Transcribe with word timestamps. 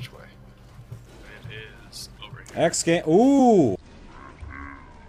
Which 0.00 0.12
way? 0.14 0.24
It 1.50 1.90
is 1.90 2.08
over 2.26 2.38
here. 2.38 2.64
X 2.64 2.82
game. 2.82 3.02
Ooh, 3.06 3.76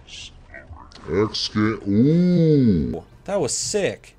X 0.06 1.48
game. 1.48 1.80
Ooh. 1.88 3.04
that 3.24 3.40
was 3.40 3.58
sick. 3.58 4.16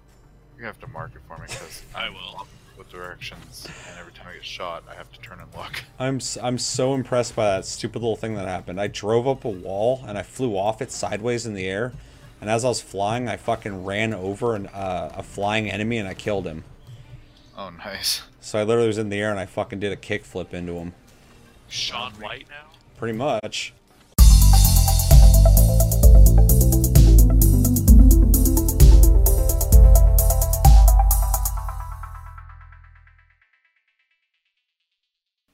You 0.59 0.65
have 0.65 0.81
to 0.81 0.87
mark 0.87 1.13
it 1.15 1.21
for 1.29 1.37
me 1.37 1.45
because 1.49 1.83
I 1.95 2.09
will. 2.09 2.47
with 2.79 2.89
directions, 2.91 3.67
and 3.91 3.99
every 3.99 4.13
time 4.13 4.29
I 4.31 4.35
get 4.37 4.45
shot, 4.47 4.85
I 4.91 4.95
have 4.95 5.13
to 5.13 5.21
turn 5.21 5.41
and 5.41 5.49
look. 5.55 5.85
I'm 5.99 6.17
s- 6.17 6.39
I'm 6.43 6.57
so 6.57 6.95
impressed 6.95 7.37
by 7.37 7.45
that 7.57 7.67
stupid 7.67 8.01
little 8.01 8.17
thing 8.17 8.35
that 8.37 8.49
happened. 8.49 8.81
I 8.81 8.87
drove 8.87 9.29
up 9.29 9.45
a 9.45 9.51
wall 9.51 10.03
and 10.07 10.17
I 10.17 10.23
flew 10.23 10.57
off 10.57 10.81
it 10.81 10.91
sideways 10.91 11.45
in 11.45 11.53
the 11.53 11.67
air, 11.67 11.93
and 12.41 12.49
as 12.49 12.65
I 12.65 12.69
was 12.69 12.81
flying, 12.81 13.29
I 13.29 13.37
fucking 13.37 13.85
ran 13.85 14.15
over 14.15 14.55
an, 14.57 14.69
uh, 14.69 15.13
a 15.17 15.23
flying 15.23 15.71
enemy 15.71 15.99
and 15.99 16.09
I 16.09 16.15
killed 16.15 16.47
him. 16.47 16.65
Oh, 17.63 17.71
nice. 17.71 18.23
So 18.41 18.59
I 18.59 18.65
literally 18.65 18.89
was 18.89 18.99
in 18.99 19.09
the 19.09 19.21
air 19.21 19.31
and 19.31 19.39
I 19.39 19.47
fucking 19.47 19.79
did 19.79 19.93
a 19.93 19.97
kickflip 19.97 20.53
into 20.53 20.73
him. 20.73 20.95
Shaun 21.69 22.11
White 22.15 22.47
now? 22.51 22.71
Pretty 22.97 23.17
much. 23.17 23.73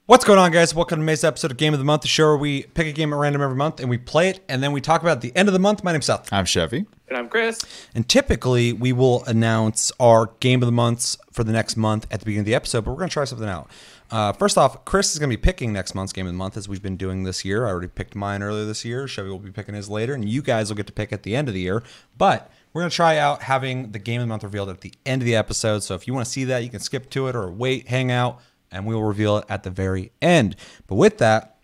What's 0.09 0.25
going 0.25 0.39
on, 0.39 0.51
guys? 0.51 0.73
Welcome 0.73 1.01
to 1.01 1.05
May's 1.05 1.23
episode 1.23 1.51
of 1.51 1.57
Game 1.57 1.71
of 1.71 1.77
the 1.77 1.85
Month, 1.85 2.01
the 2.01 2.07
show 2.07 2.29
where 2.29 2.37
we 2.37 2.63
pick 2.63 2.87
a 2.87 2.91
game 2.91 3.13
at 3.13 3.17
random 3.17 3.43
every 3.43 3.55
month 3.55 3.79
and 3.79 3.91
we 3.91 3.99
play 3.99 4.29
it, 4.29 4.39
and 4.49 4.63
then 4.63 4.71
we 4.71 4.81
talk 4.81 5.01
about 5.01 5.11
it 5.11 5.17
at 5.17 5.21
the 5.21 5.35
end 5.35 5.47
of 5.47 5.53
the 5.53 5.59
month. 5.59 5.83
My 5.83 5.91
name's 5.91 6.07
Seth. 6.07 6.33
I'm 6.33 6.45
Chevy. 6.45 6.87
And 7.09 7.15
I'm 7.15 7.29
Chris. 7.29 7.61
And 7.93 8.09
typically, 8.09 8.73
we 8.73 8.91
will 8.91 9.23
announce 9.25 9.91
our 9.99 10.31
game 10.39 10.63
of 10.63 10.65
the 10.65 10.71
months 10.71 11.15
for 11.31 11.43
the 11.43 11.51
next 11.51 11.77
month 11.77 12.07
at 12.09 12.21
the 12.21 12.25
beginning 12.25 12.39
of 12.39 12.45
the 12.47 12.55
episode, 12.55 12.85
but 12.85 12.89
we're 12.89 12.97
going 12.97 13.09
to 13.09 13.13
try 13.13 13.23
something 13.25 13.47
out. 13.47 13.69
Uh, 14.09 14.33
first 14.33 14.57
off, 14.57 14.83
Chris 14.83 15.13
is 15.13 15.19
going 15.19 15.29
to 15.29 15.37
be 15.37 15.39
picking 15.39 15.71
next 15.71 15.93
month's 15.93 16.11
game 16.11 16.25
of 16.25 16.33
the 16.33 16.37
month 16.37 16.57
as 16.57 16.67
we've 16.67 16.81
been 16.81 16.97
doing 16.97 17.21
this 17.21 17.45
year. 17.45 17.67
I 17.67 17.69
already 17.69 17.89
picked 17.89 18.15
mine 18.15 18.41
earlier 18.41 18.65
this 18.65 18.83
year. 18.83 19.07
Chevy 19.07 19.29
will 19.29 19.37
be 19.37 19.51
picking 19.51 19.75
his 19.75 19.89
later, 19.89 20.15
and 20.15 20.27
you 20.27 20.41
guys 20.41 20.69
will 20.69 20.75
get 20.75 20.87
to 20.87 20.93
pick 20.93 21.13
at 21.13 21.21
the 21.21 21.35
end 21.35 21.49
of 21.49 21.53
the 21.53 21.61
year. 21.61 21.83
But 22.17 22.51
we're 22.73 22.81
going 22.81 22.89
to 22.89 22.95
try 22.95 23.19
out 23.19 23.43
having 23.43 23.91
the 23.91 23.99
game 23.99 24.21
of 24.21 24.25
the 24.25 24.29
month 24.29 24.43
revealed 24.43 24.69
at 24.69 24.81
the 24.81 24.91
end 25.05 25.21
of 25.21 25.27
the 25.27 25.35
episode. 25.35 25.83
So 25.83 25.93
if 25.93 26.07
you 26.07 26.15
want 26.15 26.25
to 26.25 26.31
see 26.31 26.45
that, 26.45 26.63
you 26.63 26.69
can 26.69 26.79
skip 26.79 27.11
to 27.11 27.27
it 27.27 27.35
or 27.35 27.51
wait, 27.51 27.89
hang 27.89 28.11
out, 28.11 28.41
and 28.71 28.85
we 28.85 28.95
will 28.95 29.03
reveal 29.03 29.37
it 29.37 29.45
at 29.49 29.63
the 29.63 29.69
very 29.69 30.11
end. 30.21 30.55
But 30.87 30.95
with 30.95 31.17
that, 31.19 31.57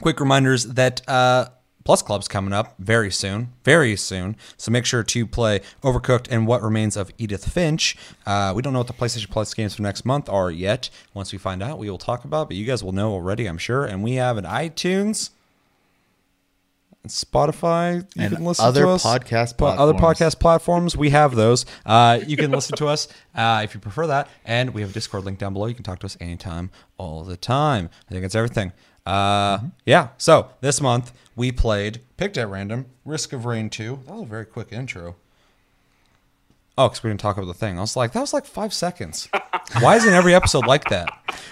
quick 0.00 0.20
reminders 0.20 0.64
that 0.64 1.06
uh, 1.08 1.48
Plus 1.88 2.02
Club's 2.02 2.28
coming 2.28 2.52
up 2.52 2.74
very 2.78 3.10
soon, 3.10 3.52
very 3.64 3.96
soon. 3.96 4.36
So 4.58 4.70
make 4.70 4.84
sure 4.84 5.02
to 5.02 5.26
play 5.26 5.62
Overcooked 5.82 6.28
and 6.30 6.46
What 6.46 6.62
Remains 6.62 6.98
of 6.98 7.10
Edith 7.16 7.50
Finch. 7.50 7.96
Uh, 8.26 8.52
we 8.54 8.60
don't 8.60 8.74
know 8.74 8.80
what 8.80 8.88
the 8.88 8.92
PlayStation 8.92 9.30
Plus 9.30 9.54
games 9.54 9.74
for 9.74 9.80
next 9.80 10.04
month 10.04 10.28
are 10.28 10.50
yet. 10.50 10.90
Once 11.14 11.32
we 11.32 11.38
find 11.38 11.62
out, 11.62 11.78
we 11.78 11.88
will 11.88 11.96
talk 11.96 12.24
about. 12.24 12.48
But 12.48 12.58
you 12.58 12.66
guys 12.66 12.84
will 12.84 12.92
know 12.92 13.12
already, 13.12 13.46
I'm 13.46 13.56
sure. 13.56 13.86
And 13.86 14.02
we 14.02 14.16
have 14.16 14.36
an 14.36 14.44
iTunes, 14.44 15.30
Spotify. 17.08 17.96
You 18.16 18.22
And 18.24 18.36
can 18.36 18.44
listen 18.44 18.64
other 18.64 18.82
to 18.82 18.88
us. 18.90 19.04
podcast 19.04 19.56
Po- 19.58 19.66
other 19.66 19.94
podcast 19.94 20.38
platforms. 20.40 20.96
We 20.96 21.10
have 21.10 21.34
those. 21.34 21.66
Uh, 21.84 22.20
you 22.26 22.36
can 22.36 22.50
listen 22.50 22.76
to 22.76 22.86
us 22.88 23.08
uh, 23.34 23.60
if 23.64 23.74
you 23.74 23.80
prefer 23.80 24.06
that, 24.08 24.28
and 24.44 24.72
we 24.74 24.80
have 24.82 24.90
a 24.90 24.92
Discord 24.94 25.24
link 25.24 25.38
down 25.38 25.52
below. 25.52 25.66
You 25.66 25.74
can 25.74 25.84
talk 25.84 25.98
to 26.00 26.06
us 26.06 26.16
anytime, 26.20 26.70
all 26.96 27.24
the 27.24 27.36
time. 27.36 27.90
I 28.08 28.12
think 28.12 28.24
it's 28.24 28.34
everything. 28.34 28.72
Uh, 29.06 29.58
Yeah. 29.86 30.08
So 30.18 30.50
this 30.60 30.80
month 30.80 31.12
we 31.34 31.50
played 31.52 32.00
picked 32.16 32.36
at 32.36 32.48
random 32.48 32.86
Risk 33.04 33.32
of 33.32 33.44
Rain 33.46 33.70
two. 33.70 34.00
That 34.06 34.14
was 34.14 34.22
a 34.22 34.26
very 34.26 34.44
quick 34.44 34.68
intro. 34.72 35.16
Oh, 36.78 36.88
because 36.88 37.02
we 37.02 37.10
didn't 37.10 37.18
talk 37.18 37.36
about 37.36 37.48
the 37.48 37.54
thing. 37.54 37.76
I 37.76 37.80
was 37.80 37.96
like, 37.96 38.12
that 38.12 38.20
was 38.20 38.32
like 38.32 38.46
five 38.46 38.72
seconds. 38.72 39.28
Why 39.80 39.96
isn't 39.96 40.14
every 40.14 40.32
episode 40.32 40.64
like 40.64 40.84
that? 40.90 41.08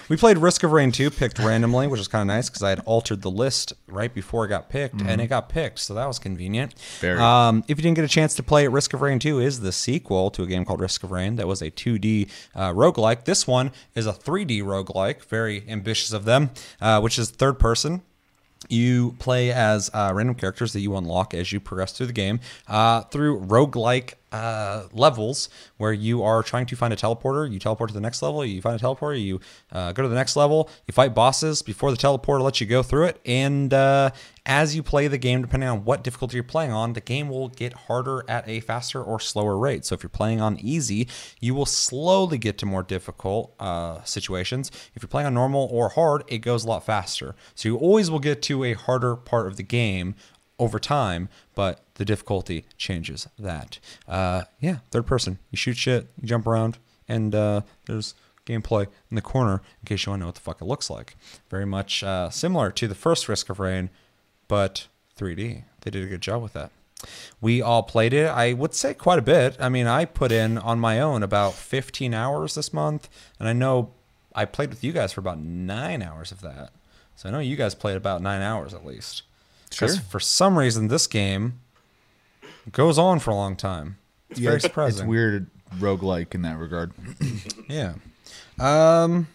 We 0.07 0.15
played 0.15 0.37
Risk 0.37 0.63
of 0.63 0.71
Rain 0.71 0.89
2, 0.93 1.11
picked 1.11 1.37
randomly, 1.39 1.85
which 1.87 1.97
was 1.97 2.07
kind 2.07 2.21
of 2.21 2.33
nice 2.33 2.47
because 2.49 2.63
I 2.63 2.69
had 2.69 2.79
altered 2.85 3.21
the 3.21 3.29
list 3.29 3.73
right 3.87 4.11
before 4.13 4.45
it 4.45 4.47
got 4.47 4.69
picked, 4.69 5.01
and 5.01 5.19
it 5.19 5.27
got 5.27 5.49
picked, 5.49 5.79
so 5.79 5.93
that 5.95 6.05
was 6.05 6.17
convenient. 6.17 6.75
Very. 7.01 7.19
Um, 7.19 7.65
if 7.67 7.77
you 7.77 7.81
didn't 7.83 7.97
get 7.97 8.05
a 8.05 8.07
chance 8.07 8.35
to 8.35 8.43
play 8.43 8.63
it, 8.63 8.69
Risk 8.69 8.93
of 8.93 9.01
Rain 9.01 9.19
2 9.19 9.41
is 9.41 9.59
the 9.59 9.73
sequel 9.73 10.31
to 10.31 10.43
a 10.43 10.47
game 10.47 10.63
called 10.63 10.79
Risk 10.79 11.03
of 11.03 11.11
Rain 11.11 11.35
that 11.35 11.45
was 11.45 11.61
a 11.61 11.69
2D 11.71 12.29
uh, 12.55 12.71
roguelike. 12.71 13.25
This 13.25 13.45
one 13.45 13.73
is 13.95 14.07
a 14.07 14.13
3D 14.13 14.63
roguelike, 14.63 15.25
very 15.25 15.65
ambitious 15.67 16.13
of 16.13 16.23
them, 16.23 16.51
uh, 16.79 17.01
which 17.01 17.19
is 17.19 17.31
third 17.31 17.59
person. 17.59 18.01
You 18.69 19.15
play 19.19 19.51
as 19.51 19.91
uh, 19.93 20.11
random 20.15 20.35
characters 20.35 20.73
that 20.73 20.79
you 20.79 20.95
unlock 20.95 21.33
as 21.33 21.51
you 21.51 21.59
progress 21.59 21.91
through 21.91 22.07
the 22.07 22.13
game 22.13 22.39
uh, 22.67 23.01
through 23.01 23.41
roguelike 23.41 24.13
uh, 24.31 24.83
levels 24.91 25.49
where 25.77 25.93
you 25.93 26.23
are 26.23 26.43
trying 26.43 26.65
to 26.65 26.75
find 26.75 26.93
a 26.93 26.97
teleporter. 26.97 27.49
You 27.51 27.59
teleport 27.59 27.89
to 27.89 27.93
the 27.93 28.01
next 28.01 28.21
level, 28.21 28.43
you 28.45 28.61
find 28.61 28.79
a 28.79 28.83
teleporter, 28.83 29.21
you 29.21 29.39
uh, 29.71 29.91
go 29.93 30.03
to 30.03 30.09
the 30.09 30.15
next 30.15 30.35
level, 30.35 30.69
you 30.85 30.91
fight 30.93 31.15
bosses 31.15 31.61
before 31.61 31.91
the 31.91 31.97
teleporter 31.97 32.41
lets 32.41 32.59
you 32.59 32.67
go 32.67 32.83
through 32.83 33.05
it. 33.05 33.21
And 33.25 33.73
uh, 33.73 34.11
as 34.45 34.75
you 34.75 34.83
play 34.83 35.07
the 35.07 35.17
game, 35.17 35.41
depending 35.41 35.69
on 35.69 35.83
what 35.83 36.03
difficulty 36.03 36.35
you're 36.35 36.43
playing 36.43 36.71
on, 36.71 36.93
the 36.93 37.01
game 37.01 37.29
will 37.29 37.49
get 37.49 37.73
harder 37.73 38.23
at 38.29 38.47
a 38.47 38.59
faster 38.61 39.03
or 39.03 39.19
slower 39.19 39.57
rate. 39.57 39.85
So 39.85 39.93
if 39.95 40.03
you're 40.03 40.09
playing 40.09 40.41
on 40.41 40.57
easy, 40.59 41.07
you 41.39 41.53
will 41.53 41.65
slowly 41.65 42.37
get 42.37 42.57
to 42.59 42.65
more 42.65 42.83
difficult 42.83 43.53
uh, 43.59 44.03
situations. 44.03 44.71
If 44.95 45.03
you're 45.03 45.09
playing 45.09 45.27
on 45.27 45.33
normal 45.33 45.67
or 45.71 45.89
hard, 45.89 46.23
it 46.27 46.39
goes 46.39 46.63
a 46.63 46.67
lot 46.67 46.85
faster. 46.85 47.35
So 47.55 47.69
you 47.69 47.77
always 47.77 48.09
will 48.09 48.19
get 48.19 48.41
to 48.43 48.63
a 48.63 48.73
harder 48.73 49.15
part 49.15 49.47
of 49.47 49.57
the 49.57 49.63
game 49.63 50.15
over 50.59 50.79
time, 50.79 51.29
but 51.55 51.81
the 51.95 52.05
difficulty 52.05 52.65
changes 52.77 53.27
that. 53.37 53.79
Uh, 54.07 54.43
yeah, 54.59 54.77
third 54.91 55.05
person. 55.05 55.39
You 55.51 55.57
shoot 55.57 55.77
shit, 55.77 56.07
you 56.19 56.27
jump 56.27 56.47
around, 56.47 56.77
and 57.07 57.33
uh, 57.35 57.61
there's 57.85 58.15
gameplay 58.45 58.87
in 59.11 59.15
the 59.15 59.21
corner 59.21 59.61
in 59.81 59.85
case 59.85 60.05
you 60.05 60.11
want 60.11 60.19
to 60.19 60.21
know 60.21 60.27
what 60.27 60.35
the 60.35 60.41
fuck 60.41 60.61
it 60.61 60.65
looks 60.65 60.89
like. 60.89 61.15
Very 61.49 61.65
much 61.65 62.03
uh, 62.03 62.29
similar 62.29 62.71
to 62.71 62.87
the 62.87 62.95
first 62.95 63.27
Risk 63.29 63.49
of 63.49 63.59
Rain, 63.59 63.89
but 64.47 64.87
3D. 65.19 65.63
They 65.81 65.91
did 65.91 66.03
a 66.03 66.07
good 66.07 66.21
job 66.21 66.41
with 66.41 66.53
that. 66.53 66.71
We 67.39 67.61
all 67.61 67.83
played 67.83 68.13
it. 68.13 68.27
I 68.27 68.53
would 68.53 68.73
say 68.73 68.93
quite 68.93 69.19
a 69.19 69.23
bit. 69.23 69.55
I 69.59 69.69
mean, 69.69 69.85
I 69.85 70.05
put 70.05 70.31
in 70.31 70.57
on 70.57 70.79
my 70.79 70.99
own 70.99 71.21
about 71.21 71.53
15 71.53 72.13
hours 72.13 72.55
this 72.55 72.73
month, 72.73 73.07
and 73.39 73.47
I 73.47 73.53
know 73.53 73.91
I 74.33 74.45
played 74.45 74.69
with 74.69 74.83
you 74.83 74.91
guys 74.91 75.13
for 75.13 75.19
about 75.19 75.39
nine 75.39 76.01
hours 76.01 76.31
of 76.31 76.41
that. 76.41 76.71
So 77.15 77.29
I 77.29 77.31
know 77.31 77.39
you 77.39 77.55
guys 77.55 77.75
played 77.75 77.97
about 77.97 78.21
nine 78.21 78.41
hours 78.41 78.73
at 78.73 78.85
least. 78.85 79.23
Because 79.69 79.95
Sure. 79.95 80.03
for 80.09 80.19
some 80.19 80.57
reason, 80.57 80.87
this 80.87 81.07
game 81.07 81.59
goes 82.71 82.97
on 82.97 83.19
for 83.19 83.31
a 83.31 83.35
long 83.35 83.55
time. 83.55 83.97
It's 84.29 84.39
very 84.39 84.59
surprising. 84.61 85.01
It's 85.01 85.07
weird 85.07 85.49
roguelike 85.77 86.33
in 86.35 86.41
that 86.43 86.57
regard. 86.57 86.91
Yeah. 87.69 87.95
Um, 88.59 89.27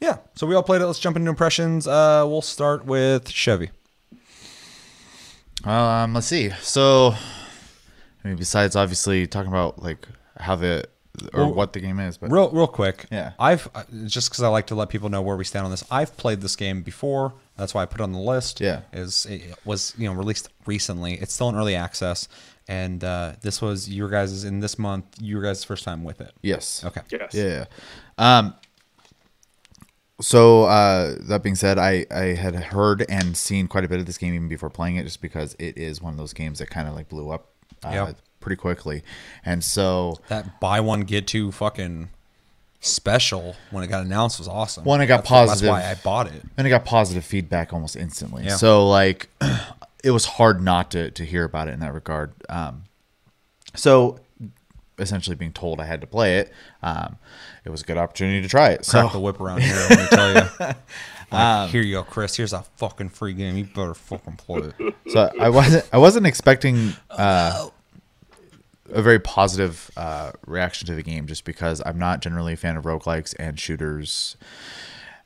yeah. 0.00 0.18
So 0.34 0.46
we 0.46 0.54
all 0.54 0.62
played 0.62 0.80
it. 0.80 0.86
Let's 0.86 0.98
jump 0.98 1.16
into 1.16 1.28
impressions. 1.28 1.86
Uh, 1.86 2.24
we'll 2.26 2.40
start 2.42 2.86
with 2.86 3.28
Chevy. 3.28 3.70
Um, 5.64 6.14
let's 6.14 6.26
see. 6.26 6.50
So, 6.62 7.14
I 8.24 8.28
mean, 8.28 8.36
besides 8.36 8.76
obviously 8.76 9.26
talking 9.26 9.50
about 9.50 9.82
like 9.82 10.06
how 10.38 10.56
the 10.56 10.84
or 11.34 11.46
Well, 11.46 11.54
what 11.54 11.72
the 11.72 11.80
game 11.80 11.98
is, 12.00 12.16
but 12.16 12.30
Real, 12.30 12.48
real 12.50 12.66
quick. 12.68 13.06
Yeah. 13.10 13.32
I've 13.38 13.68
uh, 13.74 13.84
just 14.06 14.30
because 14.30 14.42
I 14.42 14.48
like 14.48 14.68
to 14.68 14.74
let 14.74 14.88
people 14.88 15.08
know 15.08 15.20
where 15.20 15.36
we 15.36 15.44
stand 15.44 15.64
on 15.64 15.70
this. 15.70 15.84
I've 15.90 16.16
played 16.16 16.40
this 16.40 16.56
game 16.56 16.82
before. 16.82 17.34
That's 17.58 17.74
why 17.74 17.82
I 17.82 17.86
put 17.86 18.00
it 18.00 18.04
on 18.04 18.12
the 18.12 18.18
list. 18.18 18.60
Yeah. 18.60 18.80
Is 18.92 19.26
it 19.26 19.42
was 19.66 19.92
you 19.98 20.08
know 20.08 20.14
released 20.14 20.48
recently. 20.64 21.14
It's 21.14 21.34
still 21.34 21.48
in 21.50 21.56
early 21.56 21.74
access, 21.74 22.28
and 22.68 23.02
uh, 23.04 23.32
this 23.42 23.60
was 23.60 23.88
your 23.90 24.08
guys' 24.08 24.44
in 24.44 24.60
this 24.60 24.78
month. 24.78 25.04
Your 25.20 25.42
guys' 25.42 25.64
first 25.64 25.84
time 25.84 26.04
with 26.04 26.20
it. 26.20 26.32
yes, 26.40 26.82
Okay. 26.84 27.00
Yes. 27.10 27.34
yeah. 27.34 27.64
Um. 28.16 28.54
So 30.20 30.64
uh, 30.64 31.14
that 31.28 31.42
being 31.44 31.54
said, 31.54 31.78
I 31.78 32.04
I 32.10 32.34
had 32.34 32.54
heard 32.56 33.04
and 33.08 33.36
seen 33.36 33.68
quite 33.68 33.84
a 33.84 33.88
bit 33.88 34.00
of 34.00 34.06
this 34.06 34.18
game 34.18 34.34
even 34.34 34.48
before 34.48 34.70
playing 34.70 34.96
it, 34.96 35.04
just 35.04 35.20
because 35.22 35.54
it 35.60 35.78
is 35.78 36.02
one 36.02 36.12
of 36.12 36.18
those 36.18 36.32
games 36.32 36.58
that 36.58 36.70
kind 36.70 36.88
of 36.88 36.94
like 36.94 37.08
blew 37.08 37.30
up 37.30 37.52
uh, 37.84 37.90
Yep. 37.92 38.16
pretty 38.40 38.56
quickly, 38.56 39.02
and 39.44 39.62
so 39.62 40.16
That 40.28 40.58
buy 40.60 40.80
one 40.80 41.02
get 41.02 41.28
two 41.28 41.52
fucking 41.52 42.08
special 42.80 43.56
when 43.70 43.82
it 43.84 43.88
got 43.88 44.04
announced 44.04 44.38
was 44.38 44.48
awesome. 44.48 44.84
When 44.84 45.00
it 45.00 45.06
got 45.06 45.24
That's- 45.24 45.28
positive. 45.28 45.72
That's 45.72 45.84
why 45.84 45.90
I 45.90 45.94
bought 45.96 46.28
it. 46.32 46.42
and 46.56 46.66
I 46.66 46.70
got 46.70 46.84
positive 46.84 47.24
feedback 47.24 47.72
almost 47.72 47.96
instantly. 47.96 48.44
Yeah. 48.44 48.56
So 48.56 48.86
like, 48.88 49.28
it 50.04 50.10
was 50.12 50.24
hard 50.26 50.62
not 50.62 50.90
to 50.92 51.10
to 51.12 51.24
hear 51.24 51.44
about 51.44 51.68
it 51.68 51.72
in 51.72 51.80
that 51.80 51.92
regard. 51.94 52.32
Um, 52.48 52.84
so 53.74 54.20
essentially 54.98 55.36
being 55.36 55.52
told 55.52 55.80
I 55.80 55.84
had 55.84 56.00
to 56.00 56.06
play 56.06 56.38
it, 56.38 56.52
um, 56.82 57.16
it 57.64 57.70
was 57.70 57.82
a 57.82 57.84
good 57.84 57.96
opportunity 57.98 58.42
to 58.42 58.48
try 58.48 58.70
it. 58.70 58.86
Crack 58.88 59.12
the 59.12 59.20
whip 59.20 59.40
around 59.40 59.62
here. 59.62 59.76
Let 59.90 59.98
me 59.98 60.06
tell 60.10 60.34
you. 60.34 60.74
Like, 61.30 61.68
here 61.68 61.82
you 61.82 61.92
go, 61.92 62.04
Chris. 62.04 62.34
Here's 62.38 62.54
a 62.54 62.62
fucking 62.78 63.10
free 63.10 63.34
game. 63.34 63.54
You 63.58 63.64
better 63.66 63.92
fucking 63.92 64.36
play 64.36 64.72
it. 64.78 64.94
so 65.08 65.30
I 65.38 65.50
wasn't 65.50 65.86
I 65.92 65.98
wasn't 65.98 66.26
expecting 66.26 66.94
uh, 67.10 67.68
a 68.90 69.02
very 69.02 69.18
positive 69.18 69.90
uh, 69.96 70.32
reaction 70.46 70.86
to 70.86 70.94
the 70.94 71.02
game 71.02 71.26
just 71.26 71.44
because 71.44 71.82
I'm 71.84 71.98
not 71.98 72.20
generally 72.20 72.54
a 72.54 72.56
fan 72.56 72.76
of 72.76 72.84
roguelikes 72.84 73.34
and 73.38 73.58
shooters. 73.58 74.36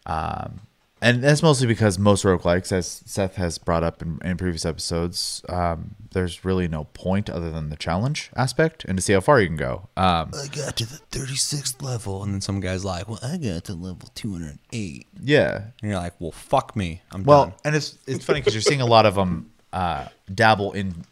Um, 0.07 0.61
and 1.01 1.21
that's 1.21 1.43
mostly 1.43 1.67
because 1.67 1.99
most 1.99 2.25
roguelikes, 2.25 2.71
as 2.71 3.03
Seth 3.07 3.35
has 3.35 3.59
brought 3.59 3.83
up 3.83 4.03
in, 4.03 4.21
in 4.23 4.37
previous 4.37 4.65
episodes, 4.65 5.43
um, 5.49 5.97
there's 6.13 6.45
really 6.45 6.69
no 6.69 6.85
point 6.95 7.29
other 7.29 7.51
than 7.51 7.71
the 7.71 7.77
challenge 7.77 8.31
aspect 8.37 8.85
and 8.85 8.97
to 8.99 9.03
see 9.03 9.13
how 9.13 9.21
far 9.21 9.41
you 9.41 9.49
can 9.49 9.57
go. 9.57 9.89
Um, 9.97 10.31
I 10.33 10.47
got 10.55 10.77
to 10.77 10.87
the 10.87 11.01
36th 11.11 11.83
level, 11.83 12.23
and 12.23 12.33
then 12.33 12.41
some 12.41 12.61
guy's 12.61 12.85
like, 12.85 13.09
"Well, 13.09 13.19
I 13.21 13.37
got 13.37 13.65
to 13.65 13.75
level 13.75 14.11
208," 14.15 15.07
yeah. 15.21 15.57
and 15.57 15.91
you're 15.91 15.99
like, 15.99 16.15
"Well, 16.21 16.31
fuck 16.31 16.77
me, 16.77 17.03
I'm 17.11 17.25
Well, 17.25 17.47
done." 17.47 17.55
and 17.65 17.75
it's 17.75 17.99
it's 18.07 18.25
funny 18.25 18.39
because 18.39 18.55
you're 18.55 18.63
seeing 18.63 18.81
a 18.81 18.87
lot 18.87 19.05
of 19.05 19.17
them 19.17 19.51
uh, 19.73 20.07
dabble 20.33 20.71
in 20.71 21.05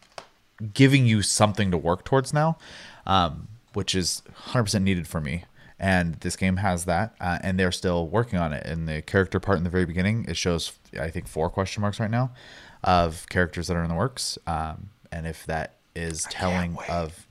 giving 0.73 1.05
you 1.05 1.21
something 1.21 1.71
to 1.71 1.77
work 1.77 2.05
towards 2.05 2.33
now, 2.33 2.57
um, 3.05 3.47
which 3.73 3.95
is 3.95 4.23
100% 4.47 4.81
needed 4.83 5.07
for 5.07 5.21
me. 5.21 5.45
And 5.79 6.15
this 6.15 6.35
game 6.35 6.57
has 6.57 6.85
that, 6.85 7.15
uh, 7.19 7.39
and 7.41 7.59
they're 7.59 7.71
still 7.71 8.07
working 8.07 8.37
on 8.37 8.53
it. 8.53 8.65
In 8.67 8.85
the 8.85 9.01
character 9.01 9.39
part 9.39 9.57
in 9.57 9.63
the 9.63 9.69
very 9.69 9.85
beginning, 9.85 10.25
it 10.27 10.37
shows 10.37 10.73
I 10.99 11.09
think 11.09 11.27
four 11.27 11.49
question 11.49 11.81
marks 11.81 11.99
right 11.99 12.11
now 12.11 12.31
of 12.83 13.27
characters 13.29 13.67
that 13.67 13.75
are 13.75 13.83
in 13.83 13.89
the 13.89 13.95
works, 13.95 14.37
um, 14.45 14.91
and 15.11 15.25
if 15.25 15.45
that 15.47 15.77
is 15.95 16.23
telling 16.29 16.77
of 16.87 17.25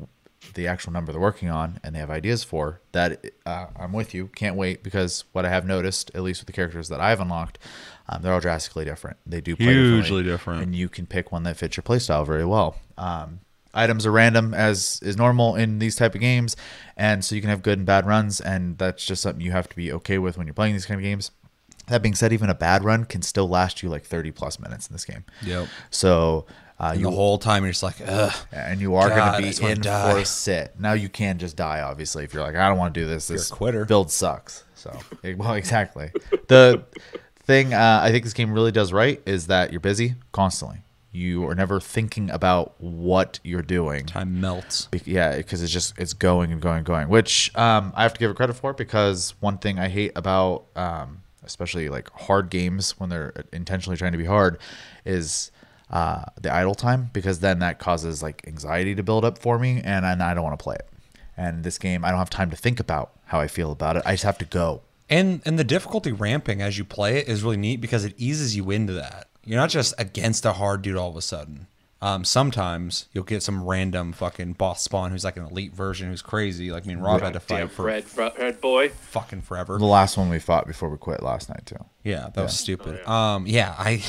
the 0.54 0.66
actual 0.66 0.92
number 0.92 1.12
they're 1.12 1.20
working 1.20 1.50
on 1.50 1.78
and 1.82 1.94
they 1.94 1.98
have 1.98 2.10
ideas 2.10 2.42
for 2.42 2.80
that 2.92 3.24
uh, 3.46 3.66
i'm 3.78 3.92
with 3.92 4.14
you 4.14 4.26
can't 4.28 4.56
wait 4.56 4.82
because 4.82 5.24
what 5.32 5.44
i 5.44 5.48
have 5.48 5.66
noticed 5.66 6.10
at 6.14 6.22
least 6.22 6.40
with 6.40 6.46
the 6.46 6.52
characters 6.52 6.88
that 6.88 7.00
i've 7.00 7.20
unlocked 7.20 7.58
um, 8.10 8.20
they're 8.22 8.32
all 8.34 8.40
drastically 8.40 8.84
different 8.84 9.16
they 9.24 9.40
do 9.40 9.56
play 9.56 9.66
Hugely 9.66 9.92
differently, 10.00 10.22
different. 10.24 10.62
and 10.64 10.74
you 10.74 10.88
can 10.90 11.06
pick 11.06 11.32
one 11.32 11.44
that 11.44 11.56
fits 11.56 11.76
your 11.76 11.82
playstyle 11.84 12.26
very 12.26 12.44
well 12.44 12.76
um, 12.98 13.40
items 13.72 14.04
are 14.04 14.10
random 14.12 14.52
as 14.52 14.98
is 15.02 15.16
normal 15.16 15.54
in 15.56 15.78
these 15.78 15.96
type 15.96 16.14
of 16.14 16.20
games 16.20 16.56
and 16.96 17.24
so 17.24 17.34
you 17.34 17.40
can 17.40 17.48
have 17.50 17.62
good 17.62 17.78
and 17.78 17.86
bad 17.86 18.04
runs 18.04 18.40
and 18.40 18.76
that's 18.78 19.06
just 19.06 19.22
something 19.22 19.40
you 19.40 19.52
have 19.52 19.68
to 19.68 19.76
be 19.76 19.90
okay 19.92 20.18
with 20.18 20.36
when 20.36 20.46
you're 20.46 20.54
playing 20.54 20.74
these 20.74 20.86
kind 20.86 20.98
of 21.00 21.04
games 21.04 21.30
that 21.86 22.02
being 22.02 22.14
said 22.14 22.32
even 22.32 22.50
a 22.50 22.54
bad 22.54 22.84
run 22.84 23.04
can 23.04 23.22
still 23.22 23.48
last 23.48 23.82
you 23.82 23.88
like 23.88 24.04
30 24.04 24.30
plus 24.32 24.58
minutes 24.58 24.86
in 24.88 24.92
this 24.92 25.04
game 25.04 25.24
Yep. 25.42 25.68
so 25.90 26.46
uh, 26.80 26.94
you 26.96 27.04
the 27.04 27.10
whole 27.10 27.36
time 27.36 27.62
you're 27.62 27.72
just 27.72 27.82
like, 27.82 27.96
"Ugh." 28.06 28.32
and 28.52 28.80
you 28.80 28.94
are 28.94 29.10
going 29.10 29.32
to 29.34 29.60
be 29.62 29.70
in 29.70 29.82
die. 29.82 30.14
for 30.14 30.24
sit. 30.24 30.72
Now 30.80 30.94
you 30.94 31.10
can 31.10 31.36
just 31.36 31.54
die, 31.54 31.82
obviously, 31.82 32.24
if 32.24 32.32
you're 32.32 32.42
like, 32.42 32.56
I 32.56 32.70
don't 32.70 32.78
want 32.78 32.94
to 32.94 33.00
do 33.00 33.06
this. 33.06 33.28
You're 33.28 33.36
a 33.36 33.38
This 33.38 33.50
quitter. 33.50 33.84
build 33.84 34.10
sucks. 34.10 34.64
So, 34.76 34.98
well, 35.36 35.52
exactly. 35.52 36.10
The 36.48 36.82
thing 37.50 37.74
uh, 37.74 38.00
I 38.02 38.10
think 38.10 38.24
this 38.24 38.32
game 38.32 38.52
really 38.52 38.72
does 38.72 38.92
right 38.92 39.20
is 39.26 39.48
that 39.48 39.72
you're 39.72 39.80
busy 39.80 40.14
constantly. 40.32 40.78
You 41.12 41.44
are 41.48 41.56
never 41.56 41.80
thinking 41.80 42.30
about 42.30 42.74
what 42.78 43.40
you're 43.42 43.62
doing. 43.62 44.06
time 44.06 44.40
melts. 44.40 44.86
Be- 44.86 45.02
yeah, 45.04 45.36
because 45.36 45.60
it's 45.62 45.72
just 45.72 45.98
it's 45.98 46.12
going 46.12 46.52
and 46.52 46.60
going 46.62 46.78
and 46.78 46.86
going, 46.86 47.08
which 47.08 47.50
um, 47.56 47.92
I 47.96 48.04
have 48.04 48.14
to 48.14 48.20
give 48.20 48.30
it 48.30 48.36
credit 48.36 48.54
for 48.54 48.72
because 48.72 49.34
one 49.40 49.58
thing 49.58 49.80
I 49.80 49.88
hate 49.88 50.12
about 50.14 50.66
um, 50.76 51.22
especially 51.42 51.88
like 51.88 52.10
hard 52.12 52.50
games 52.50 52.98
when 52.98 53.10
they're 53.10 53.44
intentionally 53.52 53.96
trying 53.96 54.12
to 54.12 54.18
be 54.18 54.24
hard 54.24 54.58
is 55.04 55.50
uh, 55.90 56.22
the 56.40 56.52
idle 56.52 56.74
time 56.74 57.10
because 57.12 57.40
then 57.40 57.58
that 57.58 57.78
causes 57.78 58.22
like 58.22 58.46
anxiety 58.46 58.94
to 58.94 59.02
build 59.02 59.24
up 59.24 59.38
for 59.38 59.58
me 59.58 59.80
and, 59.82 60.04
and 60.04 60.22
I 60.22 60.34
don't 60.34 60.44
want 60.44 60.58
to 60.58 60.62
play 60.62 60.76
it. 60.76 60.88
And 61.36 61.64
this 61.64 61.78
game, 61.78 62.04
I 62.04 62.10
don't 62.10 62.18
have 62.18 62.30
time 62.30 62.50
to 62.50 62.56
think 62.56 62.78
about 62.80 63.12
how 63.24 63.40
I 63.40 63.48
feel 63.48 63.72
about 63.72 63.96
it. 63.96 64.02
I 64.06 64.12
just 64.12 64.24
have 64.24 64.38
to 64.38 64.44
go. 64.44 64.82
And 65.10 65.42
and 65.44 65.58
the 65.58 65.64
difficulty 65.64 66.12
ramping 66.12 66.62
as 66.62 66.78
you 66.78 66.84
play 66.84 67.18
it 67.18 67.28
is 67.28 67.42
really 67.42 67.56
neat 67.56 67.80
because 67.80 68.04
it 68.04 68.14
eases 68.16 68.56
you 68.56 68.70
into 68.70 68.92
that. 68.94 69.28
You're 69.44 69.58
not 69.58 69.70
just 69.70 69.92
against 69.98 70.44
a 70.46 70.52
hard 70.52 70.82
dude 70.82 70.96
all 70.96 71.10
of 71.10 71.16
a 71.16 71.22
sudden. 71.22 71.66
Um, 72.02 72.24
sometimes 72.24 73.06
you'll 73.12 73.24
get 73.24 73.42
some 73.42 73.62
random 73.64 74.12
fucking 74.14 74.54
boss 74.54 74.82
spawn 74.82 75.10
who's 75.10 75.24
like 75.24 75.36
an 75.36 75.44
elite 75.44 75.74
version 75.74 76.08
who's 76.08 76.22
crazy. 76.22 76.70
Like 76.70 76.86
me 76.86 76.94
and 76.94 77.02
Rob 77.02 77.20
had 77.20 77.34
to 77.34 77.42
Damn 77.46 77.68
fight 77.68 77.70
for 77.76 77.84
red, 77.84 78.04
red, 78.16 78.38
red 78.38 78.60
boy. 78.62 78.88
fucking 78.88 79.42
forever. 79.42 79.76
The 79.76 79.84
last 79.84 80.16
one 80.16 80.30
we 80.30 80.38
fought 80.38 80.66
before 80.66 80.88
we 80.88 80.96
quit 80.96 81.22
last 81.22 81.50
night 81.50 81.66
too. 81.66 81.84
Yeah, 82.02 82.30
that 82.32 82.42
was 82.42 82.56
stupid. 82.58 83.06
Um, 83.06 83.46
yeah, 83.46 83.74
I 83.76 84.02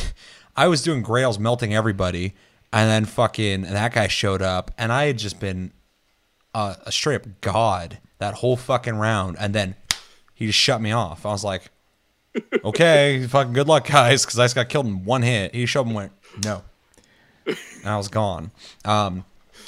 I 0.55 0.67
was 0.67 0.83
doing 0.83 1.01
grails 1.01 1.37
melting 1.39 1.73
everybody, 1.73 2.33
and 2.71 2.89
then 2.89 3.03
fucking 3.05 3.65
and 3.65 3.75
that 3.75 3.93
guy 3.93 4.07
showed 4.07 4.41
up, 4.41 4.71
and 4.77 4.93
I 4.93 5.05
had 5.07 5.17
just 5.17 5.39
been 5.41 5.73
uh, 6.53 6.75
a 6.85 6.91
straight 6.91 7.15
up 7.15 7.41
god 7.41 7.97
that 8.19 8.35
whole 8.35 8.55
fucking 8.55 8.95
round, 8.95 9.35
and 9.39 9.53
then 9.53 9.75
he 10.41 10.47
just 10.47 10.57
shut 10.57 10.81
me 10.81 10.91
off. 10.91 11.23
I 11.23 11.29
was 11.29 11.43
like, 11.43 11.69
okay, 12.65 13.27
fucking 13.29 13.53
good 13.53 13.67
luck, 13.67 13.87
guys, 13.87 14.25
because 14.25 14.39
I 14.39 14.45
just 14.45 14.55
got 14.55 14.69
killed 14.69 14.87
in 14.87 15.05
one 15.05 15.21
hit. 15.21 15.53
He 15.53 15.67
showed 15.67 15.81
up 15.81 15.85
and 15.85 15.95
went 15.95 16.11
no, 16.43 16.63
and 17.45 17.55
I 17.85 17.95
was 17.95 18.07
gone. 18.07 18.49
Um, 18.83 19.25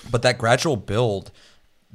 but 0.10 0.24
that 0.24 0.40
gradual 0.40 0.75
build. 0.75 1.31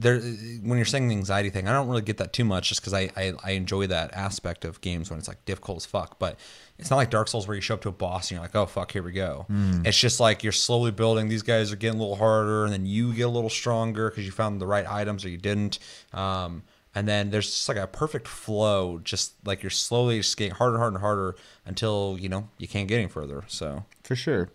There, 0.00 0.20
when 0.20 0.78
you're 0.78 0.84
saying 0.84 1.08
the 1.08 1.16
anxiety 1.16 1.50
thing, 1.50 1.66
I 1.66 1.72
don't 1.72 1.88
really 1.88 2.02
get 2.02 2.18
that 2.18 2.32
too 2.32 2.44
much, 2.44 2.68
just 2.68 2.80
because 2.80 2.94
I, 2.94 3.10
I 3.16 3.32
I 3.42 3.50
enjoy 3.52 3.88
that 3.88 4.14
aspect 4.14 4.64
of 4.64 4.80
games 4.80 5.10
when 5.10 5.18
it's 5.18 5.26
like 5.26 5.44
difficult 5.44 5.78
as 5.78 5.86
fuck. 5.86 6.20
But 6.20 6.38
it's 6.78 6.88
not 6.88 6.98
like 6.98 7.10
Dark 7.10 7.26
Souls 7.26 7.48
where 7.48 7.56
you 7.56 7.60
show 7.60 7.74
up 7.74 7.80
to 7.80 7.88
a 7.88 7.92
boss 7.92 8.30
and 8.30 8.36
you're 8.36 8.40
like, 8.42 8.54
oh 8.54 8.66
fuck, 8.66 8.92
here 8.92 9.02
we 9.02 9.10
go. 9.10 9.46
It's 9.84 9.98
just 9.98 10.20
like 10.20 10.44
you're 10.44 10.52
slowly 10.52 10.92
building. 10.92 11.28
These 11.28 11.42
guys 11.42 11.72
are 11.72 11.76
getting 11.76 11.98
a 11.98 12.00
little 12.00 12.14
harder, 12.14 12.62
and 12.62 12.72
then 12.72 12.86
you 12.86 13.12
get 13.12 13.22
a 13.22 13.28
little 13.28 13.50
stronger 13.50 14.08
because 14.08 14.24
you 14.24 14.30
found 14.30 14.60
the 14.60 14.68
right 14.68 14.86
items 14.88 15.24
or 15.24 15.30
you 15.30 15.36
didn't. 15.38 15.80
Um, 16.12 16.62
and 16.94 17.06
then 17.06 17.30
there's 17.30 17.46
just 17.46 17.68
like 17.68 17.76
a 17.76 17.86
perfect 17.86 18.26
flow, 18.26 19.00
just 19.04 19.34
like 19.44 19.62
you're 19.62 19.70
slowly 19.70 20.18
just 20.18 20.36
getting 20.36 20.54
harder, 20.54 20.74
and 20.74 20.80
harder, 20.80 20.96
and 20.96 21.02
harder 21.02 21.36
until 21.66 22.16
you 22.18 22.28
know 22.28 22.48
you 22.58 22.68
can't 22.68 22.88
get 22.88 22.98
any 22.98 23.08
further. 23.08 23.44
So 23.48 23.84
For 24.02 24.16
sure. 24.16 24.50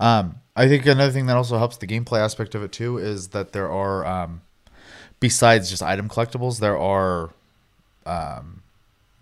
Um, 0.00 0.36
I 0.56 0.66
think 0.68 0.86
another 0.86 1.12
thing 1.12 1.26
that 1.26 1.36
also 1.36 1.58
helps 1.58 1.76
the 1.76 1.86
gameplay 1.86 2.18
aspect 2.18 2.54
of 2.54 2.62
it 2.62 2.72
too 2.72 2.98
is 2.98 3.28
that 3.28 3.52
there 3.52 3.70
are, 3.70 4.04
um, 4.04 4.40
besides 5.20 5.70
just 5.70 5.82
item 5.82 6.08
collectibles, 6.08 6.58
there 6.60 6.78
are 6.78 7.30
um, 8.04 8.62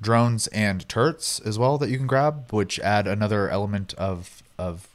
drones 0.00 0.46
and 0.48 0.88
turrets 0.88 1.40
as 1.40 1.58
well 1.58 1.78
that 1.78 1.90
you 1.90 1.96
can 1.96 2.06
grab, 2.06 2.50
which 2.52 2.78
add 2.80 3.06
another 3.06 3.48
element 3.48 3.94
of 3.94 4.42
of 4.58 4.88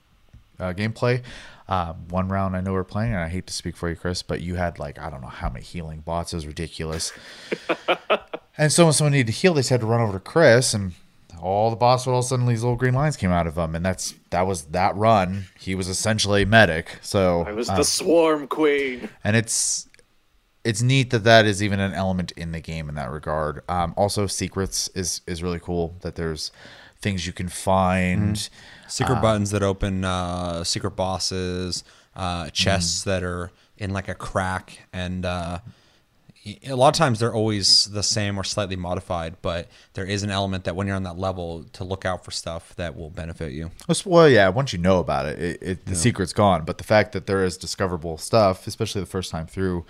uh, 0.59 0.73
gameplay. 0.73 1.21
Um, 1.69 2.07
one 2.09 2.29
round 2.29 2.55
I 2.55 2.61
know 2.61 2.73
we're 2.73 2.83
playing, 2.83 3.13
and 3.13 3.21
I 3.21 3.27
hate 3.27 3.47
to 3.47 3.53
speak 3.53 3.75
for 3.75 3.89
you, 3.89 3.95
Chris, 3.95 4.23
but 4.23 4.41
you 4.41 4.55
had 4.55 4.79
like 4.79 4.99
I 4.99 5.09
don't 5.09 5.21
know 5.21 5.27
how 5.27 5.49
many 5.49 5.65
healing 5.65 5.99
bots. 5.99 6.33
It 6.33 6.37
was 6.37 6.47
ridiculous. 6.47 7.11
and 8.57 8.71
so 8.71 8.85
when 8.85 8.93
someone 8.93 9.11
needed 9.11 9.27
to 9.27 9.33
heal, 9.33 9.53
they 9.53 9.59
just 9.59 9.69
had 9.69 9.81
to 9.81 9.85
run 9.85 10.01
over 10.01 10.13
to 10.13 10.19
Chris, 10.19 10.73
and 10.73 10.93
all 11.41 11.69
the 11.69 11.75
boss 11.75 12.05
would 12.05 12.13
all 12.13 12.19
of 12.19 12.25
a 12.25 12.27
sudden 12.27 12.45
these 12.45 12.63
little 12.63 12.77
green 12.77 12.93
lines 12.93 13.17
came 13.17 13.31
out 13.31 13.47
of 13.47 13.57
him, 13.57 13.75
and 13.75 13.85
that's 13.85 14.15
that 14.29 14.47
was 14.47 14.63
that 14.65 14.95
run. 14.95 15.45
He 15.59 15.75
was 15.75 15.87
essentially 15.87 16.43
a 16.43 16.45
medic. 16.45 16.99
So 17.01 17.43
I 17.45 17.51
was 17.51 17.69
uh, 17.69 17.75
the 17.75 17.83
swarm 17.83 18.47
queen. 18.47 19.09
and 19.23 19.35
it's 19.35 19.87
it's 20.63 20.81
neat 20.81 21.11
that 21.11 21.23
that 21.23 21.45
is 21.45 21.63
even 21.63 21.79
an 21.79 21.93
element 21.93 22.31
in 22.33 22.51
the 22.51 22.59
game 22.59 22.89
in 22.89 22.95
that 22.95 23.11
regard. 23.11 23.61
Um, 23.69 23.93
also, 23.95 24.27
secrets 24.27 24.89
is 24.95 25.21
is 25.27 25.43
really 25.43 25.59
cool 25.59 25.95
that 26.01 26.15
there's 26.15 26.51
things 27.07 27.25
you 27.25 27.33
can 27.33 27.48
find. 27.48 28.50
secret 28.88 29.21
buttons 29.21 29.51
that 29.51 29.63
open 29.63 30.04
uh, 30.04 30.63
secret 30.63 30.92
bosses, 30.92 31.83
uh, 32.15 32.50
chests 32.50 33.04
that 33.04 33.24
are 33.24 33.51
in 33.77 33.92
like 33.92 34.07
a 34.09 34.15
crack, 34.15 34.88
and 34.92 35.25
uh, 35.25 35.59
a 36.65 36.75
lot 36.75 36.89
of 36.89 36.94
times 36.98 37.19
they're 37.19 37.33
always 37.33 37.86
the 37.86 38.04
same 38.04 38.38
or 38.38 38.44
slightly 38.44 38.75
modified. 38.75 39.36
But 39.42 39.68
there 39.94 40.06
is 40.06 40.24
an 40.24 40.31
element 40.31 40.63
that 40.65 40.75
when 40.75 40.88
you're 40.88 40.95
on 40.95 41.04
that 41.04 41.18
level 41.18 41.65
to 41.74 41.83
look 41.83 42.06
out 42.06 42.24
for 42.25 42.31
stuff 42.31 42.75
that 42.75 42.95
will 42.98 43.10
benefit 43.10 43.51
you. 43.51 43.71
Well, 44.06 44.29
yeah, 44.29 44.50
once 44.50 44.74
you 44.74 44.79
know 44.79 45.00
about 45.00 45.25
it, 45.27 45.39
it, 45.39 45.58
it 45.62 45.86
the 45.86 45.96
secret's 45.96 46.34
gone. 46.34 46.63
But 46.65 46.77
the 46.77 46.84
fact 46.84 47.12
that 47.12 47.27
there 47.27 47.43
is 47.43 47.58
discoverable 47.58 48.17
stuff, 48.17 48.67
especially 48.67 49.01
the 49.01 49.08
first 49.08 49.31
time 49.31 49.48
through 49.48 49.86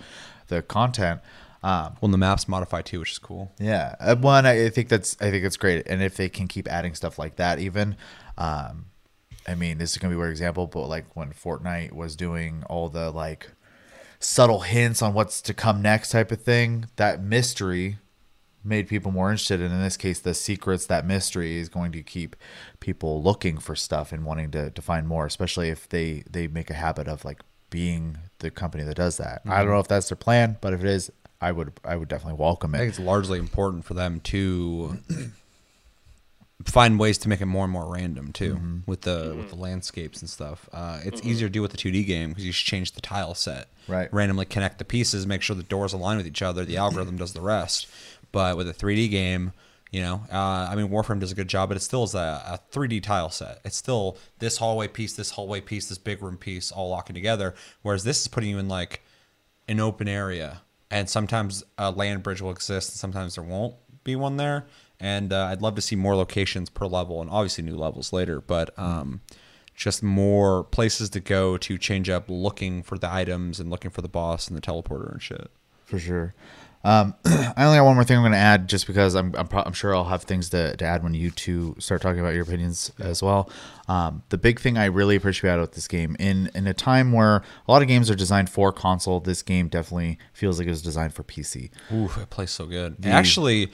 the 0.48 0.62
content, 0.62 1.20
um, 1.62 1.96
Well, 2.00 2.06
and 2.06 2.14
the 2.14 2.18
maps 2.18 2.46
modify 2.48 2.82
too, 2.82 3.00
which 3.00 3.12
is 3.12 3.18
cool. 3.18 3.52
Yeah, 3.58 3.94
uh, 4.00 4.16
one 4.16 4.46
I 4.46 4.68
think 4.68 4.88
that's 4.88 5.16
I 5.20 5.30
think 5.30 5.44
it's 5.44 5.56
great, 5.56 5.86
and 5.86 6.02
if 6.02 6.16
they 6.16 6.28
can 6.28 6.48
keep 6.48 6.68
adding 6.68 6.94
stuff 6.94 7.18
like 7.18 7.36
that, 7.36 7.58
even, 7.58 7.96
um, 8.36 8.86
I 9.46 9.54
mean, 9.54 9.78
this 9.78 9.92
is 9.92 9.98
gonna 9.98 10.12
be 10.12 10.16
a 10.16 10.18
weird 10.18 10.30
example, 10.30 10.66
but 10.66 10.86
like 10.86 11.16
when 11.16 11.32
Fortnite 11.32 11.92
was 11.92 12.16
doing 12.16 12.62
all 12.68 12.88
the 12.88 13.10
like 13.10 13.50
subtle 14.20 14.60
hints 14.60 15.02
on 15.02 15.14
what's 15.14 15.40
to 15.42 15.54
come 15.54 15.82
next 15.82 16.10
type 16.10 16.30
of 16.30 16.42
thing, 16.42 16.86
that 16.96 17.22
mystery 17.22 17.98
made 18.64 18.88
people 18.88 19.10
more 19.10 19.30
interested, 19.30 19.60
and 19.60 19.72
in 19.72 19.82
this 19.82 19.96
case, 19.96 20.20
the 20.20 20.34
secrets 20.34 20.86
that 20.86 21.06
mystery 21.06 21.58
is 21.58 21.68
going 21.68 21.90
to 21.92 22.02
keep 22.02 22.36
people 22.80 23.22
looking 23.22 23.58
for 23.58 23.74
stuff 23.74 24.12
and 24.12 24.24
wanting 24.24 24.50
to 24.52 24.70
to 24.70 24.82
find 24.82 25.08
more, 25.08 25.26
especially 25.26 25.70
if 25.70 25.88
they 25.88 26.22
they 26.30 26.46
make 26.46 26.70
a 26.70 26.74
habit 26.74 27.08
of 27.08 27.24
like 27.24 27.40
being 27.70 28.18
the 28.38 28.50
company 28.50 28.84
that 28.84 28.96
does 28.96 29.16
that. 29.16 29.42
I 29.46 29.58
don't 29.62 29.72
know 29.72 29.80
if 29.80 29.88
that's 29.88 30.08
their 30.08 30.16
plan, 30.16 30.56
but 30.60 30.72
if 30.72 30.80
it 30.80 30.86
is. 30.86 31.10
I 31.40 31.52
would 31.52 31.72
I 31.84 31.96
would 31.96 32.08
definitely 32.08 32.38
welcome 32.38 32.74
I 32.74 32.78
it. 32.78 32.80
think 32.80 32.90
it's 32.90 32.98
largely 32.98 33.38
important 33.38 33.84
for 33.84 33.94
them 33.94 34.20
to 34.20 34.98
find 36.64 36.98
ways 36.98 37.16
to 37.18 37.28
make 37.28 37.40
it 37.40 37.46
more 37.46 37.64
and 37.64 37.72
more 37.72 37.86
random 37.92 38.32
too 38.32 38.82
with 38.86 39.02
the 39.02 39.34
with 39.36 39.48
the 39.50 39.56
landscapes 39.56 40.20
and 40.20 40.28
stuff. 40.28 40.68
Uh, 40.72 41.00
it's 41.04 41.22
easier 41.24 41.48
to 41.48 41.52
do 41.52 41.62
with 41.62 41.70
the 41.70 41.76
2D 41.76 42.06
game 42.06 42.30
because 42.30 42.44
you 42.44 42.52
just 42.52 42.64
change 42.64 42.92
the 42.92 43.00
tile 43.00 43.34
set, 43.34 43.68
Right. 43.86 44.12
Randomly 44.12 44.44
connect 44.44 44.78
the 44.78 44.84
pieces, 44.84 45.26
make 45.26 45.40
sure 45.42 45.54
the 45.56 45.62
doors 45.62 45.92
align 45.92 46.16
with 46.18 46.26
each 46.26 46.42
other. 46.42 46.64
The 46.64 46.76
algorithm 46.76 47.16
does 47.16 47.32
the 47.32 47.40
rest. 47.40 47.86
But 48.32 48.56
with 48.58 48.68
a 48.68 48.74
3D 48.74 49.08
game, 49.10 49.52
you 49.90 50.02
know, 50.02 50.20
uh, 50.30 50.68
I 50.70 50.74
mean, 50.74 50.88
Warframe 50.90 51.18
does 51.20 51.32
a 51.32 51.34
good 51.34 51.48
job, 51.48 51.70
but 51.70 51.76
it 51.78 51.80
still 51.80 52.02
is 52.02 52.14
a, 52.14 52.42
a 52.46 52.60
3D 52.70 53.02
tile 53.02 53.30
set. 53.30 53.60
It's 53.64 53.76
still 53.76 54.18
this 54.38 54.58
hallway 54.58 54.88
piece, 54.88 55.14
this 55.14 55.30
hallway 55.30 55.62
piece, 55.62 55.88
this 55.88 55.96
big 55.96 56.22
room 56.22 56.36
piece, 56.36 56.70
all 56.70 56.90
locking 56.90 57.14
together. 57.14 57.54
Whereas 57.80 58.04
this 58.04 58.20
is 58.20 58.28
putting 58.28 58.50
you 58.50 58.58
in 58.58 58.68
like 58.68 59.02
an 59.66 59.80
open 59.80 60.08
area 60.08 60.60
and 60.90 61.08
sometimes 61.08 61.64
a 61.76 61.90
land 61.90 62.22
bridge 62.22 62.40
will 62.40 62.50
exist 62.50 62.90
and 62.90 62.98
sometimes 62.98 63.34
there 63.34 63.44
won't 63.44 63.74
be 64.04 64.16
one 64.16 64.36
there 64.36 64.66
and 65.00 65.32
uh, 65.32 65.46
I'd 65.46 65.62
love 65.62 65.74
to 65.76 65.80
see 65.80 65.96
more 65.96 66.16
locations 66.16 66.70
per 66.70 66.86
level, 66.86 67.20
and 67.20 67.30
obviously 67.30 67.64
new 67.64 67.76
levels 67.76 68.12
later. 68.12 68.40
But 68.40 68.76
um, 68.78 69.20
just 69.74 70.02
more 70.02 70.64
places 70.64 71.10
to 71.10 71.20
go 71.20 71.56
to 71.58 71.78
change 71.78 72.08
up 72.08 72.24
looking 72.28 72.82
for 72.82 72.98
the 72.98 73.12
items 73.12 73.60
and 73.60 73.70
looking 73.70 73.90
for 73.90 74.02
the 74.02 74.08
boss 74.08 74.48
and 74.48 74.56
the 74.56 74.60
teleporter 74.60 75.12
and 75.12 75.22
shit. 75.22 75.50
For 75.88 75.98
sure. 75.98 76.34
Um, 76.84 77.14
I 77.24 77.64
only 77.64 77.78
got 77.78 77.84
one 77.84 77.96
more 77.96 78.04
thing 78.04 78.16
I'm 78.16 78.22
going 78.22 78.32
to 78.32 78.38
add, 78.38 78.68
just 78.68 78.86
because 78.86 79.14
I'm 79.14 79.34
I'm, 79.36 79.48
pro- 79.48 79.62
I'm 79.62 79.72
sure 79.72 79.94
I'll 79.94 80.04
have 80.04 80.22
things 80.22 80.48
to, 80.50 80.76
to 80.76 80.84
add 80.84 81.02
when 81.02 81.12
you 81.14 81.30
two 81.30 81.74
start 81.78 82.02
talking 82.02 82.20
about 82.20 82.34
your 82.34 82.44
opinions 82.44 82.92
as 83.00 83.22
well. 83.22 83.50
Um, 83.88 84.22
the 84.28 84.38
big 84.38 84.60
thing 84.60 84.78
I 84.78 84.84
really 84.84 85.16
appreciate 85.16 85.50
about 85.50 85.72
this 85.72 85.88
game 85.88 86.16
in 86.18 86.50
in 86.54 86.66
a 86.66 86.74
time 86.74 87.12
where 87.12 87.36
a 87.36 87.70
lot 87.70 87.82
of 87.82 87.88
games 87.88 88.10
are 88.10 88.14
designed 88.14 88.48
for 88.48 88.72
console, 88.72 89.18
this 89.20 89.42
game 89.42 89.68
definitely 89.68 90.18
feels 90.32 90.58
like 90.58 90.68
it 90.68 90.70
was 90.70 90.82
designed 90.82 91.14
for 91.14 91.24
PC. 91.24 91.70
Ooh, 91.92 92.10
it 92.20 92.30
plays 92.30 92.50
so 92.50 92.66
good. 92.66 92.96
And 93.02 93.12
actually, 93.12 93.72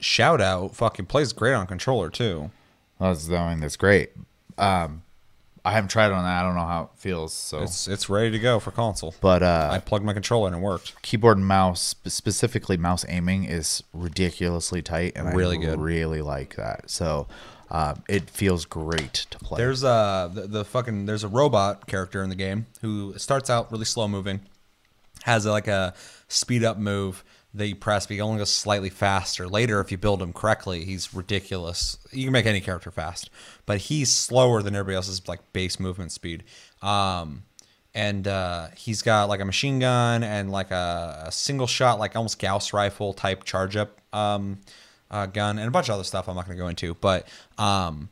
shout 0.00 0.40
out, 0.40 0.74
fucking 0.74 1.06
plays 1.06 1.32
great 1.32 1.54
on 1.54 1.66
controller 1.66 2.08
too. 2.08 2.50
That's 2.98 3.30
I 3.30 3.50
mean 3.50 3.60
that's 3.60 3.76
great. 3.76 4.10
Um, 4.56 5.02
I 5.66 5.72
haven't 5.72 5.88
tried 5.88 6.06
it 6.06 6.12
on 6.12 6.22
that. 6.24 6.40
I 6.40 6.42
don't 6.42 6.54
know 6.54 6.64
how 6.66 6.82
it 6.84 6.98
feels. 7.00 7.32
So, 7.34 7.60
It's 7.62 7.88
it's 7.88 8.08
ready 8.08 8.30
to 8.30 8.38
go 8.38 8.60
for 8.60 8.70
console. 8.70 9.14
but 9.20 9.42
uh, 9.42 9.68
I 9.72 9.78
plugged 9.80 10.04
my 10.04 10.12
controller 10.12 10.46
and 10.46 10.56
it 10.56 10.60
worked. 10.60 11.00
keyboard 11.02 11.38
and 11.38 11.46
mouse, 11.46 11.94
specifically 12.06 12.76
mouse 12.76 13.04
aiming, 13.08 13.44
is 13.44 13.82
ridiculously 13.92 14.80
tight, 14.82 15.12
and 15.16 15.34
Really 15.34 15.58
I 15.58 15.60
good. 15.62 15.80
really 15.80 16.22
like 16.22 16.56
that. 16.56 16.88
So 16.90 17.26
um, 17.70 18.02
it 18.08 18.30
feels 18.30 18.64
great 18.64 19.26
to 19.30 19.38
play. 19.38 19.58
There's 19.58 19.82
a 19.82 20.30
the, 20.32 20.42
the 20.46 20.64
fucking 20.64 21.06
there's 21.06 21.24
a 21.24 21.28
robot 21.28 21.86
character 21.88 22.22
in 22.22 22.28
the 22.30 22.36
game 22.36 22.66
who 22.80 23.14
starts 23.18 23.50
out 23.50 23.72
really 23.72 23.84
slow 23.86 24.06
moving, 24.06 24.40
has 25.24 25.46
a, 25.46 25.50
like 25.50 25.66
a 25.66 25.94
speed 26.28 26.62
up 26.62 26.78
move 26.78 27.24
that 27.56 27.66
you 27.66 27.74
press, 27.74 28.06
but 28.06 28.14
he 28.14 28.20
only 28.20 28.38
goes 28.38 28.50
slightly 28.50 28.90
faster. 28.90 29.48
Later, 29.48 29.80
if 29.80 29.90
you 29.90 29.98
build 29.98 30.22
him 30.22 30.32
correctly, 30.32 30.84
he's 30.84 31.14
ridiculous. 31.14 31.98
You 32.12 32.24
can 32.24 32.32
make 32.32 32.46
any 32.46 32.60
character 32.60 32.90
fast, 32.90 33.30
but 33.64 33.78
he's 33.78 34.12
slower 34.12 34.62
than 34.62 34.74
everybody 34.74 34.96
else's 34.96 35.26
like 35.26 35.40
base 35.52 35.80
movement 35.80 36.12
speed. 36.12 36.44
Um, 36.82 37.44
and 37.94 38.28
uh, 38.28 38.68
he's 38.76 39.02
got 39.02 39.28
like 39.28 39.40
a 39.40 39.44
machine 39.44 39.78
gun 39.78 40.22
and 40.22 40.52
like 40.52 40.70
a, 40.70 41.24
a 41.26 41.32
single 41.32 41.66
shot, 41.66 41.98
like 41.98 42.14
almost 42.14 42.38
Gauss 42.38 42.72
rifle 42.72 43.14
type 43.14 43.44
charge 43.44 43.76
up 43.76 43.98
um, 44.12 44.60
uh, 45.10 45.26
gun, 45.26 45.58
and 45.58 45.66
a 45.66 45.70
bunch 45.70 45.88
of 45.88 45.94
other 45.94 46.04
stuff 46.04 46.28
I'm 46.28 46.36
not 46.36 46.46
going 46.46 46.56
to 46.56 46.62
go 46.62 46.68
into, 46.68 46.94
but. 46.94 47.26
Um, 47.58 48.10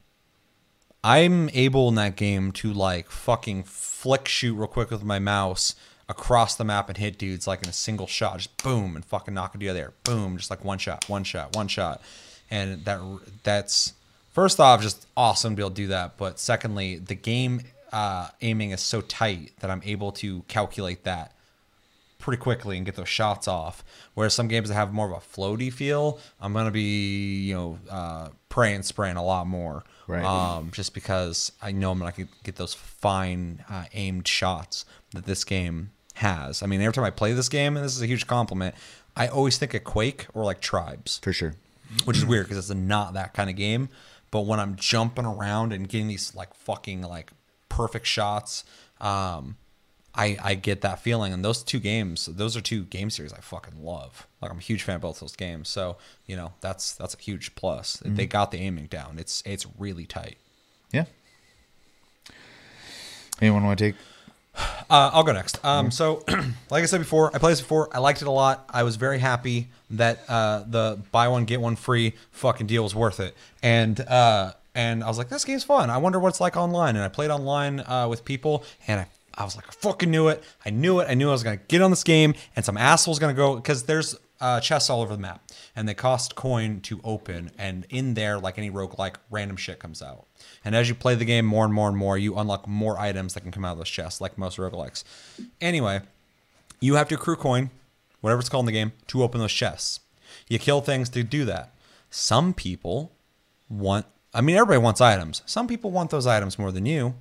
I'm 1.06 1.50
able 1.50 1.90
in 1.90 1.96
that 1.96 2.16
game 2.16 2.50
to 2.52 2.72
like 2.72 3.10
fucking 3.10 3.64
flick 3.64 4.26
shoot 4.26 4.54
real 4.54 4.66
quick 4.66 4.90
with 4.90 5.04
my 5.04 5.18
mouse 5.18 5.74
across 6.08 6.54
the 6.56 6.64
map 6.64 6.88
and 6.88 6.98
hit 6.98 7.18
dudes 7.18 7.46
like 7.46 7.62
in 7.62 7.68
a 7.68 7.72
single 7.72 8.06
shot, 8.06 8.38
just 8.38 8.62
boom 8.62 8.96
and 8.96 9.04
fucking 9.04 9.34
knock 9.34 9.54
a 9.54 9.58
dude 9.58 9.70
out 9.70 9.74
there, 9.74 9.92
boom, 10.04 10.36
just 10.36 10.50
like 10.50 10.64
one 10.64 10.78
shot, 10.78 11.08
one 11.08 11.24
shot, 11.24 11.54
one 11.56 11.68
shot, 11.68 12.02
and 12.50 12.84
that 12.84 13.00
that's 13.42 13.94
first 14.32 14.60
off 14.60 14.82
just 14.82 15.06
awesome 15.16 15.52
to 15.52 15.56
be 15.56 15.62
able 15.62 15.70
to 15.70 15.76
do 15.76 15.86
that, 15.88 16.16
but 16.18 16.38
secondly, 16.38 16.96
the 16.96 17.14
game 17.14 17.62
uh, 17.92 18.28
aiming 18.42 18.72
is 18.72 18.80
so 18.80 19.00
tight 19.00 19.52
that 19.60 19.70
I'm 19.70 19.82
able 19.84 20.12
to 20.12 20.42
calculate 20.48 21.04
that 21.04 21.32
pretty 22.18 22.40
quickly 22.40 22.76
and 22.76 22.86
get 22.86 22.96
those 22.96 23.08
shots 23.08 23.46
off. 23.46 23.84
Whereas 24.14 24.34
some 24.34 24.48
games 24.48 24.68
that 24.68 24.74
have 24.74 24.92
more 24.92 25.06
of 25.06 25.12
a 25.12 25.16
floaty 25.16 25.72
feel, 25.72 26.18
I'm 26.40 26.52
gonna 26.52 26.70
be 26.70 27.42
you 27.42 27.54
know 27.54 27.78
uh, 27.90 28.28
praying 28.48 28.82
spraying 28.82 29.16
a 29.16 29.24
lot 29.24 29.46
more. 29.46 29.84
Right. 30.06 30.24
Um, 30.24 30.70
just 30.72 30.92
because 30.92 31.52
I 31.62 31.72
know 31.72 31.92
I'm 31.92 31.98
not 31.98 32.16
gonna 32.16 32.28
get 32.42 32.56
those 32.56 32.74
fine 32.74 33.64
uh, 33.70 33.84
aimed 33.94 34.26
shots 34.26 34.84
that 35.12 35.24
this 35.24 35.44
game 35.44 35.90
has. 36.14 36.62
I 36.62 36.66
mean, 36.66 36.80
every 36.80 36.92
time 36.92 37.04
I 37.04 37.10
play 37.10 37.32
this 37.32 37.48
game, 37.48 37.76
and 37.76 37.84
this 37.84 37.94
is 37.96 38.02
a 38.02 38.06
huge 38.06 38.26
compliment, 38.26 38.74
I 39.16 39.28
always 39.28 39.58
think 39.58 39.74
of 39.74 39.84
Quake 39.84 40.26
or 40.34 40.44
like 40.44 40.60
Tribes 40.60 41.18
for 41.22 41.32
sure. 41.32 41.54
which 42.04 42.16
is 42.16 42.24
weird 42.24 42.46
because 42.48 42.58
it's 42.58 42.76
not 42.78 43.14
that 43.14 43.34
kind 43.34 43.48
of 43.50 43.56
game. 43.56 43.88
But 44.30 44.42
when 44.46 44.58
I'm 44.58 44.74
jumping 44.76 45.26
around 45.26 45.72
and 45.72 45.88
getting 45.88 46.08
these 46.08 46.34
like 46.34 46.52
fucking 46.54 47.02
like 47.02 47.30
perfect 47.68 48.06
shots, 48.06 48.64
um, 49.00 49.56
I 50.12 50.36
I 50.42 50.54
get 50.54 50.80
that 50.80 51.00
feeling. 51.00 51.32
And 51.32 51.44
those 51.44 51.62
two 51.62 51.78
games, 51.78 52.26
those 52.26 52.56
are 52.56 52.60
two 52.60 52.84
game 52.84 53.10
series 53.10 53.32
I 53.32 53.38
fucking 53.38 53.84
love. 53.84 54.26
Like 54.42 54.50
I'm 54.50 54.58
a 54.58 54.60
huge 54.60 54.82
fan 54.82 54.96
of 54.96 55.02
both 55.02 55.20
those 55.20 55.36
games. 55.36 55.68
So 55.68 55.98
you 56.26 56.34
know 56.34 56.52
that's 56.60 56.94
that's 56.94 57.14
a 57.14 57.18
huge 57.18 57.54
plus. 57.54 58.02
They 58.04 58.26
got 58.26 58.50
the 58.50 58.58
aiming 58.58 58.86
down. 58.86 59.18
It's 59.18 59.40
it's 59.46 59.66
really 59.78 60.06
tight. 60.06 60.38
Yeah. 60.92 61.04
Anyone 63.40 63.64
want 63.64 63.78
to 63.78 63.84
take? 63.86 63.94
Uh, 64.56 65.10
I'll 65.12 65.24
go 65.24 65.32
next. 65.32 65.64
Um, 65.64 65.90
so, 65.90 66.22
like 66.70 66.82
I 66.82 66.86
said 66.86 66.98
before, 66.98 67.34
I 67.34 67.38
played 67.38 67.52
this 67.52 67.60
before. 67.60 67.88
I 67.94 67.98
liked 67.98 68.22
it 68.22 68.28
a 68.28 68.30
lot. 68.30 68.68
I 68.70 68.82
was 68.82 68.96
very 68.96 69.18
happy 69.18 69.68
that 69.90 70.20
uh, 70.28 70.64
the 70.66 71.00
buy 71.10 71.28
one 71.28 71.44
get 71.44 71.60
one 71.60 71.76
free 71.76 72.14
fucking 72.30 72.66
deal 72.66 72.82
was 72.82 72.94
worth 72.94 73.18
it. 73.20 73.34
And 73.62 73.98
uh, 74.00 74.52
and 74.74 75.02
I 75.02 75.08
was 75.08 75.18
like, 75.18 75.28
this 75.28 75.44
game's 75.44 75.64
fun. 75.64 75.90
I 75.90 75.98
wonder 75.98 76.18
what 76.18 76.28
it's 76.28 76.40
like 76.40 76.56
online. 76.56 76.96
And 76.96 77.04
I 77.04 77.08
played 77.08 77.30
online 77.30 77.80
uh, 77.80 78.06
with 78.08 78.24
people, 78.24 78.64
and 78.86 79.00
I, 79.00 79.06
I 79.34 79.44
was 79.44 79.56
like, 79.56 79.66
I 79.68 79.72
fucking 79.72 80.10
knew 80.10 80.28
it. 80.28 80.42
I 80.64 80.70
knew 80.70 81.00
it. 81.00 81.06
I 81.08 81.14
knew 81.14 81.28
I 81.28 81.32
was 81.32 81.42
gonna 81.42 81.56
get 81.56 81.80
on 81.82 81.90
this 81.90 82.04
game, 82.04 82.34
and 82.54 82.64
some 82.64 82.76
asshole's 82.76 83.18
gonna 83.18 83.34
go 83.34 83.56
because 83.56 83.84
there's 83.84 84.16
uh, 84.44 84.60
chests 84.60 84.90
all 84.90 85.00
over 85.00 85.16
the 85.16 85.22
map, 85.22 85.42
and 85.74 85.88
they 85.88 85.94
cost 85.94 86.34
coin 86.34 86.80
to 86.82 87.00
open. 87.02 87.50
And 87.56 87.86
in 87.88 88.12
there, 88.12 88.38
like 88.38 88.58
any 88.58 88.70
roguelike, 88.70 89.14
random 89.30 89.56
shit 89.56 89.78
comes 89.78 90.02
out. 90.02 90.26
And 90.62 90.76
as 90.76 90.86
you 90.86 90.94
play 90.94 91.14
the 91.14 91.24
game 91.24 91.46
more 91.46 91.64
and 91.64 91.72
more 91.72 91.88
and 91.88 91.96
more, 91.96 92.18
you 92.18 92.36
unlock 92.36 92.68
more 92.68 93.00
items 93.00 93.32
that 93.32 93.40
can 93.40 93.52
come 93.52 93.64
out 93.64 93.72
of 93.72 93.78
those 93.78 93.88
chests, 93.88 94.20
like 94.20 94.36
most 94.36 94.58
roguelikes. 94.58 95.02
Anyway, 95.62 96.02
you 96.78 96.96
have 96.96 97.08
to 97.08 97.14
accrue 97.14 97.36
coin, 97.36 97.70
whatever 98.20 98.38
it's 98.38 98.50
called 98.50 98.64
in 98.64 98.66
the 98.66 98.78
game, 98.78 98.92
to 99.06 99.22
open 99.22 99.40
those 99.40 99.50
chests. 99.50 100.00
You 100.46 100.58
kill 100.58 100.82
things 100.82 101.08
to 101.10 101.22
do 101.22 101.46
that. 101.46 101.74
Some 102.10 102.52
people 102.52 103.12
want, 103.70 104.04
I 104.34 104.42
mean, 104.42 104.56
everybody 104.56 104.78
wants 104.78 105.00
items. 105.00 105.40
Some 105.46 105.66
people 105.66 105.90
want 105.90 106.10
those 106.10 106.26
items 106.26 106.58
more 106.58 106.70
than 106.70 106.84
you, 106.84 107.14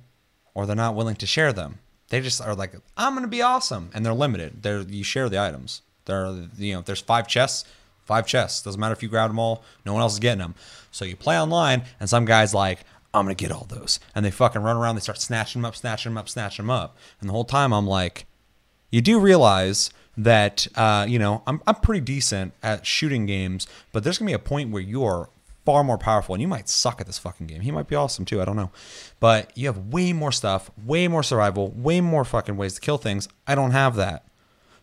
or 0.52 0.66
they're 0.66 0.76
not 0.76 0.94
willing 0.94 1.16
to 1.16 1.26
share 1.26 1.54
them. 1.54 1.78
They 2.10 2.20
just 2.20 2.42
are 2.42 2.54
like, 2.54 2.74
I'm 2.98 3.14
going 3.14 3.22
to 3.24 3.28
be 3.28 3.40
awesome. 3.40 3.88
And 3.94 4.04
they're 4.04 4.12
limited. 4.12 4.62
They're, 4.62 4.82
you 4.82 5.02
share 5.02 5.30
the 5.30 5.40
items. 5.40 5.80
There 6.06 6.26
are, 6.26 6.48
you 6.58 6.74
know, 6.74 6.80
if 6.80 6.84
there's 6.84 7.00
five 7.00 7.26
chests, 7.28 7.64
five 8.04 8.26
chests. 8.26 8.62
Doesn't 8.62 8.80
matter 8.80 8.92
if 8.92 9.02
you 9.02 9.08
grab 9.08 9.30
them 9.30 9.38
all, 9.38 9.64
no 9.84 9.92
one 9.92 10.02
else 10.02 10.14
is 10.14 10.18
getting 10.18 10.38
them. 10.38 10.54
So 10.90 11.04
you 11.04 11.16
play 11.16 11.38
online, 11.38 11.84
and 12.00 12.08
some 12.08 12.24
guy's 12.24 12.54
like, 12.54 12.80
I'm 13.12 13.28
to 13.28 13.34
get 13.34 13.52
all 13.52 13.66
those. 13.68 14.00
And 14.14 14.24
they 14.24 14.30
fucking 14.30 14.62
run 14.62 14.76
around, 14.76 14.96
they 14.96 15.00
start 15.00 15.20
snatching 15.20 15.62
them 15.62 15.68
up, 15.68 15.76
snatching 15.76 16.10
them 16.10 16.18
up, 16.18 16.28
snatching 16.28 16.64
them 16.64 16.70
up. 16.70 16.96
And 17.20 17.28
the 17.28 17.32
whole 17.32 17.44
time 17.44 17.72
I'm 17.72 17.86
like, 17.86 18.26
you 18.90 19.00
do 19.00 19.18
realize 19.18 19.90
that 20.16 20.66
uh, 20.76 21.06
you 21.08 21.18
know 21.18 21.42
I'm 21.46 21.60
I'm 21.66 21.76
pretty 21.76 22.00
decent 22.00 22.52
at 22.62 22.86
shooting 22.86 23.26
games, 23.26 23.66
but 23.92 24.04
there's 24.04 24.18
gonna 24.18 24.28
be 24.28 24.34
a 24.34 24.38
point 24.38 24.70
where 24.70 24.82
you 24.82 25.04
are 25.04 25.28
far 25.64 25.82
more 25.82 25.98
powerful, 25.98 26.34
and 26.34 26.42
you 26.42 26.48
might 26.48 26.68
suck 26.68 27.00
at 27.00 27.06
this 27.06 27.18
fucking 27.18 27.46
game. 27.46 27.62
He 27.62 27.70
might 27.70 27.88
be 27.88 27.96
awesome 27.96 28.24
too. 28.24 28.40
I 28.40 28.44
don't 28.44 28.56
know, 28.56 28.70
but 29.20 29.56
you 29.56 29.66
have 29.66 29.78
way 29.78 30.12
more 30.12 30.32
stuff, 30.32 30.70
way 30.84 31.08
more 31.08 31.22
survival, 31.22 31.70
way 31.70 32.00
more 32.00 32.24
fucking 32.24 32.56
ways 32.56 32.74
to 32.74 32.80
kill 32.80 32.98
things. 32.98 33.28
I 33.46 33.54
don't 33.54 33.72
have 33.72 33.96
that. 33.96 34.24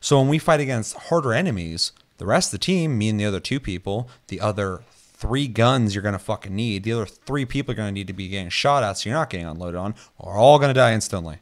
So 0.01 0.19
when 0.19 0.27
we 0.27 0.39
fight 0.39 0.59
against 0.59 0.97
harder 0.97 1.31
enemies, 1.31 1.93
the 2.17 2.25
rest 2.25 2.53
of 2.53 2.59
the 2.59 2.65
team, 2.65 2.97
me 2.97 3.07
and 3.07 3.19
the 3.19 3.25
other 3.25 3.39
two 3.39 3.59
people, 3.59 4.09
the 4.27 4.41
other 4.41 4.81
three 4.91 5.47
guns 5.47 5.95
you're 5.95 6.03
gonna 6.03 6.19
fucking 6.19 6.53
need, 6.53 6.83
the 6.83 6.91
other 6.91 7.05
three 7.05 7.45
people 7.45 7.71
are 7.71 7.75
gonna 7.75 7.91
need 7.91 8.07
to 8.07 8.13
be 8.13 8.27
getting 8.27 8.49
shot 8.49 8.83
at, 8.83 8.97
so 8.97 9.09
you're 9.09 9.17
not 9.17 9.29
getting 9.29 9.47
unloaded 9.47 9.79
on, 9.79 9.95
are 10.19 10.37
all 10.37 10.59
gonna 10.59 10.73
die 10.73 10.93
instantly. 10.93 11.37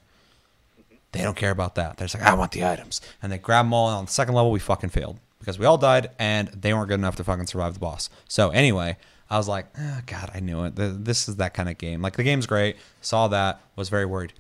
They 1.12 1.22
don't 1.22 1.38
care 1.38 1.51
about 1.51 1.75
that. 1.75 1.98
They're 1.98 2.06
just 2.08 2.22
like, 2.22 2.30
I 2.30 2.36
want 2.36 2.51
the 2.51 2.66
items. 2.66 3.01
And 3.22 3.32
they 3.32 3.38
grab 3.38 3.66
them 3.66 3.74
all. 3.74 3.88
And 3.88 3.98
on 3.98 4.06
the 4.06 4.12
second 4.12 4.36
level, 4.36 4.51
we 4.51 4.60
fucking 4.60 4.92
failed 4.92 5.18
because 5.39 5.58
we 5.58 5.66
all 5.66 5.78
died 5.78 6.12
and 6.20 6.50
they 6.50 6.74
weren't 6.74 6.89
good 6.89 7.00
enough 7.00 7.16
to 7.16 7.24
fucking 7.24 7.48
survive 7.48 7.74
the 7.74 7.80
boss. 7.80 8.10
So, 8.28 8.50
anyway, 8.50 8.98
I 9.30 9.38
was 9.38 9.48
like, 9.48 9.66
oh, 9.80 10.01
God, 10.06 10.30
I 10.36 10.39
knew 10.39 10.66
it. 10.66 10.75
This 10.75 11.28
is 11.28 11.38
that 11.38 11.56
kind 11.56 11.68
of 11.68 11.78
game. 11.80 12.01
Like, 12.01 12.16
the 12.16 12.24
game's 12.24 12.46
great. 12.46 12.78
Saw 13.01 13.28
that. 13.30 13.62
Was 13.75 13.89
very 13.89 14.06
worried. 14.06 14.34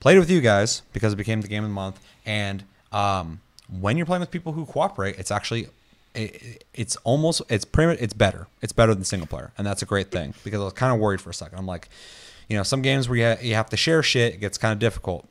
Played 0.00 0.16
it 0.16 0.20
with 0.20 0.30
you 0.30 0.42
guys 0.42 0.82
because 0.92 1.14
it 1.14 1.16
became 1.16 1.40
the 1.40 1.48
game 1.48 1.64
of 1.64 1.70
the 1.70 1.74
month. 1.74 1.98
And 2.26 2.64
um, 2.92 3.40
when 3.80 3.96
you're 3.96 4.06
playing 4.06 4.20
with 4.20 4.30
people 4.30 4.52
who 4.52 4.66
cooperate, 4.66 5.18
it's 5.18 5.30
actually. 5.30 5.68
It, 6.14 6.64
it's 6.72 6.94
almost 7.02 7.42
it's 7.48 7.64
pretty 7.64 8.00
it's 8.00 8.14
better. 8.14 8.46
It's 8.62 8.72
better 8.72 8.94
than 8.94 9.02
single 9.02 9.26
player 9.26 9.50
and 9.58 9.66
that's 9.66 9.82
a 9.82 9.84
great 9.84 10.12
thing 10.12 10.32
because 10.44 10.60
i 10.60 10.62
was 10.62 10.72
kind 10.72 10.94
of 10.94 11.00
worried 11.00 11.20
for 11.20 11.30
a 11.30 11.34
second. 11.34 11.58
I'm 11.58 11.66
like 11.66 11.88
you 12.48 12.56
know 12.56 12.62
some 12.62 12.82
games 12.82 13.08
where 13.08 13.18
you, 13.18 13.24
ha- 13.24 13.42
you 13.42 13.54
have 13.56 13.68
to 13.70 13.76
share 13.76 14.00
shit 14.00 14.34
it 14.34 14.36
gets 14.36 14.56
kind 14.56 14.72
of 14.72 14.78
difficult 14.78 15.26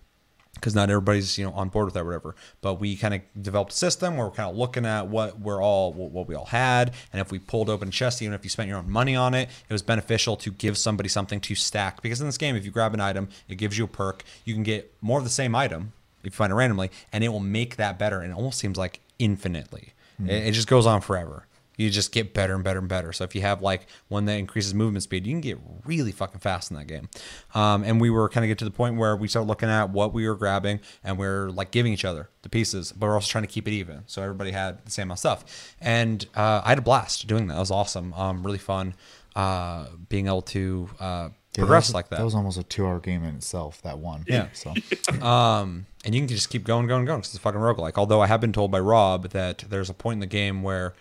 because 0.55 0.75
not 0.75 0.89
everybody's 0.89 1.37
you 1.37 1.45
know 1.45 1.51
on 1.51 1.69
board 1.69 1.85
with 1.85 1.93
that 1.95 2.05
whatever. 2.05 2.35
But 2.61 2.75
we 2.75 2.95
kind 2.95 3.13
of 3.13 3.21
developed 3.41 3.71
a 3.73 3.75
system 3.75 4.15
where 4.15 4.27
we're 4.27 4.33
kind 4.33 4.49
of 4.49 4.55
looking 4.55 4.85
at 4.85 5.07
what 5.07 5.39
we're 5.39 5.61
all 5.61 5.91
what 5.93 6.11
what 6.11 6.27
we 6.27 6.35
all 6.35 6.45
had 6.45 6.93
and 7.11 7.19
if 7.19 7.31
we 7.31 7.39
pulled 7.39 7.69
open 7.69 7.89
a 7.89 7.91
chest 7.91 8.21
even 8.21 8.33
if 8.33 8.43
you 8.43 8.49
spent 8.49 8.69
your 8.69 8.77
own 8.77 8.89
money 8.89 9.15
on 9.15 9.33
it 9.33 9.49
it 9.69 9.73
was 9.73 9.81
beneficial 9.81 10.35
to 10.37 10.51
give 10.51 10.77
somebody 10.77 11.09
something 11.09 11.39
to 11.41 11.55
stack. 11.55 12.01
Because 12.01 12.21
in 12.21 12.27
this 12.27 12.37
game 12.37 12.55
if 12.55 12.65
you 12.65 12.71
grab 12.71 12.93
an 12.93 13.01
item 13.01 13.29
it 13.47 13.55
gives 13.55 13.77
you 13.77 13.85
a 13.85 13.87
perk 13.87 14.23
you 14.45 14.53
can 14.53 14.63
get 14.63 14.93
more 15.01 15.17
of 15.17 15.23
the 15.23 15.29
same 15.29 15.55
item 15.55 15.93
if 16.23 16.33
you 16.33 16.37
find 16.37 16.51
it 16.51 16.55
randomly 16.55 16.89
and 17.11 17.23
it 17.23 17.29
will 17.29 17.39
make 17.39 17.75
that 17.75 17.99
better 17.99 18.21
and 18.21 18.31
it 18.31 18.35
almost 18.35 18.59
seems 18.59 18.77
like 18.77 18.99
infinitely 19.19 19.93
it, 20.25 20.47
it 20.47 20.51
just 20.53 20.67
goes 20.67 20.85
on 20.85 21.01
forever 21.01 21.47
You 21.75 21.89
just 21.89 22.11
get 22.11 22.33
better 22.35 22.53
and 22.53 22.63
better 22.63 22.77
and 22.79 22.87
better. 22.87 23.11
So 23.13 23.23
if 23.23 23.33
you 23.33 23.41
have 23.41 23.61
like 23.63 23.87
one 24.07 24.25
that 24.25 24.37
increases 24.37 24.75
movement 24.75 25.01
speed, 25.03 25.25
you 25.25 25.33
can 25.33 25.41
get 25.41 25.57
really 25.85 26.11
fucking 26.11 26.39
fast 26.39 26.69
in 26.69 26.77
that 26.77 26.85
game. 26.85 27.09
Um, 27.55 27.83
and 27.83 27.99
we 27.99 28.11
were 28.11 28.29
kind 28.29 28.45
of 28.45 28.47
get 28.47 28.59
to 28.59 28.65
the 28.65 28.71
point 28.71 28.95
where 28.97 29.15
we 29.17 29.27
started 29.27 29.47
looking 29.47 29.69
at 29.69 29.89
what 29.89 30.13
we 30.13 30.27
were 30.27 30.35
grabbing 30.35 30.81
and 31.03 31.17
we're 31.17 31.49
like 31.49 31.71
giving 31.71 31.91
each 31.91 32.05
other 32.05 32.29
the 32.43 32.49
pieces, 32.49 32.91
but 32.91 33.07
we're 33.07 33.15
also 33.15 33.27
trying 33.31 33.43
to 33.43 33.47
keep 33.47 33.67
it 33.67 33.71
even. 33.71 34.03
So 34.05 34.21
everybody 34.21 34.51
had 34.51 34.85
the 34.85 34.91
same 34.91 35.07
amount 35.07 35.17
of 35.17 35.19
stuff. 35.19 35.75
And 35.81 36.23
uh, 36.35 36.61
I 36.63 36.69
had 36.69 36.77
a 36.77 36.83
blast 36.83 37.25
doing 37.25 37.47
that. 37.47 37.55
It 37.55 37.59
was 37.59 37.71
awesome. 37.71 38.13
Um, 38.13 38.43
really 38.45 38.59
fun 38.59 38.93
uh, 39.35 39.87
being 40.09 40.27
able 40.27 40.43
to 40.43 40.89
uh, 40.99 41.29
Yeah, 41.55 41.61
progress 41.63 41.89
was- 41.89 41.93
like 41.95 42.09
that. 42.09 42.17
That 42.17 42.25
was 42.25 42.35
almost 42.35 42.57
a 42.57 42.63
two-hour 42.63 42.99
game 42.99 43.23
in 43.23 43.35
itself. 43.35 43.81
That 43.83 43.99
one. 43.99 44.25
Yeah. 44.27 44.47
So 44.53 44.73
Um, 45.25 45.85
and 46.05 46.13
you 46.13 46.21
can 46.21 46.27
just 46.27 46.49
keep 46.49 46.63
going, 46.63 46.87
going, 46.87 47.05
going 47.05 47.19
because 47.19 47.29
it's 47.33 47.37
a 47.37 47.41
fucking 47.41 47.59
roguelike. 47.61 47.93
Although 47.97 48.21
I 48.21 48.27
have 48.27 48.41
been 48.41 48.53
told 48.53 48.71
by 48.71 48.79
Rob 48.79 49.29
that 49.29 49.59
there's 49.69 49.89
a 49.89 49.93
point 49.93 50.15
in 50.17 50.19
the 50.19 50.25
game 50.27 50.63
where 50.63 50.93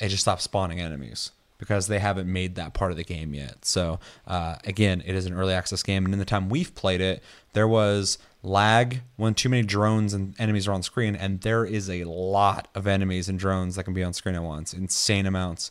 it 0.00 0.08
just 0.08 0.22
stops 0.22 0.44
spawning 0.44 0.80
enemies 0.80 1.30
because 1.58 1.86
they 1.86 1.98
haven't 2.00 2.30
made 2.30 2.56
that 2.56 2.74
part 2.74 2.90
of 2.90 2.96
the 2.96 3.04
game 3.04 3.32
yet. 3.32 3.64
So 3.64 3.98
uh, 4.26 4.56
again, 4.64 5.02
it 5.06 5.14
is 5.14 5.24
an 5.26 5.32
early 5.34 5.54
access 5.54 5.82
game, 5.82 6.04
and 6.04 6.12
in 6.12 6.18
the 6.18 6.24
time 6.24 6.48
we've 6.48 6.74
played 6.74 7.00
it, 7.00 7.22
there 7.52 7.68
was 7.68 8.18
lag 8.42 9.00
when 9.16 9.32
too 9.34 9.48
many 9.48 9.62
drones 9.62 10.12
and 10.12 10.34
enemies 10.38 10.68
are 10.68 10.72
on 10.72 10.82
screen, 10.82 11.16
and 11.16 11.40
there 11.40 11.64
is 11.64 11.88
a 11.88 12.04
lot 12.04 12.68
of 12.74 12.86
enemies 12.86 13.28
and 13.28 13.38
drones 13.38 13.76
that 13.76 13.84
can 13.84 13.94
be 13.94 14.02
on 14.04 14.12
screen 14.12 14.34
at 14.34 14.42
once, 14.42 14.74
insane 14.74 15.26
amounts. 15.26 15.70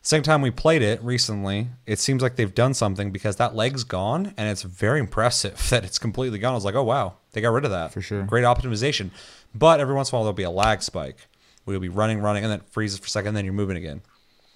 Second 0.00 0.24
time 0.24 0.42
we 0.42 0.50
played 0.50 0.80
it 0.80 1.02
recently, 1.02 1.68
it 1.84 1.98
seems 1.98 2.22
like 2.22 2.36
they've 2.36 2.54
done 2.54 2.72
something 2.72 3.10
because 3.10 3.36
that 3.36 3.54
leg's 3.54 3.84
gone 3.84 4.32
and 4.36 4.48
it's 4.48 4.62
very 4.62 5.00
impressive 5.00 5.68
that 5.70 5.84
it's 5.84 5.98
completely 5.98 6.38
gone. 6.38 6.52
I 6.52 6.54
was 6.54 6.64
like, 6.64 6.74
oh 6.76 6.84
wow, 6.84 7.14
they 7.32 7.40
got 7.40 7.50
rid 7.50 7.64
of 7.64 7.70
that. 7.72 7.92
For 7.92 8.00
sure. 8.00 8.22
Great 8.22 8.44
optimization. 8.44 9.10
But 9.54 9.80
every 9.80 9.94
once 9.94 10.10
in 10.10 10.14
a 10.14 10.18
while 10.18 10.24
there'll 10.24 10.34
be 10.34 10.42
a 10.44 10.50
lag 10.50 10.82
spike. 10.82 11.26
where 11.64 11.74
you'll 11.74 11.80
be 11.82 11.88
running, 11.88 12.20
running, 12.20 12.44
and 12.44 12.52
then 12.52 12.60
it 12.60 12.68
freezes 12.70 12.98
for 12.98 13.06
a 13.06 13.10
second, 13.10 13.28
and 13.28 13.36
then 13.36 13.44
you're 13.44 13.54
moving 13.54 13.76
again. 13.76 14.00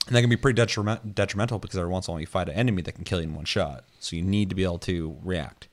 And 0.07 0.17
that 0.17 0.21
can 0.21 0.31
be 0.31 0.37
pretty 0.37 0.57
detriment, 0.57 1.15
detrimental 1.15 1.59
because 1.59 1.77
every 1.79 1.91
once 1.91 2.09
in 2.09 2.11
a 2.11 2.15
while 2.15 2.21
you 2.21 2.27
fight 2.27 2.49
an 2.49 2.55
enemy 2.57 2.83
that 2.83 2.93
can 2.93 3.05
kill 3.05 3.21
you 3.21 3.29
in 3.29 3.35
one 3.35 3.45
shot. 3.45 3.85
So 4.01 4.17
you 4.17 4.23
need 4.23 4.49
to 4.49 4.55
be 4.55 4.65
able 4.65 4.79
to 4.81 5.17
react. 5.23 5.69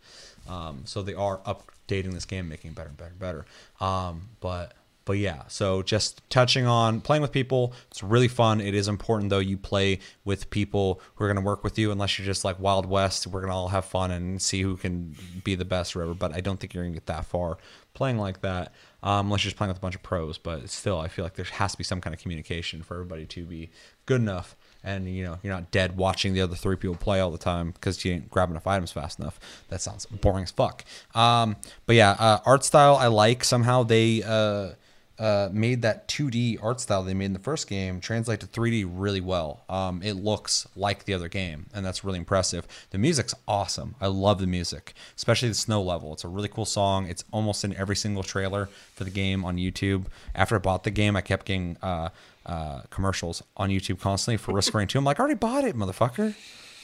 Um, 0.47 0.81
so 0.85 1.01
they 1.01 1.13
are 1.13 1.39
updating 1.39 2.13
this 2.13 2.25
game, 2.25 2.47
making 2.49 2.71
it 2.71 2.75
better 2.75 2.89
and 2.89 2.97
better 2.97 3.11
and 3.11 3.19
better. 3.19 3.45
Um, 3.79 4.29
but 4.39 4.73
but 5.09 5.17
yeah, 5.17 5.41
so 5.47 5.81
just 5.81 6.21
touching 6.29 6.67
on 6.67 7.01
playing 7.01 7.23
with 7.23 7.31
people, 7.31 7.73
it's 7.89 8.03
really 8.03 8.27
fun. 8.27 8.61
It 8.61 8.75
is 8.75 8.87
important 8.87 9.31
though 9.31 9.39
you 9.39 9.57
play 9.57 10.01
with 10.23 10.51
people 10.51 11.01
who 11.15 11.25
are 11.25 11.27
going 11.27 11.43
to 11.43 11.43
work 11.43 11.63
with 11.63 11.79
you. 11.79 11.91
Unless 11.91 12.19
you're 12.19 12.27
just 12.27 12.45
like 12.45 12.59
Wild 12.59 12.85
West, 12.85 13.25
we're 13.25 13.39
going 13.41 13.49
to 13.49 13.55
all 13.55 13.69
have 13.69 13.85
fun 13.85 14.11
and 14.11 14.39
see 14.39 14.61
who 14.61 14.77
can 14.77 15.15
be 15.43 15.55
the 15.55 15.65
best 15.65 15.95
whatever. 15.95 16.13
But 16.13 16.35
I 16.35 16.41
don't 16.41 16.59
think 16.59 16.75
you're 16.75 16.83
going 16.83 16.93
to 16.93 16.99
get 16.99 17.07
that 17.07 17.25
far 17.25 17.57
playing 17.95 18.19
like 18.19 18.41
that 18.41 18.71
um, 19.01 19.25
unless 19.25 19.43
you're 19.43 19.49
just 19.49 19.57
playing 19.57 19.69
with 19.69 19.77
a 19.77 19.81
bunch 19.81 19.95
of 19.95 20.03
pros. 20.03 20.37
But 20.37 20.69
still, 20.69 20.99
I 20.99 21.07
feel 21.07 21.25
like 21.25 21.33
there 21.33 21.45
has 21.45 21.71
to 21.71 21.77
be 21.79 21.83
some 21.83 22.01
kind 22.01 22.13
of 22.13 22.21
communication 22.21 22.83
for 22.83 22.93
everybody 22.93 23.25
to 23.25 23.45
be 23.45 23.71
good 24.05 24.21
enough. 24.21 24.55
And 24.83 25.09
you 25.09 25.23
know 25.23 25.39
you're 25.41 25.53
not 25.53 25.71
dead 25.71 25.97
watching 25.97 26.33
the 26.35 26.41
other 26.41 26.55
three 26.55 26.75
people 26.75 26.95
play 26.95 27.19
all 27.19 27.31
the 27.31 27.39
time 27.39 27.71
because 27.71 28.05
you 28.05 28.13
ain't 28.13 28.29
grabbing 28.29 28.53
enough 28.53 28.67
items 28.67 28.91
fast 28.91 29.17
enough. 29.17 29.39
That 29.69 29.81
sounds 29.81 30.05
boring 30.05 30.43
as 30.43 30.51
fuck. 30.51 30.85
Um, 31.15 31.55
but 31.87 31.95
yeah, 31.95 32.11
uh, 32.11 32.39
art 32.45 32.63
style 32.63 32.95
I 32.95 33.07
like. 33.07 33.43
Somehow 33.43 33.81
they 33.81 34.21
uh, 34.21 34.73
uh, 35.19 35.49
made 35.51 35.81
that 35.81 36.07
2D 36.07 36.57
art 36.63 36.79
style 36.79 37.03
they 37.03 37.13
made 37.13 37.25
in 37.25 37.33
the 37.33 37.39
first 37.39 37.67
game 37.67 37.99
translate 37.99 38.39
to 38.39 38.47
3D 38.47 38.89
really 38.89 39.19
well. 39.19 39.63
Um, 39.67 40.01
it 40.01 40.13
looks 40.13 40.65
like 40.75 41.03
the 41.03 41.13
other 41.13 41.27
game, 41.27 41.65
and 41.73 41.85
that's 41.85 42.03
really 42.05 42.17
impressive. 42.17 42.65
The 42.91 42.97
music's 42.97 43.35
awesome. 43.47 43.95
I 43.99 44.07
love 44.07 44.39
the 44.39 44.47
music, 44.47 44.93
especially 45.17 45.49
the 45.49 45.55
snow 45.55 45.81
level. 45.81 46.13
It's 46.13 46.23
a 46.23 46.29
really 46.29 46.47
cool 46.47 46.65
song. 46.65 47.07
It's 47.07 47.25
almost 47.31 47.65
in 47.65 47.75
every 47.75 47.97
single 47.97 48.23
trailer 48.23 48.69
for 48.95 49.03
the 49.03 49.09
game 49.09 49.43
on 49.43 49.57
YouTube. 49.57 50.05
After 50.33 50.55
I 50.55 50.59
bought 50.59 50.85
the 50.85 50.91
game, 50.91 51.17
I 51.17 51.21
kept 51.21 51.45
getting 51.45 51.75
uh, 51.81 52.09
uh, 52.45 52.81
commercials 52.89 53.43
on 53.57 53.69
YouTube 53.69 53.99
constantly 53.99 54.37
for 54.37 54.53
Risk 54.53 54.73
Rain 54.73 54.87
2. 54.87 54.97
I'm 54.97 55.03
like, 55.03 55.19
I 55.19 55.23
already 55.23 55.35
bought 55.35 55.65
it, 55.65 55.75
motherfucker. 55.75 56.33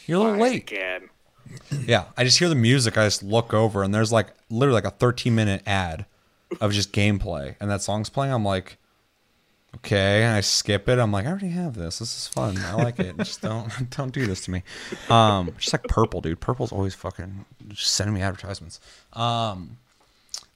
You're 0.07 0.19
a 0.19 0.23
little 0.23 0.41
late. 0.41 0.63
Again. 0.63 1.09
Yeah, 1.85 2.05
I 2.17 2.23
just 2.23 2.39
hear 2.39 2.49
the 2.49 2.55
music. 2.55 2.97
I 2.97 3.05
just 3.05 3.23
look 3.23 3.53
over, 3.53 3.83
and 3.83 3.93
there's 3.93 4.11
like 4.11 4.27
literally 4.49 4.81
like 4.81 4.91
a 4.91 4.95
13 4.95 5.33
minute 5.33 5.61
ad 5.65 6.05
of 6.61 6.71
just 6.71 6.91
gameplay, 6.91 7.55
and 7.59 7.69
that 7.69 7.81
song's 7.81 8.09
playing. 8.09 8.33
I'm 8.33 8.45
like, 8.45 8.77
okay, 9.77 10.23
and 10.23 10.35
I 10.35 10.41
skip 10.41 10.87
it. 10.89 10.99
I'm 10.99 11.11
like, 11.11 11.25
I 11.25 11.29
already 11.29 11.49
have 11.49 11.75
this. 11.75 11.99
This 11.99 12.17
is 12.17 12.27
fun. 12.27 12.57
I 12.57 12.73
like 12.75 12.99
it. 12.99 13.17
just 13.17 13.41
don't 13.41 13.71
don't 13.95 14.13
do 14.13 14.25
this 14.25 14.45
to 14.45 14.51
me. 14.51 14.63
Um, 15.09 15.53
just 15.57 15.73
like 15.73 15.83
purple, 15.83 16.21
dude. 16.21 16.39
Purple's 16.39 16.71
always 16.71 16.93
fucking 16.93 17.45
sending 17.73 18.13
me 18.13 18.21
advertisements. 18.21 18.79
Um, 19.13 19.77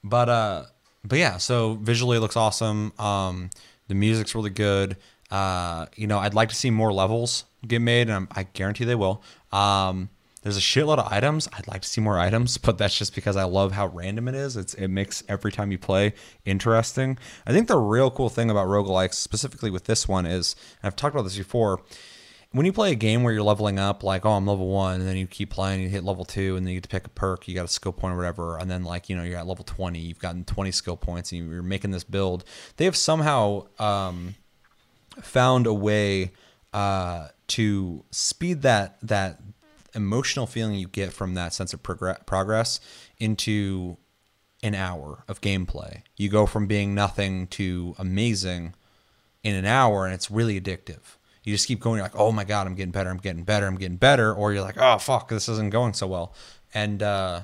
but 0.04 0.30
uh, 0.30 0.64
but 1.04 1.20
yeah. 1.20 1.38
So 1.38 1.76
visually, 1.76 2.18
it 2.18 2.22
looks 2.22 2.38
awesome. 2.38 2.94
Um, 3.00 3.50
the 3.88 3.96
music's 3.96 4.36
really 4.36 4.50
good. 4.52 4.98
Uh, 5.32 5.86
you 5.96 6.08
know, 6.08 6.20
I'd 6.20 6.34
like 6.34 6.50
to 6.50 6.56
see 6.56 6.72
more 6.72 6.92
levels 6.92 7.46
get 7.68 7.82
made, 7.82 8.04
and 8.04 8.14
I'm, 8.14 8.28
I 8.32 8.44
guarantee 8.44 8.86
they 8.86 8.96
will. 8.96 9.22
Um, 9.52 10.10
there's 10.42 10.58
a 10.58 10.62
shitload 10.62 11.00
of 11.00 11.12
items. 11.12 11.48
I'd 11.54 11.68
like 11.68 11.82
to 11.82 11.88
see 11.88 12.02
more 12.02 12.18
items, 12.18 12.58
but 12.58 12.78
that's 12.78 12.98
just 12.98 13.14
because 13.14 13.36
I 13.36 13.44
love 13.44 13.74
how 13.74 13.88
random 13.88 14.28
it 14.28 14.36
is. 14.36 14.56
It's 14.56 14.74
it 14.74 14.88
makes 14.88 15.24
every 15.28 15.52
time 15.52 15.72
you 15.72 15.78
play 15.78 16.14
interesting. 16.46 17.18
I 17.46 17.52
think 17.52 17.68
the 17.68 17.78
real 17.78 18.10
cool 18.10 18.30
thing 18.30 18.50
about 18.50 18.68
roguelikes, 18.68 19.16
specifically 19.16 19.70
with 19.70 19.86
this 19.86 20.08
one, 20.08 20.26
is 20.26 20.56
I've 20.82 20.96
talked 20.96 21.16
about 21.16 21.24
this 21.24 21.38
before. 21.38 21.82
When 22.52 22.66
you 22.66 22.74
play 22.74 22.92
a 22.92 22.96
game 22.96 23.22
where 23.22 23.32
you're 23.32 23.44
leveling 23.44 23.78
up, 23.78 24.02
like 24.02 24.26
oh 24.26 24.32
I'm 24.32 24.48
level 24.48 24.70
one, 24.70 25.02
and 25.02 25.08
then 25.08 25.18
you 25.18 25.28
keep 25.28 25.52
playing, 25.52 25.82
you 25.82 25.90
hit 25.90 26.04
level 26.04 26.26
two, 26.26 26.56
and 26.56 26.66
then 26.66 26.74
you 26.74 26.80
get 26.80 26.84
to 26.84 26.90
pick 26.90 27.06
a 27.06 27.10
perk, 27.10 27.48
you 27.48 27.54
got 27.54 27.66
a 27.66 27.68
skill 27.68 27.92
point 27.92 28.14
or 28.14 28.18
whatever, 28.18 28.58
and 28.58 28.72
then 28.72 28.84
like 28.84 29.10
you 29.10 29.16
know 29.16 29.24
you're 29.24 29.38
at 29.38 29.46
level 29.46 29.66
20, 29.66 30.00
you've 30.00 30.20
gotten 30.20 30.46
20 30.46 30.72
skill 30.72 30.98
points, 30.98 31.32
and 31.32 31.52
you're 31.52 31.62
making 31.62 31.92
this 31.92 32.04
build. 32.04 32.44
They 32.78 32.86
have 32.86 32.96
somehow 32.96 33.68
um, 33.78 34.36
found 35.22 35.68
a 35.68 35.74
way 35.74 36.32
uh, 36.74 37.28
to 37.48 38.04
speed 38.12 38.62
that 38.64 38.98
that 39.02 39.40
emotional 39.96 40.48
feeling 40.48 40.76
you 40.76 40.88
get 40.88 41.14
from 41.14 41.34
that 41.34 41.54
sense 41.54 41.74
of 41.74 41.82
progress, 41.84 42.80
into 43.20 43.98
an 44.64 44.76
hour 44.76 45.24
of 45.28 45.42
gameplay. 45.42 46.04
You 46.18 46.30
go 46.30 46.46
from 46.46 46.68
being 46.68 46.94
nothing 46.94 47.48
to 47.48 47.96
amazing 47.98 48.76
in 49.44 49.56
an 49.56 49.66
hour, 49.66 50.06
and 50.06 50.14
it's 50.14 50.30
really 50.30 50.60
addictive. 50.60 51.18
You 51.44 51.54
just 51.54 51.68
keep 51.68 51.80
going. 51.80 51.98
You're 51.98 52.06
like, 52.06 52.16
oh 52.16 52.32
my 52.32 52.44
god, 52.44 52.68
I'm 52.68 52.76
getting 52.76 52.92
better. 52.92 53.10
I'm 53.10 53.18
getting 53.18 53.44
better. 53.44 53.66
I'm 53.66 53.78
getting 53.78 53.98
better. 53.98 54.34
Or 54.34 54.54
you're 54.54 54.62
like, 54.62 54.78
oh 54.78 54.98
fuck, 54.98 55.30
this 55.30 55.48
isn't 55.48 55.72
going 55.72 55.94
so 55.94 56.08
well. 56.08 56.34
And 56.74 57.02
uh, 57.02 57.42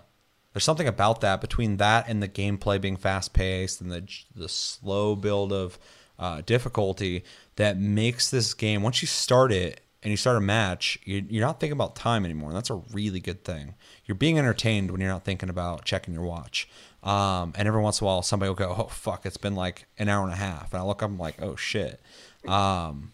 there's 0.54 0.64
something 0.64 0.88
about 0.88 1.22
that 1.22 1.42
between 1.42 1.78
that 1.78 2.08
and 2.08 2.22
the 2.22 2.28
gameplay 2.28 2.80
being 2.80 2.98
fast 2.98 3.34
paced 3.34 3.82
and 3.82 3.92
the 3.92 4.08
the 4.36 4.50
slow 4.50 5.16
build 5.16 5.52
of 5.52 5.80
uh, 6.20 6.42
difficulty 6.46 7.24
that 7.56 7.78
makes 7.78 8.30
this 8.30 8.54
game 8.54 8.82
once 8.82 9.02
you 9.02 9.08
start 9.08 9.52
it 9.52 9.82
and 10.06 10.12
you 10.12 10.18
start 10.18 10.38
a 10.38 10.42
match, 10.42 11.00
you- 11.04 11.26
you're 11.30 11.46
not 11.46 11.60
thinking 11.60 11.74
about 11.74 11.96
time 11.96 12.24
anymore. 12.26 12.50
And 12.52 12.56
that's 12.56 12.70
a 12.70 12.76
really 12.94 13.20
good 13.20 13.44
thing. 13.44 13.74
You're 14.06 14.14
being 14.16 14.38
entertained 14.38 14.92
when 14.92 15.02
you're 15.02 15.10
not 15.10 15.26
thinking 15.26 15.50
about 15.50 15.84
checking 15.84 16.14
your 16.14 16.24
watch. 16.24 16.70
Um, 17.04 17.54
and 17.58 17.68
every 17.68 17.82
once 17.82 18.00
in 18.00 18.06
a 18.06 18.08
while, 18.08 18.22
somebody 18.22 18.50
will 18.50 18.56
go, 18.56 18.76
"Oh 18.78 18.84
fuck, 18.88 19.26
it's 19.26 19.36
been 19.38 19.56
like 19.56 19.88
an 19.98 20.08
hour 20.08 20.24
and 20.24 20.32
a 20.34 20.38
half," 20.38 20.72
and 20.74 20.80
I 20.82 20.86
look 20.86 21.02
up, 21.04 21.10
I'm 21.10 21.18
like, 21.18 21.42
"Oh 21.42 21.56
shit," 21.56 22.00
um, 22.48 23.12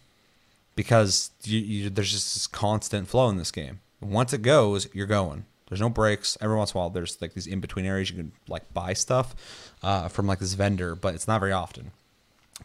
because 0.74 1.30
you, 1.44 1.58
you, 1.58 1.90
there's 1.90 2.12
just 2.12 2.34
this 2.34 2.46
constant 2.46 3.08
flow 3.08 3.28
in 3.28 3.36
this 3.36 3.50
game. 3.50 3.80
Once 4.00 4.32
it 4.32 4.42
goes, 4.42 4.86
you're 4.94 5.06
going. 5.06 5.44
There's 5.68 5.80
no 5.80 5.88
breaks. 5.88 6.36
Every 6.40 6.56
once 6.56 6.72
in 6.72 6.76
a 6.76 6.80
while, 6.80 6.90
there's 6.90 7.20
like 7.22 7.32
these 7.34 7.46
in 7.46 7.60
between 7.60 7.86
areas 7.86 8.10
you 8.10 8.16
can 8.16 8.32
like 8.48 8.72
buy 8.74 8.92
stuff 8.92 9.34
uh, 9.82 10.08
from 10.08 10.26
like 10.26 10.38
this 10.40 10.52
vendor, 10.54 10.94
but 10.94 11.14
it's 11.14 11.26
not 11.28 11.40
very 11.40 11.52
often. 11.52 11.92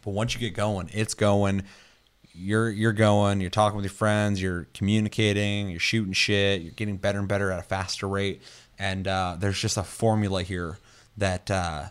But 0.04 0.10
once 0.12 0.34
you 0.34 0.40
get 0.40 0.54
going, 0.54 0.90
it's 0.92 1.14
going. 1.14 1.62
You're 2.38 2.70
you're 2.70 2.92
going. 2.92 3.40
You're 3.40 3.50
talking 3.50 3.76
with 3.76 3.84
your 3.84 3.92
friends. 3.92 4.40
You're 4.40 4.68
communicating. 4.72 5.70
You're 5.70 5.80
shooting 5.80 6.12
shit. 6.12 6.62
You're 6.62 6.72
getting 6.72 6.96
better 6.96 7.18
and 7.18 7.28
better 7.28 7.50
at 7.50 7.58
a 7.58 7.62
faster 7.62 8.06
rate. 8.06 8.42
And 8.78 9.08
uh, 9.08 9.36
there's 9.38 9.60
just 9.60 9.76
a 9.76 9.82
formula 9.82 10.42
here 10.42 10.78
that 11.16 11.50
uh, 11.50 11.86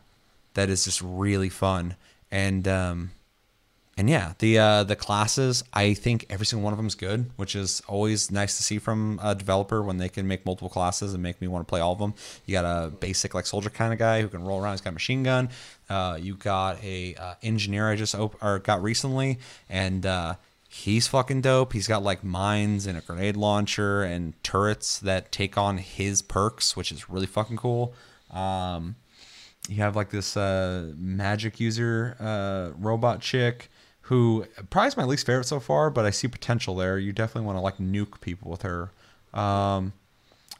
that 0.53 0.69
is 0.69 0.85
just 0.85 1.01
really 1.01 1.49
fun. 1.49 1.95
And 2.31 2.67
um, 2.67 3.11
and 3.97 4.07
yeah, 4.11 4.33
the 4.37 4.59
uh, 4.59 4.83
the 4.83 4.95
classes, 4.95 5.63
I 5.73 5.95
think 5.95 6.27
every 6.29 6.45
single 6.45 6.63
one 6.63 6.71
of 6.71 6.77
them 6.77 6.85
is 6.85 6.93
good, 6.93 7.31
which 7.35 7.55
is 7.55 7.81
always 7.87 8.29
nice 8.29 8.55
to 8.57 8.63
see 8.63 8.77
from 8.77 9.19
a 9.23 9.33
developer 9.33 9.81
when 9.81 9.97
they 9.97 10.07
can 10.07 10.27
make 10.27 10.45
multiple 10.45 10.69
classes 10.69 11.15
and 11.15 11.23
make 11.23 11.41
me 11.41 11.47
want 11.47 11.67
to 11.67 11.69
play 11.69 11.79
all 11.81 11.93
of 11.93 11.99
them. 11.99 12.13
You 12.45 12.51
got 12.51 12.65
a 12.65 12.91
basic 12.91 13.33
like 13.33 13.47
soldier 13.47 13.71
kind 13.71 13.91
of 13.91 13.97
guy 13.97 14.21
who 14.21 14.27
can 14.27 14.43
roll 14.43 14.61
around. 14.61 14.73
He's 14.73 14.81
got 14.81 14.91
a 14.91 14.93
machine 14.93 15.23
gun. 15.23 15.49
Uh, 15.89 16.19
you 16.21 16.35
got 16.35 16.83
a 16.83 17.15
uh, 17.15 17.33
engineer 17.41 17.89
I 17.89 17.95
just 17.95 18.13
op- 18.13 18.41
or 18.43 18.59
got 18.59 18.83
recently, 18.83 19.39
and 19.67 20.05
uh, 20.05 20.35
he's 20.69 21.07
fucking 21.07 21.41
dope. 21.41 21.73
He's 21.73 21.87
got 21.87 22.03
like 22.03 22.23
mines 22.23 22.85
and 22.85 22.99
a 22.99 23.01
grenade 23.01 23.35
launcher 23.35 24.03
and 24.03 24.41
turrets 24.43 24.99
that 24.99 25.31
take 25.31 25.57
on 25.57 25.79
his 25.79 26.21
perks, 26.21 26.75
which 26.75 26.91
is 26.91 27.09
really 27.09 27.25
fucking 27.25 27.57
cool. 27.57 27.95
Um, 28.29 28.95
you 29.67 29.77
have 29.77 29.95
like 29.95 30.11
this 30.11 30.37
uh, 30.37 30.93
magic 30.95 31.59
user 31.59 32.15
uh, 32.19 32.77
robot 32.77 33.21
chick 33.21 33.71
who 34.07 34.45
probably 34.69 34.87
is 34.87 34.97
my 34.97 35.03
least 35.03 35.25
favorite 35.25 35.45
so 35.45 35.59
far, 35.59 35.89
but 35.89 36.05
I 36.05 36.09
see 36.11 36.27
potential 36.27 36.75
there. 36.75 36.97
You 36.97 37.11
definitely 37.13 37.45
want 37.45 37.57
to 37.57 37.61
like 37.61 37.77
nuke 37.77 38.21
people 38.21 38.49
with 38.51 38.61
her. 38.63 38.91
Um, 39.33 39.93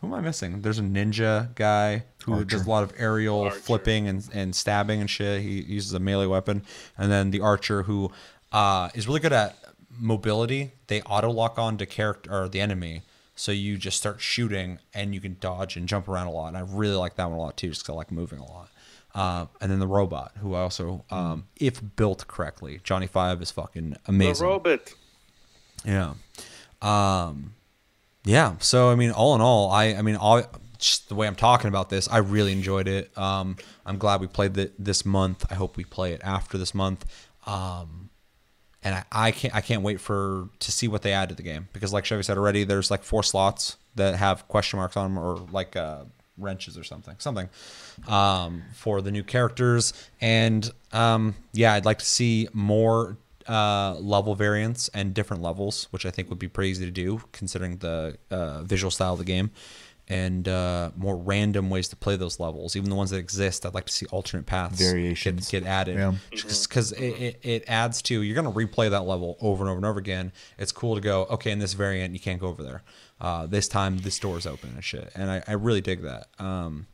who 0.02 0.08
am 0.08 0.14
I 0.14 0.22
missing? 0.22 0.62
There's 0.62 0.80
a 0.80 0.84
ninja 0.84 1.56
guy 1.56 2.04
who 2.26 2.44
does 2.46 2.66
a 2.66 2.70
lot 2.70 2.84
of 2.84 2.94
aerial 2.98 3.46
flipping 3.66 4.08
and, 4.08 4.28
and 4.34 4.56
stabbing 4.56 5.00
and 5.02 5.10
shit. 5.10 5.42
He 5.42 5.62
uses 5.62 5.94
a 5.94 6.00
melee 6.00 6.26
weapon, 6.28 6.64
and 6.98 7.12
then 7.12 7.32
the 7.32 7.40
archer 7.42 7.84
who 7.84 8.12
uh, 8.52 8.90
is 8.94 9.08
really 9.08 9.20
good 9.22 9.34
at 9.34 9.56
mobility, 10.00 10.72
they 10.88 11.02
auto 11.02 11.32
lock 11.32 11.58
on 11.58 11.78
to 11.78 11.86
character 11.86 12.30
or 12.32 12.48
the 12.50 12.62
enemy. 12.62 13.02
So 13.36 13.52
you 13.52 13.78
just 13.78 13.98
start 13.98 14.20
shooting 14.20 14.80
and 14.94 15.14
you 15.14 15.22
can 15.22 15.38
dodge 15.40 15.78
and 15.78 15.88
jump 15.88 16.08
around 16.08 16.28
a 16.28 16.32
lot. 16.32 16.48
And 16.50 16.58
I 16.58 16.62
really 16.62 16.96
like 16.96 17.16
that 17.16 17.30
one 17.30 17.38
a 17.38 17.42
lot 17.42 17.56
too, 17.56 17.70
just 17.70 17.86
'cause 17.86 17.94
I 17.94 17.98
like 17.98 18.12
moving 18.12 18.40
a 18.40 18.46
lot. 18.46 18.70
Uh, 19.18 19.48
and 19.60 19.72
then 19.72 19.80
the 19.80 19.88
robot, 19.88 20.32
who 20.42 20.54
I 20.54 20.62
also, 20.62 21.04
um, 21.10 21.48
if 21.56 21.82
built 21.96 22.28
correctly, 22.28 22.80
Johnny 22.84 23.08
Five 23.08 23.42
is 23.42 23.50
fucking 23.50 23.96
amazing. 24.06 24.46
The 24.46 24.52
robot. 24.52 24.94
Yeah. 25.84 26.14
Um 26.82 27.56
yeah, 28.26 28.56
so 28.60 28.92
I 28.92 28.96
mean 28.96 29.12
all 29.12 29.34
in 29.34 29.42
all, 29.42 29.72
I 29.72 29.96
I 29.96 30.02
mean 30.04 30.18
all 30.18 30.44
just 30.78 31.10
the 31.10 31.16
way 31.16 31.26
I'm 31.26 31.36
talking 31.36 31.70
about 31.70 31.90
this, 31.90 32.08
I 32.08 32.18
really 32.18 32.52
enjoyed 32.52 32.88
it. 32.88 33.18
Um 33.18 33.58
I'm 33.86 33.98
glad 33.98 34.22
we 34.22 34.28
played 34.28 34.56
it 34.58 34.74
this 34.78 35.06
month. 35.06 35.46
I 35.50 35.56
hope 35.56 35.78
we 35.78 35.84
play 35.84 36.14
it 36.14 36.22
after 36.24 36.58
this 36.58 36.76
month. 36.76 37.06
Um 37.48 38.12
and 38.84 38.96
I, 38.96 39.04
I 39.12 39.32
can't 39.32 39.56
I 39.56 39.62
can't 39.62 39.82
wait 39.82 40.00
for 40.00 40.50
to 40.60 40.72
see 40.72 40.88
what 40.88 41.02
they 41.02 41.14
add 41.14 41.30
to 41.30 41.36
the 41.36 41.44
game 41.44 41.70
because 41.74 41.92
like 41.92 42.06
Chevy 42.06 42.22
said 42.22 42.38
already, 42.38 42.64
there's 42.64 42.92
like 42.92 43.04
four 43.04 43.24
slots 43.24 43.78
that 43.96 44.16
have 44.16 44.48
question 44.48 44.78
marks 44.78 44.96
on 44.96 45.16
them 45.16 45.24
or 45.24 45.38
like 45.52 45.76
uh, 45.76 46.04
wrenches 46.38 46.78
or 46.78 46.84
something 46.84 47.16
something 47.20 47.50
um, 48.08 48.64
for 48.74 49.02
the 49.02 49.12
new 49.12 49.24
characters 49.24 49.94
and 50.22 50.72
um, 50.94 51.36
yeah, 51.54 51.74
I'd 51.74 51.86
like 51.86 52.00
to 52.00 52.06
see 52.06 52.48
more 52.54 53.18
uh, 53.48 53.96
level 54.00 54.36
variants 54.36 54.88
and 54.90 55.14
different 55.14 55.42
levels, 55.44 55.88
which 55.92 56.06
I 56.06 56.12
think 56.12 56.30
would 56.30 56.40
be 56.40 56.48
pretty 56.48 56.70
easy 56.70 56.86
to 56.86 56.92
do 56.92 57.22
considering 57.34 57.78
the 57.78 58.18
uh, 58.32 58.64
visual 58.64 58.90
style 58.92 59.14
of 59.14 59.20
the 59.20 59.26
game. 59.26 59.52
And 60.10 60.48
uh, 60.48 60.92
more 60.96 61.18
random 61.18 61.70
ways 61.70 61.90
to 61.90 61.98
play 61.98 62.16
those 62.16 62.40
levels, 62.40 62.78
even 62.78 62.90
the 62.90 62.96
ones 62.96 63.10
that 63.10 63.18
exist. 63.18 63.66
I'd 63.66 63.74
like 63.74 63.88
to 63.88 63.92
see 63.92 64.06
alternate 64.06 64.46
paths 64.46 64.80
Variations. 64.80 65.52
get, 65.52 65.64
get 65.64 65.70
added 65.70 65.98
Yeah. 65.98 66.14
because 66.32 66.94
it, 66.94 67.04
it, 67.04 67.40
it 67.44 67.64
adds 67.68 68.02
to 68.04 68.22
you're 68.22 68.42
going 68.42 68.52
to 68.54 68.58
replay 68.58 68.90
that 68.90 69.02
level 69.02 69.36
over 69.42 69.64
and 69.66 69.70
over 69.70 69.76
and 69.78 69.86
over 69.86 70.00
again 70.00 70.32
it's 70.58 70.72
cool 70.72 70.96
to 70.96 71.02
go 71.02 71.26
okay 71.26 71.52
in 71.52 71.60
this 71.60 71.74
variant 71.74 72.14
you 72.14 72.22
can't 72.22 72.40
go 72.40 72.48
over 72.48 72.64
there 72.64 72.84
uh, 73.20 73.46
this 73.46 73.68
time 73.68 73.98
this 74.00 74.20
door's 74.20 74.46
open 74.46 74.72
and 74.76 74.84
shit. 74.84 75.12
And 75.16 75.30
i, 75.30 75.44
I 75.48 75.54
really 75.54 75.82
dig 75.82 76.02
that. 76.04 76.28
Um, 76.40 76.88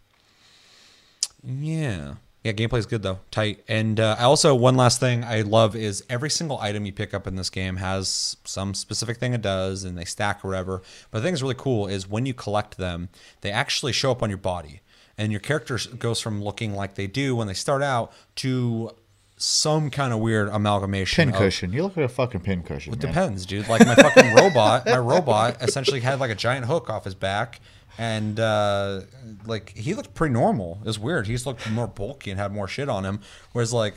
yeah. 1.44 2.16
Yeah 2.44 2.52
gameplay's 2.52 2.86
good 2.86 3.04
though. 3.04 3.20
Tight. 3.32 3.64
And 3.68 4.00
uh, 4.00 4.16
I 4.20 4.24
also 4.24 4.54
one 4.56 4.76
last 4.76 5.00
thing 5.00 5.24
i 5.24 5.42
love 5.42 5.76
is 5.76 6.04
every 6.10 6.30
single 6.30 6.60
item 6.60 6.86
you 6.86 6.94
pick 6.94 7.14
up 7.14 7.28
in 7.28 7.36
this 7.36 7.50
game 7.50 7.78
has 7.78 8.38
some 8.44 8.74
specific 8.74 9.18
thing 9.18 9.34
it 9.34 9.42
does 9.42 9.84
and 9.84 9.98
they 9.98 10.06
stack 10.06 10.44
or 10.44 10.50
whatever. 10.50 10.82
But 11.12 11.20
the 11.20 11.24
thing 11.24 11.34
that's 11.34 11.42
really 11.42 11.56
cool 11.56 11.88
is 11.88 12.10
when 12.10 12.26
you 12.26 12.34
collect 12.34 12.78
them 12.78 13.10
they 13.42 13.52
actually 13.52 13.94
show 13.94 14.12
up 14.12 14.24
on 14.24 14.30
your 14.30 14.38
body. 14.38 14.82
And 15.16 15.32
your 15.32 15.42
character 15.42 15.78
goes 16.00 16.20
from 16.20 16.44
looking 16.44 16.74
like 16.74 16.96
they 16.96 17.06
do 17.06 17.36
when 17.36 17.48
they 17.48 17.54
start 17.54 17.84
out 17.84 18.14
to 18.38 18.96
some 19.44 19.90
kind 19.90 20.14
of 20.14 20.20
weird 20.20 20.48
amalgamation. 20.50 21.26
Pin 21.28 21.36
of- 21.36 21.40
cushion. 21.42 21.74
You 21.74 21.84
look 21.84 21.98
like 21.98 22.06
a 22.06 22.10
fucking 22.10 22.42
pin 22.42 22.64
cushion. 22.64 22.94
It 22.94 23.02
man. 23.04 23.12
depends, 23.12 23.46
dude. 23.46 23.68
Like 23.68 23.86
my 23.86 23.96
fucking 23.96 24.34
robot, 24.36 24.86
my 24.86 24.98
robot 24.98 25.62
essentially 25.62 26.00
had 26.00 26.20
like 26.20 26.32
a 26.32 26.36
giant 26.36 26.66
hook 26.66 26.90
off 26.90 27.04
his 27.04 27.16
back, 27.16 27.60
and 27.98 28.40
uh, 28.40 29.02
like 29.46 29.70
he 29.76 29.94
looked 29.94 30.14
pretty 30.14 30.34
normal. 30.34 30.78
It 30.82 30.88
was 30.88 30.98
weird. 31.00 31.28
He 31.28 31.34
just 31.34 31.46
looked 31.46 31.70
more 31.70 31.88
bulky 31.88 32.32
and 32.32 32.40
had 32.40 32.52
more 32.54 32.68
shit 32.68 32.88
on 32.90 33.04
him. 33.06 33.20
Whereas 33.52 33.74
like 33.74 33.96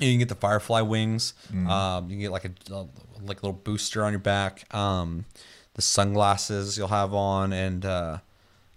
you 0.00 0.10
can 0.10 0.18
get 0.18 0.28
the 0.28 0.34
firefly 0.34 0.80
wings, 0.80 1.34
Mm. 1.52 1.68
um, 1.68 2.04
you 2.10 2.16
can 2.16 2.20
get 2.20 2.32
like 2.32 2.44
a 2.44 2.74
uh, 2.74 2.84
like 3.22 3.42
a 3.42 3.46
little 3.46 3.52
booster 3.52 4.04
on 4.04 4.12
your 4.12 4.18
back, 4.18 4.72
um, 4.74 5.24
the 5.74 5.82
sunglasses 5.82 6.76
you'll 6.76 6.88
have 6.88 7.14
on, 7.14 7.52
and 7.52 7.84
uh, 7.86 8.18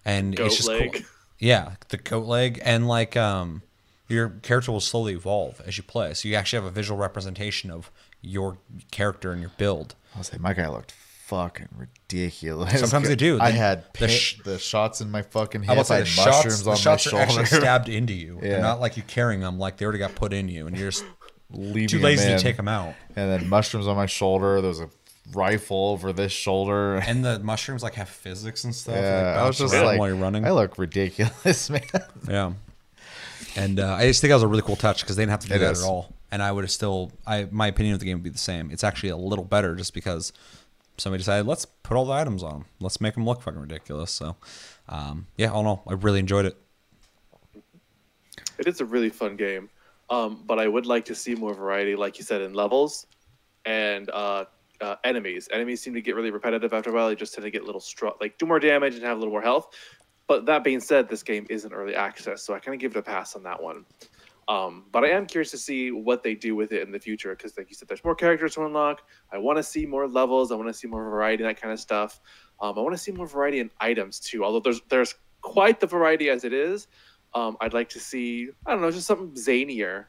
and 0.06 0.36
Goat 0.36 0.46
it's 0.48 0.58
just 0.58 0.70
leg. 0.70 0.94
cool. 0.94 1.02
Yeah, 1.40 1.74
the 1.90 1.98
goat 1.98 2.26
leg, 2.28 2.60
and 2.64 2.88
like 2.88 3.16
um, 3.18 3.62
your 4.08 4.30
character 4.42 4.72
will 4.72 4.80
slowly 4.80 5.14
evolve 5.14 5.62
as 5.66 5.78
you 5.78 5.84
play. 5.84 6.14
So 6.14 6.28
you 6.28 6.36
actually 6.36 6.58
have 6.58 6.66
a 6.66 6.74
visual 6.74 7.00
representation 7.00 7.72
of 7.72 7.92
your 8.22 8.58
character 8.92 9.32
and 9.32 9.42
your 9.42 9.52
build. 9.58 9.96
I'll 10.16 10.24
say 10.24 10.38
my 10.40 10.54
guy 10.54 10.68
looked 10.68 10.92
fucking 10.92 11.68
ridiculous. 11.76 12.80
Sometimes 12.80 13.08
they 13.08 13.16
do. 13.16 13.38
I 13.42 13.52
had 13.52 13.84
the 13.94 14.00
the, 14.00 14.08
sh- 14.08 14.40
the 14.44 14.58
shots 14.60 15.02
in 15.02 15.12
my 15.12 15.22
fucking 15.22 15.62
will 15.62 15.72
I 15.72 15.76
had 15.76 15.86
the 15.86 16.22
mushrooms 16.26 16.64
the 16.64 16.72
on 16.72 16.78
shots 16.78 17.12
my 17.12 17.20
are 17.20 17.22
actually 17.22 17.46
shoulder. 17.46 17.62
stabbed 17.62 17.90
into 17.90 18.14
you. 18.14 18.40
They're 18.42 18.62
not 18.62 18.80
like 18.80 18.98
you 18.98 19.04
carrying 19.04 19.42
them; 19.42 19.60
like 19.60 19.78
they 19.78 19.86
already 19.86 20.00
got 20.00 20.16
put 20.16 20.34
in 20.34 20.48
you, 20.48 20.68
and 20.68 20.78
you're 20.78 20.90
just 20.92 21.06
Leaving 21.50 21.88
too 21.88 22.00
lazy 22.00 22.28
to 22.28 22.40
take 22.40 22.58
them 22.58 22.68
out. 22.68 22.94
And 23.16 23.32
then 23.32 23.48
mushrooms 23.50 23.88
on 23.88 23.96
my 23.96 24.06
shoulder. 24.06 24.60
There 24.62 24.68
was 24.68 24.82
a 24.82 24.90
rifle 25.34 25.90
over 25.90 26.12
this 26.12 26.32
shoulder. 26.32 26.96
And 27.08 27.24
the 27.24 27.40
mushrooms 27.40 27.84
like 27.84 27.94
have 27.96 28.10
physics 28.10 28.64
and 28.64 28.76
stuff. 28.76 28.96
they 28.96 29.02
Yeah, 29.02 29.42
I 29.42 29.48
was 29.48 29.58
just 29.58 29.74
like, 29.74 29.98
while 29.98 30.10
you're 30.10 30.18
running. 30.18 30.46
I 30.46 30.52
look 30.52 30.78
ridiculous, 30.78 31.70
man. 31.70 31.82
Yeah. 32.28 32.54
And 33.58 33.80
uh, 33.80 33.96
I 33.96 34.06
just 34.08 34.22
think 34.22 34.30
that 34.30 34.36
was 34.36 34.44
a 34.44 34.48
really 34.48 34.62
cool 34.62 34.76
touch 34.76 35.02
because 35.02 35.16
they 35.16 35.24
didn't 35.24 35.32
have 35.32 35.40
to 35.42 35.48
do 35.48 35.56
It 35.56 35.60
that 35.60 35.72
is. 35.72 35.84
at 35.84 35.88
all. 35.88 36.14
And 36.32 36.44
I 36.44 36.52
would 36.52 36.64
have 36.64 36.72
still, 36.72 37.12
I 37.26 37.48
my 37.52 37.68
opinion 37.68 37.94
of 37.94 38.00
the 38.00 38.06
game 38.06 38.18
would 38.18 38.24
be 38.24 38.30
the 38.30 38.38
same. 38.38 38.70
It's 38.72 38.84
actually 38.84 39.10
a 39.10 39.18
little 39.18 39.46
better 39.46 39.76
just 39.76 39.94
because 39.94 40.32
somebody 40.98 41.20
decided 41.22 41.48
let's 41.48 41.66
put 41.66 41.96
all 41.96 42.06
the 42.06 42.14
items 42.14 42.44
on 42.44 42.52
them. 42.52 42.66
Let's 42.80 43.02
make 43.02 43.14
them 43.16 43.26
look 43.26 43.42
fucking 43.42 43.60
ridiculous. 43.60 44.12
So, 44.12 44.36
um, 44.90 45.28
yeah, 45.38 45.52
all 45.52 45.62
in 45.62 45.68
all, 45.68 45.84
I 45.88 45.94
really 45.94 46.20
enjoyed 46.20 46.46
it. 46.46 46.58
It 48.60 48.68
is 48.68 48.82
a 48.82 48.86
really 48.86 49.10
fun 49.10 49.36
game, 49.36 49.70
um, 50.10 50.44
but 50.46 50.60
I 50.60 50.68
would 50.68 50.86
like 50.86 51.06
to 51.06 51.16
see 51.16 51.36
more 51.36 51.54
variety, 51.54 51.96
like 51.96 52.18
you 52.18 52.24
said, 52.24 52.42
in 52.42 52.54
levels 52.54 53.06
and 53.66 54.10
uh, 54.10 54.46
uh, 54.82 54.96
enemies. 55.04 55.48
Enemies 55.52 55.82
seem 55.82 55.94
to 55.94 56.02
get 56.02 56.16
really 56.16 56.32
repetitive 56.32 56.74
after 56.74 56.90
a 56.90 56.94
while. 56.94 57.08
They 57.08 57.16
just 57.16 57.34
tend 57.34 57.46
to 57.46 57.52
get 57.52 57.62
a 57.62 57.66
little 57.66 57.82
strong, 57.82 58.14
like 58.20 58.38
do 58.38 58.46
more 58.46 58.60
damage 58.60 58.96
and 58.96 59.04
have 59.04 59.18
a 59.18 59.20
little 59.20 59.32
more 59.32 59.42
health. 59.42 59.76
But 60.28 60.46
that 60.46 60.64
being 60.64 60.80
said, 60.82 61.08
this 61.08 61.24
game 61.24 61.48
isn't 61.50 61.72
early 61.72 61.96
access, 61.96 62.44
so 62.44 62.54
I 62.54 62.60
kind 62.60 62.76
of 62.76 62.82
give 62.82 62.96
it 62.96 63.00
a 63.00 63.02
pass 63.02 63.36
on 63.36 63.44
that 63.44 63.62
one. 63.62 63.86
Um, 64.50 64.86
but 64.92 65.04
I 65.04 65.10
am 65.10 65.26
curious 65.26 65.52
to 65.52 65.58
see 65.58 65.92
what 65.92 66.24
they 66.24 66.34
do 66.34 66.56
with 66.56 66.72
it 66.72 66.82
in 66.82 66.92
the 66.92 67.00
future 67.00 67.36
because, 67.36 67.58
like 67.58 67.70
you 67.70 67.76
said, 67.76 67.88
there's 67.90 68.04
more 68.04 68.16
characters 68.16 68.54
to 68.56 68.66
unlock. 68.66 69.02
I 69.32 69.38
want 69.38 69.58
to 69.58 69.64
see 69.64 69.86
more 69.86 70.08
levels. 70.08 70.52
I 70.52 70.56
want 70.56 70.70
to 70.70 70.74
see 70.74 70.88
more 70.88 71.04
variety 71.04 71.44
that 71.44 71.60
kind 71.62 71.74
of 71.74 71.80
stuff. 71.80 72.22
Um, 72.62 72.78
I 72.78 72.82
want 72.82 72.94
to 72.94 72.98
see 72.98 73.12
more 73.12 73.28
variety 73.28 73.60
in 73.60 73.70
items 73.80 74.20
too. 74.20 74.46
Although 74.46 74.62
there's 74.62 74.82
there's 74.90 75.16
quite 75.42 75.80
the 75.80 75.88
variety 75.88 76.30
as 76.30 76.44
it 76.46 76.54
is. 76.54 76.88
Um, 77.34 77.58
I'd 77.60 77.74
like 77.74 77.90
to 77.90 78.00
see 78.00 78.50
I 78.66 78.72
don't 78.72 78.82
know 78.82 78.90
just 78.90 79.08
something 79.08 79.32
zanier, 79.32 80.06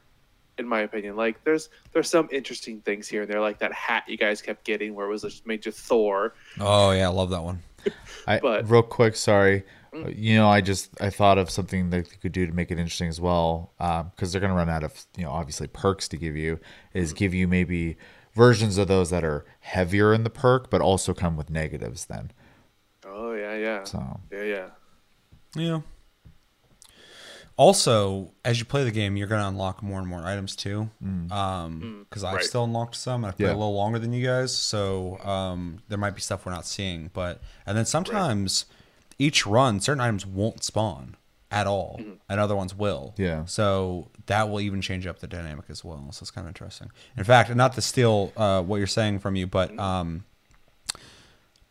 in 0.56 0.68
my 0.68 0.80
opinion. 0.80 1.16
Like 1.16 1.42
there's 1.42 1.68
there's 1.92 2.08
some 2.08 2.28
interesting 2.30 2.80
things 2.82 3.08
here 3.08 3.22
and 3.22 3.30
there, 3.30 3.40
like 3.40 3.58
that 3.58 3.72
hat 3.72 4.04
you 4.06 4.16
guys 4.16 4.40
kept 4.40 4.64
getting 4.64 4.94
where 4.94 5.06
it 5.06 5.10
was 5.10 5.22
just 5.22 5.46
made 5.48 5.62
to 5.62 5.72
Thor. 5.72 6.34
Oh 6.60 6.92
yeah, 6.92 7.06
I 7.08 7.12
love 7.12 7.30
that 7.30 7.42
one. 7.42 7.60
I 8.28 8.38
But- 8.42 8.70
real 8.70 8.82
quick, 8.82 9.16
sorry. 9.16 9.64
Mm. 9.92 10.14
You 10.18 10.36
know, 10.36 10.48
I 10.48 10.60
just 10.60 10.90
I 11.00 11.10
thought 11.10 11.38
of 11.38 11.50
something 11.50 11.90
that 11.90 12.08
they 12.08 12.16
could 12.16 12.32
do 12.32 12.46
to 12.46 12.52
make 12.52 12.70
it 12.70 12.78
interesting 12.78 13.08
as 13.08 13.20
well, 13.20 13.72
because 13.78 14.32
they're 14.32 14.40
gonna 14.40 14.54
run 14.54 14.68
out 14.68 14.84
of 14.84 15.06
you 15.16 15.24
know 15.24 15.30
obviously 15.30 15.66
perks 15.66 16.08
to 16.08 16.16
give 16.16 16.36
you. 16.36 16.60
Is 16.94 17.12
give 17.12 17.34
you 17.34 17.48
maybe 17.48 17.96
versions 18.34 18.78
of 18.78 18.88
those 18.88 19.10
that 19.10 19.24
are 19.24 19.44
heavier 19.60 20.12
in 20.14 20.24
the 20.24 20.30
perk, 20.30 20.70
but 20.70 20.80
also 20.80 21.14
come 21.14 21.36
with 21.36 21.50
negatives. 21.50 22.06
Then 22.06 22.32
Oh 23.06 23.32
yeah, 23.32 23.56
yeah, 23.56 23.84
so 23.84 24.20
yeah, 24.30 24.42
yeah. 24.42 24.66
Yeah. 25.56 25.80
Also, 27.56 28.30
as 28.44 28.60
you 28.60 28.64
play 28.64 28.84
the 28.84 28.92
game, 28.92 29.16
you're 29.16 29.26
going 29.26 29.40
to 29.40 29.48
unlock 29.48 29.82
more 29.82 29.98
and 29.98 30.06
more 30.06 30.24
items 30.24 30.54
too. 30.54 30.90
Um, 31.32 32.06
because 32.08 32.22
I've 32.22 32.36
right. 32.36 32.44
still 32.44 32.62
unlocked 32.64 32.94
some. 32.94 33.24
I've 33.24 33.36
played 33.36 33.46
Yeah. 33.48 33.52
a 33.54 33.56
little 33.56 33.74
longer 33.74 33.98
than 33.98 34.12
you 34.12 34.24
guys, 34.24 34.56
so 34.56 35.18
um, 35.24 35.80
there 35.88 35.98
might 35.98 36.14
be 36.14 36.20
stuff 36.20 36.46
we're 36.46 36.52
not 36.52 36.66
seeing. 36.66 37.10
But 37.12 37.40
and 37.66 37.76
then 37.76 37.84
sometimes 37.84 38.66
each 39.18 39.46
run, 39.46 39.80
certain 39.80 40.00
items 40.00 40.24
won't 40.24 40.62
spawn 40.62 41.16
at 41.50 41.66
all, 41.66 42.00
and 42.28 42.40
other 42.40 42.54
ones 42.54 42.74
will. 42.74 43.14
Yeah. 43.16 43.46
So 43.46 44.08
that 44.26 44.50
will 44.50 44.60
even 44.60 44.80
change 44.82 45.06
up 45.06 45.20
the 45.20 45.26
dynamic 45.26 45.64
as 45.68 45.82
well. 45.82 46.08
So 46.12 46.22
it's 46.22 46.30
kind 46.30 46.46
of 46.46 46.50
interesting. 46.50 46.90
In 47.16 47.24
fact, 47.24 47.54
not 47.54 47.72
to 47.74 47.80
steal 47.80 48.32
uh, 48.36 48.62
what 48.62 48.76
you're 48.76 48.86
saying 48.86 49.20
from 49.20 49.34
you, 49.34 49.46
but 49.46 49.76
um, 49.78 50.24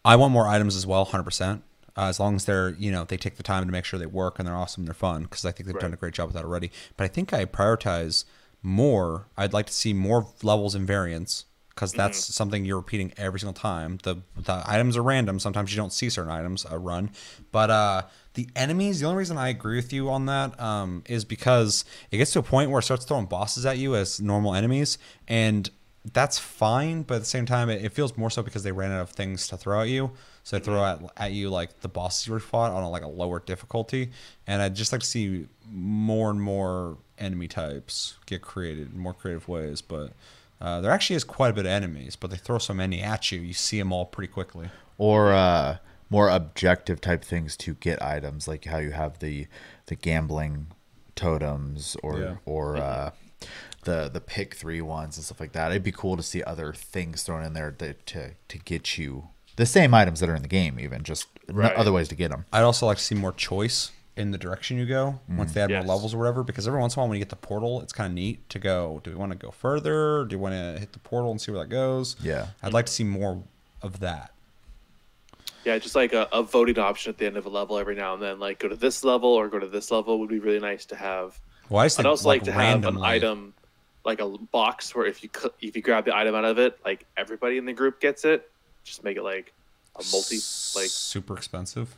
I 0.03 0.15
want 0.15 0.33
more 0.33 0.47
items 0.47 0.75
as 0.75 0.86
well, 0.88 1.05
hundred 1.05 1.25
percent. 1.25 1.63
Uh, 1.95 2.10
as 2.10 2.19
long 2.19 2.36
as 2.36 2.45
they're, 2.45 2.69
you 2.77 2.91
know, 2.91 3.03
they 3.05 3.17
take 3.17 3.38
the 3.38 3.43
time 3.43 3.65
to 3.65 3.71
make 3.71 3.83
sure 3.83 3.99
they 3.99 4.05
work 4.05 4.38
and 4.38 4.47
they're 4.47 4.55
awesome, 4.55 4.81
and 4.81 4.88
they're 4.88 4.93
fun. 4.93 5.23
Because 5.23 5.45
I 5.45 5.51
think 5.51 5.67
they've 5.67 5.79
done 5.79 5.93
a 5.93 5.97
great 5.97 6.13
job 6.13 6.27
with 6.27 6.36
that 6.36 6.43
already. 6.43 6.71
But 6.95 7.05
I 7.05 7.07
think 7.07 7.33
I 7.33 7.45
prioritize 7.45 8.23
more. 8.62 9.27
I'd 9.36 9.53
like 9.53 9.65
to 9.67 9.73
see 9.73 9.93
more 9.93 10.27
levels 10.43 10.75
and 10.75 10.86
variants 10.86 11.45
because 11.77 11.93
that's 11.93 12.17
something 12.33 12.65
you're 12.65 12.77
repeating 12.77 13.13
every 13.17 13.39
single 13.39 13.53
time. 13.53 13.99
The 14.01 14.15
the 14.35 14.63
items 14.65 14.97
are 14.97 15.03
random. 15.03 15.39
Sometimes 15.39 15.71
you 15.71 15.77
don't 15.77 15.93
see 15.93 16.09
certain 16.09 16.31
items 16.31 16.65
a 16.67 16.79
run, 16.79 17.11
but 17.51 17.69
uh, 17.69 18.01
the 18.33 18.49
enemies. 18.55 18.99
The 18.99 19.05
only 19.05 19.19
reason 19.19 19.37
I 19.37 19.49
agree 19.49 19.75
with 19.75 19.93
you 19.93 20.09
on 20.09 20.25
that 20.25 20.59
um, 20.59 21.03
is 21.05 21.23
because 21.23 21.85
it 22.11 22.17
gets 22.17 22.31
to 22.31 22.39
a 22.39 22.43
point 22.43 22.71
where 22.71 22.79
it 22.79 22.83
starts 22.83 23.05
throwing 23.05 23.27
bosses 23.27 23.63
at 23.63 23.77
you 23.77 23.95
as 23.95 24.19
normal 24.19 24.55
enemies, 24.55 24.97
and 25.27 25.69
that's 26.13 26.39
fine. 26.39 27.03
But 27.03 27.15
at 27.15 27.19
the 27.19 27.25
same 27.25 27.45
time, 27.45 27.69
it, 27.69 27.85
it 27.85 27.93
feels 27.93 28.17
more 28.17 28.31
so 28.31 28.41
because 28.41 28.63
they 28.63 28.71
ran 28.71 28.91
out 28.91 29.01
of 29.01 29.11
things 29.11 29.47
to 29.49 29.57
throw 29.57 29.81
at 29.81 29.89
you. 29.89 30.11
So 30.43 30.57
they 30.57 30.65
throw 30.65 30.83
at, 30.83 30.99
at 31.15 31.31
you 31.31 31.51
like 31.51 31.81
the 31.81 31.89
bosses 31.89 32.25
you 32.25 32.39
fought 32.39 32.71
on 32.71 32.81
a, 32.81 32.89
like 32.89 33.03
a 33.03 33.07
lower 33.07 33.39
difficulty, 33.39 34.09
and 34.47 34.63
I'd 34.63 34.75
just 34.75 34.91
like 34.91 35.01
to 35.01 35.07
see 35.07 35.45
more 35.69 36.31
and 36.31 36.41
more 36.41 36.97
enemy 37.19 37.47
types 37.47 38.15
get 38.25 38.41
created 38.41 38.91
in 38.93 38.99
more 38.99 39.13
creative 39.13 39.47
ways. 39.47 39.81
But 39.81 40.13
uh, 40.62 40.82
there 40.82 40.91
actually 40.91 41.15
is 41.15 41.24
quite 41.24 41.50
a 41.50 41.54
bit 41.54 41.65
of 41.65 41.72
enemies, 41.72 42.15
but 42.15 42.30
they 42.32 42.38
throw 42.38 42.58
so 42.58 42.74
many 42.74 43.02
at 43.02 43.32
you, 43.32 43.39
you 43.39 43.54
see 43.54 43.78
them 43.80 43.91
all 43.91 44.06
pretty 44.06 44.32
quickly. 44.32 44.70
or 44.98 45.32
uh, 45.34 45.78
more 46.10 46.30
objective 46.30 47.00
type 47.02 47.24
things 47.24 47.56
to 47.58 47.74
get 47.76 48.02
items, 48.02 48.48
like 48.48 48.65
how 48.65 48.78
you 48.78 48.91
have 48.91 49.20
the 49.20 49.48
the 49.88 49.96
gambling 49.96 50.67
totems 51.15 51.96
or 52.04 52.20
Yeah. 52.20 52.36
or 52.46 52.78
uh, 52.78 53.12
the 53.84 54.10
the 54.12 54.22
pick 54.22 54.56
three 54.56 54.82
ones 54.82 55.17
and 55.17 55.26
stuff 55.26 55.39
like 55.39 55.52
that. 55.54 55.72
It'd 55.72 55.84
be 55.84 55.91
cool 55.91 56.17
to 56.17 56.24
see 56.24 56.43
other 56.43 56.74
things 56.74 57.24
thrown 57.24 57.43
in 57.43 57.54
there 57.54 57.72
to 57.72 57.93
to, 57.93 58.32
to 58.48 58.58
get 58.60 58.98
you 58.98 59.28
the 59.58 59.65
same 59.65 59.93
items 59.93 60.20
that 60.20 60.30
are 60.30 60.36
in 60.36 60.41
the 60.43 60.48
game, 60.48 60.80
even 60.80 61.04
just 61.04 61.28
Right. 61.50 61.74
other 61.76 61.91
ways 61.93 62.08
to 62.10 62.15
get 62.15 62.30
them. 62.32 62.46
I'd 62.52 62.63
also 62.63 62.86
like 62.86 62.98
to 62.98 63.04
see 63.04 63.15
more 63.15 63.32
choice 63.32 63.91
in 64.17 64.32
the 64.32 64.38
direction 64.38 64.77
you 64.77 64.86
go 64.86 65.19
once 65.30 65.53
they 65.53 65.62
add 65.62 65.69
Yes. 65.69 65.86
more 65.86 65.95
levels 65.95 66.13
or 66.13 66.17
whatever. 66.17 66.43
Because 66.43 66.67
every 66.67 66.80
once 66.80 66.95
in 66.95 66.99
a 66.99 67.01
while, 67.01 67.10
when 67.10 67.17
you 67.17 67.21
get 67.23 67.30
the 67.30 67.36
portal, 67.36 67.82
it's 67.82 67.93
kind 67.93 68.08
of 68.08 68.13
neat 68.15 68.49
to 68.49 68.60
go. 68.60 68.99
Do 69.03 69.12
we 69.12 69.15
want 69.17 69.32
to 69.32 69.38
go 69.38 69.51
further? 69.51 70.25
Do 70.25 70.36
you 70.36 70.39
want 70.39 70.53
to 70.53 70.80
hit 70.80 70.93
the 70.93 70.99
portal 70.99 71.32
and 71.32 71.39
see 71.39 71.51
where 71.51 71.62
that 71.62 71.69
goes? 71.69 72.15
Yeah. 72.21 72.47
I'd 72.63 72.73
like 72.73 72.86
to 72.88 72.91
see 72.91 73.03
more 73.03 73.43
of 73.82 73.99
that. 73.99 74.32
Yeah, 75.65 75.77
just 75.80 75.95
like 75.95 76.13
a, 76.13 76.27
a 76.32 76.43
voting 76.43 76.80
option 76.80 77.10
at 77.10 77.17
the 77.17 77.25
end 77.25 77.36
of 77.38 77.45
a 77.45 77.49
level 77.49 77.77
every 77.77 77.95
now 77.95 78.13
and 78.13 78.23
then, 78.23 78.39
like 78.39 78.60
go 78.60 78.67
to 78.69 78.75
this 78.75 79.03
level 79.03 79.30
or 79.30 79.49
go 79.49 79.60
to 79.60 79.67
this 79.67 79.91
level 79.91 80.19
would 80.19 80.30
be 80.30 80.39
really 80.39 80.60
nice 80.60 80.86
to 80.86 80.95
have. 80.95 81.38
Well, 81.69 81.82
I 81.82 81.86
just 81.86 81.99
I'd 81.99 82.06
also 82.06 82.27
like, 82.30 82.43
to 82.43 82.51
have 82.53 82.62
an 82.77 82.82
randomly- 82.84 83.08
item, 83.08 83.53
like 84.06 84.21
a 84.21 84.27
box 84.30 84.95
where 84.95 85.06
if 85.06 85.21
you 85.23 85.30
cl- 85.36 85.53
if 85.62 85.75
you 85.75 85.82
grab 85.82 86.06
the 86.06 86.15
item 86.15 86.34
out 86.36 86.45
of 86.45 86.58
it, 86.58 86.80
like 86.86 87.06
everybody 87.17 87.58
in 87.58 87.65
the 87.65 87.73
group 87.73 87.99
gets 87.99 88.23
it. 88.23 88.49
Just 88.86 89.03
make 89.03 89.17
it 89.17 89.23
like 89.23 89.51
a 89.97 90.03
multi, 90.13 90.36
like 90.36 90.89
super 90.89 91.36
expensive. 91.36 91.97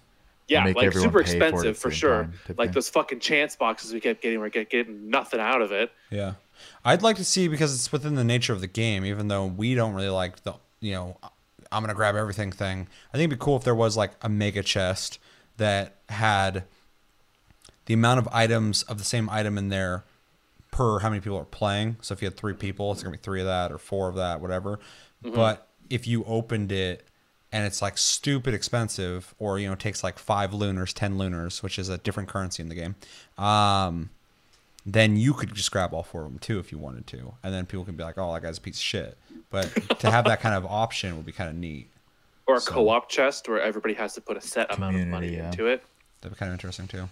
Yeah, 0.49 0.65
like 0.65 0.91
super 0.91 1.07
pay 1.07 1.09
for 1.09 1.19
expensive 1.21 1.77
for 1.77 1.91
sure. 1.91 2.23
time, 2.23 2.55
Like 2.57 2.73
those 2.73 2.89
fucking 2.89 3.19
chance 3.19 3.55
boxes 3.55 3.93
we 3.93 3.99
kept 3.99 4.21
getting, 4.21 4.39
we're 4.39 4.49
get, 4.49 4.69
getting 4.69 5.09
nothing 5.09 5.39
out 5.39 5.61
of 5.61 5.71
it. 5.71 5.91
Yeah, 6.09 6.33
I'd 6.83 7.01
like 7.01 7.17
to 7.17 7.25
see 7.25 7.47
because 7.47 7.73
it's 7.75 7.91
within 7.91 8.15
the 8.15 8.23
nature 8.23 8.53
of 8.53 8.61
the 8.61 8.67
game. 8.67 9.05
Even 9.05 9.27
though 9.27 9.45
we 9.45 9.75
don't 9.75 9.93
really 9.93 10.09
like 10.09 10.43
the 10.43 10.55
you 10.79 10.93
know, 10.93 11.17
I'm 11.71 11.83
gonna 11.83 11.93
grab 11.93 12.15
everything 12.15 12.51
thing. 12.51 12.87
I 13.13 13.17
think 13.17 13.29
it'd 13.29 13.39
be 13.39 13.43
cool 13.43 13.57
if 13.57 13.63
there 13.63 13.75
was 13.75 13.95
like 13.95 14.11
a 14.21 14.29
mega 14.29 14.63
chest 14.63 15.19
that 15.57 15.95
had 16.09 16.63
the 17.85 17.93
amount 17.93 18.19
of 18.19 18.27
items 18.31 18.83
of 18.83 18.97
the 18.97 19.03
same 19.03 19.29
item 19.29 19.57
in 19.57 19.69
there 19.69 20.03
per 20.71 20.99
how 20.99 21.09
many 21.09 21.21
people 21.21 21.37
are 21.37 21.45
playing. 21.45 21.97
So 22.01 22.13
if 22.13 22.21
you 22.21 22.27
had 22.27 22.37
three 22.37 22.53
people, 22.53 22.91
it's 22.91 23.03
gonna 23.03 23.15
be 23.15 23.21
three 23.21 23.41
of 23.41 23.47
that 23.47 23.71
or 23.71 23.77
four 23.77 24.09
of 24.09 24.15
that, 24.15 24.41
whatever. 24.41 24.79
Mm-hmm. 25.23 25.35
But 25.35 25.67
if 25.89 26.07
you 26.07 26.23
opened 26.25 26.71
it 26.71 27.05
and 27.51 27.65
it's 27.65 27.81
like 27.81 27.97
stupid 27.97 28.53
expensive, 28.53 29.33
or 29.39 29.57
you 29.59 29.67
know, 29.69 29.75
takes 29.75 30.03
like 30.03 30.19
five 30.19 30.53
lunars, 30.53 30.93
ten 30.93 31.17
lunars, 31.17 31.63
which 31.63 31.79
is 31.79 31.89
a 31.89 31.97
different 31.97 32.29
currency 32.29 32.61
in 32.61 32.69
the 32.69 32.75
game. 32.75 32.95
Um, 33.37 34.09
then 34.85 35.17
you 35.17 35.33
could 35.33 35.53
just 35.53 35.71
grab 35.71 35.93
all 35.93 36.03
four 36.03 36.23
of 36.25 36.29
them 36.31 36.39
too 36.39 36.59
if 36.59 36.71
you 36.71 36.77
wanted 36.77 37.07
to, 37.07 37.33
and 37.43 37.53
then 37.53 37.65
people 37.65 37.85
can 37.85 37.95
be 37.95 38.03
like, 38.03 38.17
"Oh, 38.17 38.33
that 38.33 38.41
guy's 38.43 38.57
a 38.57 38.61
piece 38.61 38.77
of 38.77 38.83
shit." 38.83 39.17
But 39.49 39.65
to 39.99 40.11
have 40.11 40.25
that 40.25 40.41
kind 40.41 40.55
of 40.55 40.65
option 40.65 41.15
would 41.17 41.25
be 41.25 41.31
kind 41.31 41.49
of 41.49 41.55
neat. 41.55 41.89
Or 42.47 42.55
a 42.55 42.59
So- 42.61 42.71
co-op 42.71 43.09
chest 43.09 43.47
where 43.49 43.61
everybody 43.61 43.93
has 43.95 44.13
to 44.13 44.21
put 44.21 44.37
a 44.37 44.41
set 44.41 44.73
amount 44.75 44.95
of 44.95 45.07
money 45.07 45.35
yeah. 45.35 45.47
into 45.47 45.67
it. 45.67 45.83
That'd 46.21 46.35
be 46.35 46.39
kind 46.39 46.49
of 46.49 46.53
interesting 46.53 46.87
too. 46.87 47.09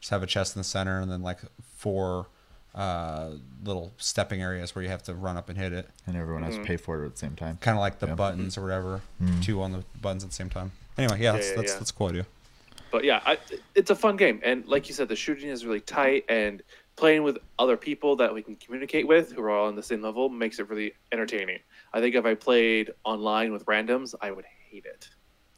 Just 0.00 0.10
have 0.10 0.22
a 0.22 0.26
chest 0.26 0.56
in 0.56 0.60
the 0.60 0.64
center, 0.64 1.00
and 1.00 1.10
then 1.10 1.22
like 1.22 1.38
four 1.76 2.26
uh, 2.74 3.30
little 3.64 3.92
stepping 3.98 4.42
areas 4.42 4.74
where 4.74 4.82
you 4.82 4.88
have 4.90 5.02
to 5.04 5.14
run 5.14 5.36
up 5.36 5.48
and 5.48 5.58
hit 5.58 5.72
it, 5.72 5.88
And 6.06 6.16
everyone 6.16 6.42
Mm-hmm. 6.42 6.50
has 6.52 6.58
to 6.60 6.64
pay 6.64 6.76
for 6.76 7.02
it 7.02 7.06
at 7.06 7.12
the 7.12 7.18
same 7.18 7.34
time. 7.36 7.58
kind 7.60 7.76
of 7.76 7.80
like 7.80 7.98
the 7.98 8.06
Yeah. 8.08 8.14
buttons 8.14 8.56
or 8.56 8.62
whatever. 8.62 9.00
Two 9.42 9.60
on 9.62 9.72
the 9.72 9.84
buttons 10.00 10.22
at 10.24 10.30
the 10.30 10.36
same 10.36 10.50
time. 10.50 10.72
Anyway, 10.98 11.20
yeah, 11.20 11.32
that's 11.32 11.48
yeah, 11.48 11.54
that's, 11.56 11.72
yeah. 11.72 11.78
that's 11.78 11.90
a 11.90 11.94
cool 11.94 12.08
idea. 12.08 12.26
But 12.92 13.04
yeah, 13.04 13.20
I, 13.24 13.38
it's 13.76 13.90
a 13.90 13.94
fun 13.94 14.16
game, 14.16 14.40
and 14.42 14.66
like 14.66 14.88
you 14.88 14.94
said, 14.94 15.08
the 15.08 15.14
shooting 15.16 15.48
is 15.48 15.64
really 15.64 15.80
tight, 15.80 16.24
and 16.28 16.60
playing 16.96 17.22
with 17.22 17.38
other 17.58 17.76
people 17.76 18.16
that 18.16 18.34
we 18.34 18.42
can 18.42 18.56
communicate 18.56 19.06
with 19.06 19.32
who 19.32 19.40
are 19.42 19.50
all 19.50 19.68
on 19.68 19.76
the 19.76 19.82
same 19.82 20.02
level 20.02 20.28
makes 20.28 20.58
it 20.58 20.68
really 20.68 20.92
entertaining. 21.12 21.58
I 21.92 22.00
think 22.00 22.14
if 22.16 22.24
I 22.26 22.34
played 22.34 22.90
online 23.04 23.52
with 23.52 23.64
randoms, 23.66 24.14
I 24.20 24.32
would 24.32 24.44
hate 24.70 24.84
it. 24.86 25.08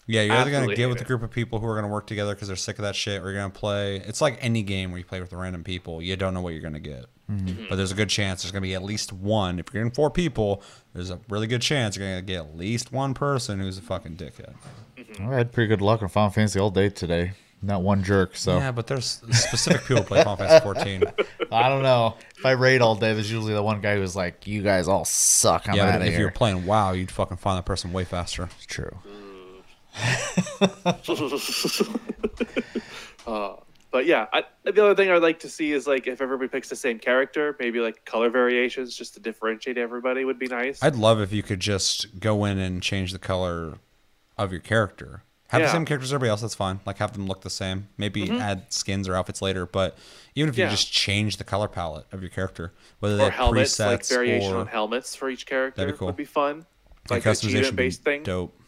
Yeah, 0.07 0.23
you're 0.23 0.35
either 0.35 0.51
gonna 0.51 0.67
get 0.67 0.79
hate 0.79 0.87
with 0.87 1.01
a 1.01 1.05
group 1.05 1.23
of 1.23 1.31
people 1.31 1.61
who 1.61 1.67
are 1.67 1.77
gonna 1.77 1.93
work 1.93 2.07
together 2.07 2.35
because 2.35 2.49
they're 2.49 2.57
sick 2.57 2.79
of 2.79 2.83
that 2.83 2.97
shit, 2.97 3.23
or 3.23 3.31
you're 3.31 3.41
gonna 3.41 3.51
play. 3.51 3.97
It's 3.97 4.21
like 4.21 4.37
any 4.41 4.62
game 4.62 4.91
where 4.91 4.99
you 4.99 5.05
play 5.05 5.21
with 5.21 5.33
random 5.33 5.62
people. 5.62 6.03
You 6.03 6.17
don't 6.17 6.35
know 6.35 6.41
what 6.41 6.55
you're 6.55 6.62
gonna 6.62 6.81
get, 6.81 7.07
mm-hmm. 7.31 7.47
mm-hmm. 7.47 7.65
but 7.69 7.77
there's 7.77 7.93
a 7.93 7.95
good 7.95 8.09
chance 8.09 8.43
there's 8.43 8.51
gonna 8.51 8.62
be 8.62 8.75
at 8.75 8.83
least 8.83 9.12
one. 9.12 9.61
If 9.61 9.67
you're 9.73 9.83
in 9.83 9.93
four 9.93 10.11
people, 10.11 10.62
there's 10.93 11.11
a 11.11 11.21
really 11.29 11.47
good 11.47 11.62
chance 11.62 11.97
you're 11.97 12.09
gonna 12.09 12.23
get 12.23 12.38
at 12.38 12.57
least 12.57 12.91
one 12.91 13.15
person 13.15 13.61
who's 13.61 13.79
a 13.79 13.83
fucking 13.83 14.17
dickhead. 14.17 14.55
Mm-hmm. 14.99 15.29
I 15.29 15.37
had 15.37 15.53
pretty 15.53 15.69
good 15.69 15.81
luck 15.81 16.03
on 16.03 16.09
Final 16.09 16.31
Fantasy 16.31 16.59
all 16.59 16.71
day 16.71 16.88
today. 16.88 17.33
Not 17.65 17.83
one 17.83 18.03
jerk, 18.03 18.35
so 18.37 18.59
Yeah, 18.59 18.73
but 18.73 18.88
there's 18.88 19.23
specific 19.31 19.83
people 19.83 19.99
who 19.99 20.09
play 20.09 20.25
Final 20.25 20.37
Fantasy 20.37 20.65
14. 20.65 21.05
I 21.53 21.69
don't 21.69 21.85
know. 21.85 22.17
If 22.37 22.45
I 22.45 22.53
raid 22.53 22.83
all 22.83 22.97
day, 22.97 23.15
there's 23.15 23.31
usually 23.31 23.55
the 23.55 23.62
one 23.62 23.81
guy 23.81 23.95
who's 23.95 24.17
like, 24.17 24.49
"You 24.49 24.62
guys 24.62 24.88
all 24.88 25.05
suck. 25.05 25.69
I'm 25.69 25.77
yeah, 25.77 25.85
out 25.85 25.93
but 25.93 26.01
of 26.01 26.09
if 26.09 26.15
here." 26.15 26.23
you're 26.23 26.33
playing 26.33 26.67
WoW, 26.67 26.91
you'd 26.91 27.12
fucking 27.12 27.37
find 27.37 27.59
that 27.59 27.65
person 27.65 27.93
way 27.93 28.03
faster. 28.03 28.49
It's 28.57 28.67
true. 28.67 28.91
Mm. 29.07 29.32
Uh, 33.24 33.55
but 33.92 34.05
yeah, 34.05 34.26
I, 34.33 34.42
the 34.64 34.85
other 34.85 34.94
thing 34.96 35.09
I'd 35.11 35.22
like 35.22 35.38
to 35.40 35.48
see 35.48 35.70
is 35.72 35.87
like 35.87 36.09
if 36.09 36.20
everybody 36.20 36.48
picks 36.48 36.68
the 36.68 36.74
same 36.76 36.98
character, 36.98 37.57
maybe 37.61 37.78
like 37.78 38.05
color 38.05 38.31
variations 38.31 38.96
just 38.96 39.14
to 39.14 39.20
differentiate 39.20 39.78
everybody 39.78 40.24
would 40.24 40.40
be 40.40 40.48
nice. 40.48 40.83
I'd 40.83 40.96
love 40.96 41.20
if 41.20 41.33
you 41.33 41.42
could 41.44 41.61
just 41.61 42.18
go 42.18 42.44
in 42.44 42.59
and 42.59 42.83
change 42.83 43.12
the 43.12 43.20
color 43.20 43.78
of 44.37 44.50
your 44.50 44.61
character. 44.61 45.22
Have 45.50 45.61
the 45.62 45.70
same 45.70 45.85
characters 45.85 46.09
as 46.09 46.14
everybody 46.14 46.31
else, 46.31 46.40
that's 46.40 46.55
fine. 46.55 46.81
Like 46.87 46.96
have 46.98 47.12
them 47.12 47.26
look 47.26 47.42
the 47.42 47.50
same. 47.50 47.88
Maybe 47.98 48.28
add 48.31 48.72
skins 48.72 49.07
or 49.07 49.14
outfits 49.14 49.42
later, 49.42 49.66
but 49.66 49.96
even 50.35 50.48
if 50.48 50.57
you 50.57 50.62
Mm-hmm. 50.64 50.70
Yeah. 50.70 50.74
just 50.74 50.90
change 50.90 51.37
the 51.37 51.44
color 51.44 51.68
palette 51.68 52.07
of 52.11 52.22
your 52.22 52.31
character, 52.31 52.72
whether 53.00 53.18
have 53.18 53.35
helmets, 53.35 53.78
like 53.78 54.05
variation 54.07 54.55
or 54.55 54.61
on 54.61 54.66
helmets 54.66 55.14
for 55.14 55.28
each 55.28 55.44
character 55.46 55.83
That'd 55.83 55.94
be 55.94 55.98
cool. 55.98 56.07
would 56.07 56.16
be 56.16 56.24
fun. 56.24 56.64
Like 57.11 57.22
customization 57.22 57.48
achievement-based 57.50 58.02
thing. 58.02 58.22
dope. 58.22 58.59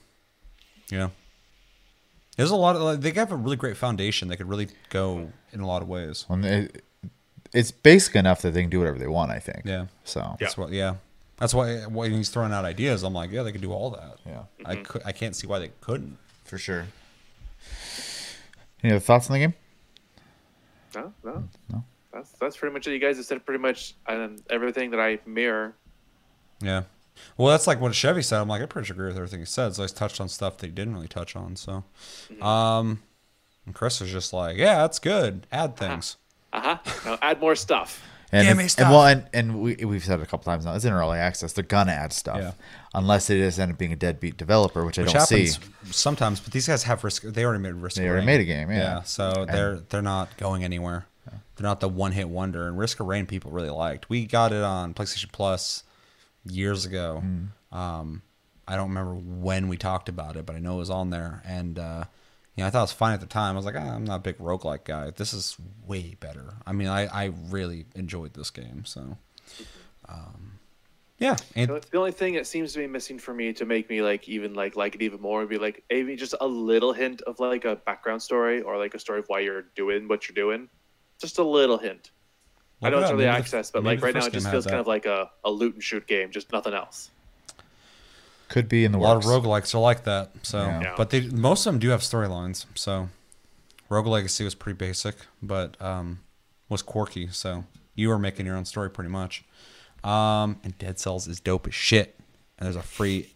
You 0.90 0.98
know, 0.98 1.10
there's 2.36 2.50
a 2.50 2.56
lot 2.56 2.76
of 2.76 2.82
like, 2.82 3.00
they 3.00 3.10
have 3.12 3.32
a 3.32 3.36
really 3.36 3.56
great 3.56 3.76
foundation. 3.76 4.28
They 4.28 4.36
could 4.36 4.48
really 4.48 4.68
go 4.90 5.30
in 5.52 5.60
a 5.60 5.66
lot 5.66 5.82
of 5.82 5.88
ways. 5.88 6.26
And 6.28 6.44
it, 6.44 6.84
it's 7.52 7.70
basic 7.70 8.16
enough 8.16 8.42
that 8.42 8.50
they 8.52 8.60
can 8.62 8.70
do 8.70 8.78
whatever 8.80 8.98
they 8.98 9.06
want. 9.06 9.30
I 9.30 9.38
think. 9.38 9.62
Yeah. 9.64 9.86
So 10.04 10.36
That's 10.40 10.56
what. 10.56 10.70
Yeah, 10.70 10.96
that's 11.36 11.54
why 11.54 11.82
when 11.82 12.12
he's 12.12 12.28
throwing 12.28 12.52
out 12.52 12.64
ideas, 12.64 13.02
I'm 13.02 13.14
like, 13.14 13.30
yeah, 13.30 13.42
they 13.42 13.52
could 13.52 13.60
do 13.62 13.72
all 13.72 13.90
that. 13.90 14.18
yeah, 14.26 14.42
I 14.64 14.76
could. 14.76 15.02
I 15.04 15.12
can't 15.12 15.34
see 15.36 15.46
why 15.46 15.58
they 15.58 15.70
couldn't. 15.80 16.18
for 16.44 16.58
sure. 16.58 16.86
Any 18.82 18.92
other 18.92 19.00
thoughts 19.00 19.30
on 19.30 19.34
the 19.34 19.38
game? 19.38 19.54
No, 20.94 21.12
no, 21.24 21.48
No. 21.72 21.84
That's 22.12 22.30
that's 22.32 22.56
pretty 22.56 22.72
much 22.72 22.86
it. 22.86 22.92
You 22.92 22.98
guys 23.00 23.16
have 23.16 23.26
said 23.26 23.44
pretty 23.44 23.60
much 23.60 23.94
um, 24.06 24.36
everything 24.50 24.90
that 24.90 25.00
I 25.00 25.18
mirror. 25.26 25.74
Yeah. 26.60 26.82
Well, 27.36 27.48
that's 27.48 27.66
like 27.66 27.80
what 27.80 27.94
Chevy 27.94 28.22
said. 28.22 28.40
I'm 28.40 28.48
like, 28.48 28.62
I 28.62 28.66
pretty 28.66 28.84
much 28.84 28.90
agree 28.90 29.06
with 29.08 29.16
everything 29.16 29.40
he 29.40 29.46
said. 29.46 29.74
So 29.74 29.82
he's 29.82 29.92
touched 29.92 30.20
on 30.20 30.28
stuff 30.28 30.58
that 30.58 30.66
he 30.66 30.72
didn't 30.72 30.94
really 30.94 31.08
touch 31.08 31.34
on. 31.36 31.56
So, 31.56 31.84
um, 32.40 33.02
and 33.66 33.74
Chris 33.74 34.00
was 34.00 34.10
just 34.10 34.32
like, 34.32 34.56
yeah, 34.56 34.76
that's 34.82 34.98
good. 34.98 35.46
Add 35.52 35.76
things. 35.76 36.16
Uh 36.52 36.76
huh. 36.76 36.92
Now 37.04 37.18
add 37.22 37.40
more 37.40 37.54
stuff. 37.56 38.02
And, 38.32 38.42
Give 38.48 38.58
if- 38.58 38.78
me 38.78 38.82
and 38.84 38.92
well, 38.92 39.06
and, 39.06 39.24
and 39.32 39.60
we 39.60 39.76
we've 39.84 40.04
said 40.04 40.18
it 40.18 40.22
a 40.22 40.26
couple 40.26 40.44
times 40.50 40.64
now. 40.64 40.74
It's 40.74 40.84
in 40.84 40.92
early 40.92 41.18
access. 41.18 41.52
They're 41.52 41.62
gonna 41.64 41.92
add 41.92 42.12
stuff, 42.12 42.38
Yeah. 42.38 42.52
unless 42.92 43.30
it 43.30 43.38
is 43.38 43.58
end 43.60 43.70
up 43.72 43.78
being 43.78 43.92
a 43.92 43.96
deadbeat 43.96 44.36
developer, 44.36 44.84
which 44.84 44.98
I 44.98 45.02
Which 45.02 45.12
don't 45.12 45.20
happens 45.22 45.56
see. 45.56 45.92
sometimes, 45.92 46.40
but 46.40 46.52
these 46.52 46.66
guys 46.66 46.82
have 46.84 47.04
risk. 47.04 47.22
They 47.22 47.44
already 47.44 47.62
made 47.62 47.74
risk. 47.74 47.96
They 47.96 48.04
of 48.04 48.10
already 48.10 48.26
Rain. 48.26 48.38
made 48.38 48.40
a 48.40 48.44
game, 48.44 48.70
yeah. 48.72 49.02
so 49.02 49.44
they're 49.48 49.76
they're 49.88 50.02
not 50.02 50.36
going 50.36 50.64
anywhere. 50.64 51.06
They're 51.56 51.62
not 51.68 51.78
the 51.78 51.88
one 51.88 52.10
hit 52.12 52.28
wonder. 52.28 52.66
And 52.66 52.76
Risk 52.76 52.98
of 52.98 53.06
Rain 53.06 53.26
people 53.26 53.52
really 53.52 53.70
liked. 53.70 54.08
We 54.10 54.26
got 54.26 54.52
it 54.52 54.62
on 54.64 54.92
PlayStation 54.94 55.30
Plus 55.30 55.84
years 56.44 56.86
ago. 56.86 57.20
Hmm. 57.20 57.76
Um, 57.76 58.22
I 58.66 58.76
don't 58.76 58.88
remember 58.88 59.14
when 59.14 59.68
we 59.68 59.76
talked 59.76 60.08
about 60.08 60.36
it, 60.36 60.46
but 60.46 60.56
I 60.56 60.58
know 60.58 60.74
it 60.74 60.78
was 60.78 60.90
on 60.90 61.10
there. 61.10 61.42
And 61.44 61.78
uh, 61.78 62.04
you 62.56 62.62
know, 62.62 62.68
I 62.68 62.70
thought 62.70 62.80
it 62.80 62.82
was 62.82 62.92
fine 62.92 63.14
at 63.14 63.20
the 63.20 63.26
time. 63.26 63.54
I 63.54 63.56
was 63.56 63.64
like, 63.64 63.76
ah, 63.76 63.94
I'm 63.94 64.04
not 64.04 64.16
a 64.16 64.20
big 64.20 64.38
roguelike 64.38 64.84
guy. 64.84 65.10
This 65.10 65.34
is 65.34 65.56
way 65.86 66.16
better. 66.20 66.54
I 66.66 66.72
mean, 66.72 66.88
I, 66.88 67.06
I 67.06 67.32
really 67.50 67.86
enjoyed 67.94 68.34
this 68.34 68.50
game. 68.50 68.84
So, 68.84 69.18
um, 70.08 70.58
yeah. 71.18 71.36
And 71.54 71.70
The 71.70 71.82
the 71.90 71.98
only 71.98 72.12
thing 72.12 72.34
that 72.34 72.46
seems 72.46 72.72
to 72.72 72.78
be 72.78 72.86
missing 72.86 73.18
for 73.18 73.34
me 73.34 73.52
to 73.54 73.64
make 73.64 73.90
me 73.90 74.02
like 74.02 74.28
even 74.28 74.54
like 74.54 74.76
like 74.76 74.94
it 74.94 75.02
even 75.02 75.20
more 75.20 75.40
would 75.40 75.48
be 75.48 75.58
like 75.58 75.84
maybe 75.90 76.16
just 76.16 76.34
a 76.40 76.46
little 76.46 76.92
hint 76.92 77.22
of 77.22 77.40
like 77.40 77.64
a 77.64 77.76
background 77.76 78.22
story 78.22 78.62
or 78.62 78.78
like 78.78 78.94
a 78.94 78.98
story 78.98 79.18
of 79.18 79.26
why 79.28 79.40
you're 79.40 79.62
doing 79.74 80.08
what 80.08 80.28
you're 80.28 80.34
doing. 80.34 80.68
Just 81.20 81.38
a 81.38 81.44
little 81.44 81.78
hint. 81.78 82.10
I 82.82 82.86
Look 82.86 82.92
know 82.92 82.98
it 82.98 83.00
it's 83.02 83.08
up. 83.10 83.14
early 83.14 83.24
Maybe 83.24 83.32
the- 83.32 83.38
access, 83.38 83.70
but 83.70 83.84
like 83.84 84.02
right 84.02 84.14
now 84.14 84.26
it 84.26 84.32
just 84.32 84.50
feels 84.50 84.64
kind 84.66 84.76
that. 84.76 84.80
of 84.80 84.86
like 84.86 85.06
a, 85.06 85.30
a 85.44 85.50
loot 85.50 85.74
and 85.74 85.82
shoot 85.82 86.06
game, 86.06 86.30
just 86.30 86.52
nothing 86.52 86.74
else. 86.74 87.10
Could 88.48 88.68
be 88.68 88.84
in 88.84 88.92
the 88.92 88.98
a 88.98 89.00
lot 89.00 89.16
of 89.16 89.24
roguelikes 89.24 89.74
are 89.74 89.78
like 89.78 90.04
that. 90.04 90.30
So, 90.42 90.58
Yeah. 90.58 90.80
Yeah. 90.82 90.94
but 90.96 91.10
they 91.10 91.22
most 91.28 91.66
of 91.66 91.72
them 91.72 91.80
do 91.80 91.88
have 91.88 92.00
storylines. 92.00 92.66
So, 92.74 93.08
Rogue 93.88 94.06
Legacy 94.06 94.44
was 94.44 94.54
pretty 94.54 94.76
basic, 94.76 95.16
but 95.42 95.80
um, 95.80 96.20
was 96.68 96.82
quirky. 96.82 97.28
So 97.28 97.64
you 97.94 98.08
were 98.10 98.18
making 98.18 98.44
your 98.46 98.56
own 98.56 98.64
story 98.66 98.90
pretty 98.90 99.10
much. 99.10 99.44
Um, 100.04 100.60
and 100.62 100.76
Dead 100.78 100.98
Cells 100.98 101.26
is 101.26 101.40
dope 101.40 101.66
as 101.66 101.74
shit. 101.74 102.16
And 102.58 102.66
there's 102.66 102.76
a 102.76 102.82
free 102.82 103.32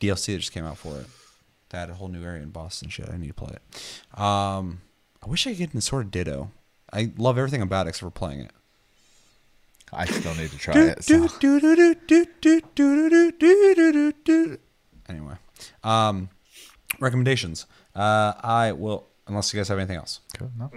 DLC 0.00 0.32
that 0.32 0.38
just 0.38 0.52
came 0.52 0.64
out 0.64 0.76
for 0.76 0.98
it. 0.98 1.06
That 1.70 1.78
had 1.80 1.90
a 1.90 1.94
whole 1.94 2.08
new 2.08 2.22
area 2.24 2.42
in 2.42 2.50
Boston. 2.50 2.88
Shit, 2.88 3.08
I 3.08 3.16
need 3.16 3.28
to 3.28 3.34
play 3.34 3.54
it. 3.54 4.20
Um, 4.20 4.80
I 5.22 5.28
wish 5.28 5.46
I 5.46 5.50
could 5.50 5.58
get 5.58 5.74
in 5.74 5.80
sort 5.80 6.04
of 6.04 6.10
Ditto. 6.10 6.50
I 6.92 7.12
love 7.16 7.38
everything 7.38 7.62
about 7.62 7.86
it 7.86 7.90
except 7.90 8.02
for 8.12 8.18
playing 8.18 8.40
it. 8.40 8.50
I 9.92 10.06
still 10.06 10.34
need 10.34 10.50
to 10.50 10.58
try 10.58 10.74
it. 10.90 11.04
So. 11.04 11.14
Anyway, 15.08 15.34
um, 15.82 16.28
recommendations. 17.00 17.66
Uh, 17.94 18.32
I 18.42 18.72
will, 18.72 19.06
unless 19.26 19.52
you 19.52 19.58
guys 19.60 19.68
have 19.68 19.78
anything 19.78 19.96
else. 19.96 20.20
Cool, 20.36 20.50
no? 20.58 20.70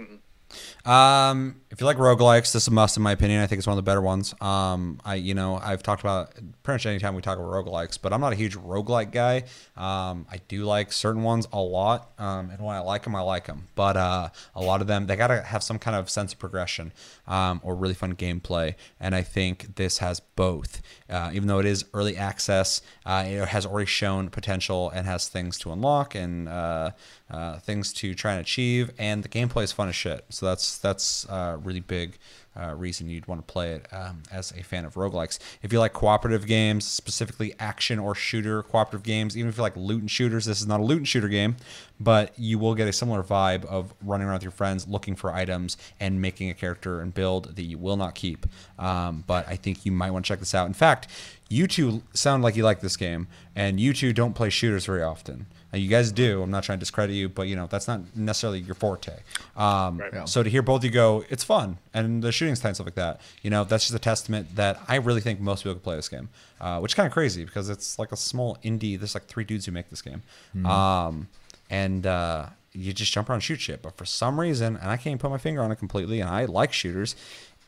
Um, 0.90 1.61
if 1.72 1.80
you 1.80 1.86
like 1.86 1.96
roguelikes, 1.96 2.52
this 2.52 2.64
is 2.64 2.68
a 2.68 2.70
must 2.70 2.98
in 2.98 3.02
my 3.02 3.12
opinion. 3.12 3.40
I 3.40 3.46
think 3.46 3.58
it's 3.58 3.66
one 3.66 3.78
of 3.78 3.82
the 3.82 3.88
better 3.88 4.02
ones. 4.02 4.34
Um, 4.42 5.00
I 5.06 5.14
you 5.14 5.32
know 5.32 5.56
I've 5.56 5.82
talked 5.82 6.02
about 6.02 6.34
pretty 6.62 6.74
much 6.74 6.84
anytime 6.84 7.14
we 7.14 7.22
talk 7.22 7.38
about 7.38 7.50
roguelikes, 7.50 7.98
but 8.00 8.12
I'm 8.12 8.20
not 8.20 8.34
a 8.34 8.36
huge 8.36 8.56
roguelike 8.58 9.10
guy. 9.10 9.44
Um, 9.74 10.26
I 10.30 10.38
do 10.48 10.64
like 10.64 10.92
certain 10.92 11.22
ones 11.22 11.48
a 11.50 11.58
lot, 11.58 12.12
um, 12.18 12.50
and 12.50 12.60
when 12.60 12.76
I 12.76 12.80
like 12.80 13.04
them, 13.04 13.16
I 13.16 13.22
like 13.22 13.46
them. 13.46 13.68
But 13.74 13.96
uh, 13.96 14.28
a 14.54 14.60
lot 14.60 14.82
of 14.82 14.86
them 14.86 15.06
they 15.06 15.16
gotta 15.16 15.40
have 15.40 15.62
some 15.62 15.78
kind 15.78 15.96
of 15.96 16.10
sense 16.10 16.34
of 16.34 16.38
progression 16.38 16.92
um, 17.26 17.58
or 17.64 17.74
really 17.74 17.94
fun 17.94 18.16
gameplay, 18.16 18.74
and 19.00 19.14
I 19.14 19.22
think 19.22 19.76
this 19.76 19.98
has 19.98 20.20
both. 20.20 20.82
Uh, 21.08 21.30
even 21.32 21.48
though 21.48 21.58
it 21.58 21.66
is 21.66 21.86
early 21.94 22.18
access, 22.18 22.82
uh, 23.06 23.24
it 23.26 23.48
has 23.48 23.64
already 23.64 23.86
shown 23.86 24.28
potential 24.28 24.90
and 24.90 25.06
has 25.06 25.26
things 25.26 25.58
to 25.60 25.72
unlock 25.72 26.14
and 26.14 26.50
uh, 26.50 26.90
uh, 27.30 27.58
things 27.60 27.94
to 27.94 28.14
try 28.14 28.32
and 28.32 28.42
achieve, 28.42 28.90
and 28.98 29.22
the 29.22 29.28
gameplay 29.28 29.64
is 29.64 29.72
fun 29.72 29.88
as 29.88 29.94
shit. 29.94 30.26
So 30.28 30.44
that's 30.44 30.76
that's 30.76 31.26
uh, 31.30 31.56
really 31.64 31.80
big 31.80 32.18
uh, 32.60 32.74
reason 32.74 33.08
you'd 33.08 33.26
want 33.26 33.46
to 33.46 33.52
play 33.52 33.72
it 33.72 33.86
um, 33.92 34.22
as 34.30 34.52
a 34.52 34.62
fan 34.62 34.84
of 34.84 34.94
roguelikes. 34.94 35.38
If 35.62 35.72
you 35.72 35.78
like 35.78 35.92
cooperative 35.92 36.46
games, 36.46 36.86
specifically 36.86 37.54
action 37.58 37.98
or 37.98 38.14
shooter 38.14 38.62
cooperative 38.62 39.02
games, 39.02 39.36
even 39.36 39.48
if 39.48 39.56
you 39.56 39.62
like 39.62 39.76
loot 39.76 40.00
and 40.00 40.10
shooters, 40.10 40.44
this 40.44 40.60
is 40.60 40.66
not 40.66 40.80
a 40.80 40.82
loot 40.82 40.98
and 40.98 41.08
shooter 41.08 41.28
game, 41.28 41.56
but 41.98 42.32
you 42.38 42.58
will 42.58 42.74
get 42.74 42.88
a 42.88 42.92
similar 42.92 43.22
vibe 43.22 43.64
of 43.64 43.94
running 44.02 44.26
around 44.26 44.36
with 44.36 44.42
your 44.42 44.52
friends, 44.52 44.86
looking 44.86 45.16
for 45.16 45.32
items, 45.32 45.76
and 46.00 46.20
making 46.20 46.50
a 46.50 46.54
character 46.54 47.00
and 47.00 47.14
build 47.14 47.56
that 47.56 47.62
you 47.62 47.78
will 47.78 47.96
not 47.96 48.14
keep. 48.14 48.46
Um, 48.78 49.24
but 49.26 49.48
I 49.48 49.56
think 49.56 49.86
you 49.86 49.92
might 49.92 50.10
want 50.10 50.24
to 50.24 50.28
check 50.28 50.40
this 50.40 50.54
out. 50.54 50.66
In 50.66 50.74
fact, 50.74 51.08
you 51.48 51.66
two 51.66 52.02
sound 52.14 52.42
like 52.42 52.56
you 52.56 52.64
like 52.64 52.80
this 52.80 52.96
game, 52.96 53.28
and 53.54 53.78
you 53.78 53.92
two 53.92 54.12
don't 54.12 54.34
play 54.34 54.50
shooters 54.50 54.86
very 54.86 55.02
often. 55.02 55.46
Now, 55.72 55.78
you 55.78 55.88
guys 55.88 56.12
do. 56.12 56.42
I'm 56.42 56.50
not 56.50 56.64
trying 56.64 56.78
to 56.78 56.80
discredit 56.80 57.14
you, 57.14 57.28
but 57.28 57.42
you 57.48 57.56
know 57.56 57.66
that's 57.66 57.88
not 57.88 58.14
necessarily 58.16 58.60
your 58.60 58.74
forte. 58.74 59.12
Um, 59.56 59.98
Right. 59.98 60.10
Yeah. 60.12 60.24
So 60.24 60.42
to 60.42 60.50
hear 60.50 60.62
both 60.62 60.80
of 60.80 60.84
you 60.84 60.90
go, 60.90 61.24
it's 61.28 61.44
fun, 61.44 61.78
and 61.94 62.22
the 62.22 62.32
shooting's 62.42 62.60
tight 62.60 62.70
and 62.70 62.76
stuff 62.76 62.86
like 62.86 62.96
that. 62.96 63.20
You 63.42 63.50
know, 63.50 63.64
that's 63.64 63.84
just 63.84 63.94
a 63.94 64.00
testament 64.00 64.56
that 64.56 64.80
I 64.88 64.96
really 64.96 65.20
think 65.20 65.40
most 65.40 65.62
people 65.62 65.74
could 65.74 65.84
play 65.84 65.96
this 65.96 66.08
game, 66.08 66.28
uh, 66.60 66.80
which 66.80 66.92
is 66.92 66.94
kind 66.94 67.06
of 67.06 67.12
crazy 67.12 67.44
because 67.44 67.68
it's 67.68 67.98
like 67.98 68.10
a 68.12 68.16
small 68.16 68.56
indie. 68.64 68.98
There's 68.98 69.14
like 69.14 69.26
three 69.26 69.44
dudes 69.44 69.66
who 69.66 69.72
make 69.72 69.90
this 69.90 70.02
game, 70.02 70.22
um, 70.66 71.28
and 71.70 72.06
uh, 72.06 72.46
you 72.72 72.92
just 72.92 73.12
jump 73.12 73.28
around 73.28 73.36
and 73.36 73.42
shoot 73.42 73.60
shit. 73.60 73.82
But 73.82 73.96
for 73.96 74.04
some 74.04 74.40
reason, 74.40 74.76
and 74.76 74.90
I 74.90 74.96
can't 74.96 75.20
put 75.20 75.30
my 75.30 75.38
finger 75.38 75.62
on 75.62 75.70
it 75.70 75.76
completely, 75.76 76.20
and 76.20 76.28
I 76.28 76.46
like 76.46 76.72
shooters, 76.72 77.14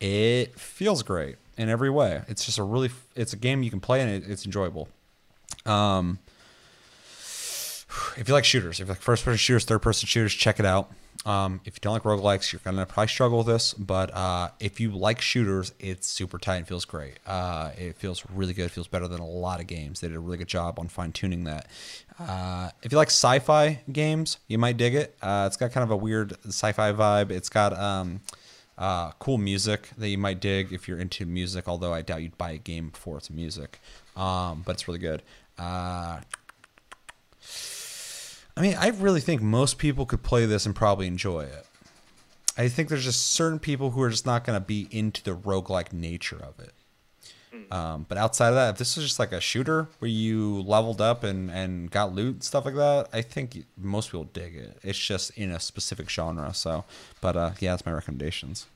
it 0.01 0.59
feels 0.59 1.03
great 1.03 1.37
in 1.57 1.69
every 1.69 1.91
way. 1.91 2.23
It's 2.29 2.45
just 2.45 2.59
a 2.59 2.63
really, 2.65 2.91
it's 3.15 3.33
a 3.33 3.37
game 3.37 3.63
you 3.63 3.71
can 3.71 3.81
play 3.81 4.01
and 4.01 4.11
it, 4.11 4.29
it's 4.29 4.45
enjoyable. 4.45 4.89
Um, 5.65 6.19
if 8.17 8.25
you 8.29 8.35
like 8.35 8.45
shooters, 8.45 8.81
if 8.81 8.89
you 8.89 8.93
like 8.93 9.01
first 9.01 9.25
person 9.25 9.39
shooters, 9.39 9.65
third 9.65 9.83
person 9.83 10.07
shooters, 10.07 10.35
check 10.35 10.59
it 10.59 10.67
out. 10.67 10.91
Um, 11.27 11.61
if 11.65 11.77
you 11.77 11.81
don't 11.81 11.95
like 11.95 12.03
roguelikes, 12.03 12.53
you're 12.53 12.61
gonna 12.65 12.87
probably 12.87 13.09
struggle 13.09 13.39
with 13.39 13.47
this. 13.47 13.73
But 13.75 14.15
uh, 14.15 14.51
if 14.61 14.79
you 14.81 14.91
like 14.91 15.21
shooters, 15.21 15.73
it's 15.79 16.07
super 16.07 16.39
tight 16.39 16.57
and 16.57 16.69
feels 16.69 16.85
great. 16.85 17.19
Uh, 17.27 17.71
it 17.79 17.97
feels 17.97 18.25
really 18.31 18.53
good. 18.53 18.67
It 18.67 18.73
feels 18.73 18.89
better 18.89 19.09
than 19.09 19.21
a 19.21 19.27
lot 19.27 19.61
of 19.61 19.67
games. 19.67 20.01
They 20.01 20.09
did 20.09 20.17
a 20.17 20.21
really 20.21 20.39
good 20.39 20.49
job 20.49 20.79
on 20.79 20.89
fine 20.89 21.13
tuning 21.13 21.45
that. 21.45 21.67
Uh, 22.19 22.71
if 22.83 22.93
you 22.93 22.99
like 22.99 23.09
sci-fi 23.09 23.81
games, 23.91 24.39
you 24.49 24.59
might 24.59 24.77
dig 24.77 24.95
it. 24.95 25.17
Uh, 25.23 25.45
it's 25.47 25.57
got 25.57 25.73
kind 25.73 25.83
of 25.83 25.91
a 25.91 25.97
weird 25.97 26.37
sci-fi 26.47 26.93
vibe. 26.93 27.31
It's 27.31 27.49
got 27.49 27.73
um, 27.73 28.21
uh, 28.77 29.13
cool 29.13 29.39
music 29.39 29.91
that 29.97 30.09
you 30.09 30.19
might 30.19 30.41
dig 30.41 30.73
if 30.73 30.87
you're 30.87 30.99
into 30.99 31.25
music. 31.27 31.67
Although 31.67 31.95
I 31.95 32.03
doubt 32.03 32.23
you'd 32.23 32.39
buy 32.39 32.53
a 32.53 32.59
game 32.59 32.91
for 32.93 33.17
it's 33.17 33.31
music. 33.31 33.81
Um, 34.17 34.63
but 34.65 34.73
it's 34.73 34.87
really 34.87 35.01
good. 35.01 35.23
Uh, 35.59 36.21
I 38.57 38.61
mean, 38.63 38.77
I 38.79 38.89
really 38.89 39.21
think 39.21 39.43
most 39.43 39.79
people 39.79 40.07
could 40.07 40.23
play 40.23 40.47
this 40.47 40.65
and 40.67 40.75
probably 40.77 41.07
enjoy 41.07 41.41
it. 41.43 41.67
I 42.57 42.69
think 42.69 42.89
there's 42.89 43.05
just 43.05 43.33
certain 43.33 43.59
people 43.59 43.91
who 43.91 44.03
are 44.03 44.11
just 44.11 44.27
not 44.27 44.45
going 44.45 44.59
to 44.59 44.65
be 44.65 44.87
into 44.93 45.23
the 45.25 45.35
roguelike 45.35 45.93
nature 45.93 46.41
of 46.41 46.61
it. 46.61 46.73
Um, 47.73 48.05
but 48.09 48.19
outside 48.19 48.49
of 48.49 48.55
that, 48.57 48.71
if 48.71 48.79
this 48.79 48.97
is 48.97 49.05
just 49.05 49.19
like 49.19 49.33
a 49.33 49.41
shooter 49.41 49.89
where 49.99 50.11
you 50.11 50.61
leveled 50.63 51.01
up 51.01 51.25
and, 51.25 51.51
and 51.51 51.91
got 51.91 52.13
loot 52.15 52.35
and 52.35 52.45
stuff 52.45 52.65
like 52.65 52.75
that, 52.75 53.09
I 53.13 53.23
think 53.23 53.65
most 53.77 54.09
people 54.11 54.25
dig 54.33 54.55
it. 54.57 54.79
It's 54.83 54.99
just 54.99 55.31
in 55.37 55.51
a 55.51 55.59
specific 55.59 56.09
genre. 56.11 56.53
So, 56.55 56.85
but 57.21 57.37
uh, 57.37 57.51
yeah, 57.61 57.73
that's 57.73 57.87
my 57.87 57.93
recommendations. 57.93 58.67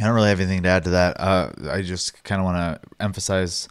I 0.00 0.04
don't 0.04 0.14
really 0.14 0.28
have 0.28 0.40
anything 0.40 0.62
to 0.64 0.68
add 0.68 0.84
to 0.84 0.90
that. 0.90 1.18
Uh, 1.20 1.52
I 1.70 1.80
just 1.82 2.22
kind 2.24 2.40
of 2.40 2.44
want 2.44 2.56
to 2.82 2.88
emphasize 3.02 3.68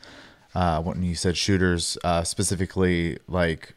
uh, 0.55 0.81
when 0.81 1.03
you 1.03 1.13
said 1.15 1.37
shooters, 1.37 1.97
uh, 2.03 2.23
specifically 2.23 3.17
like 3.27 3.73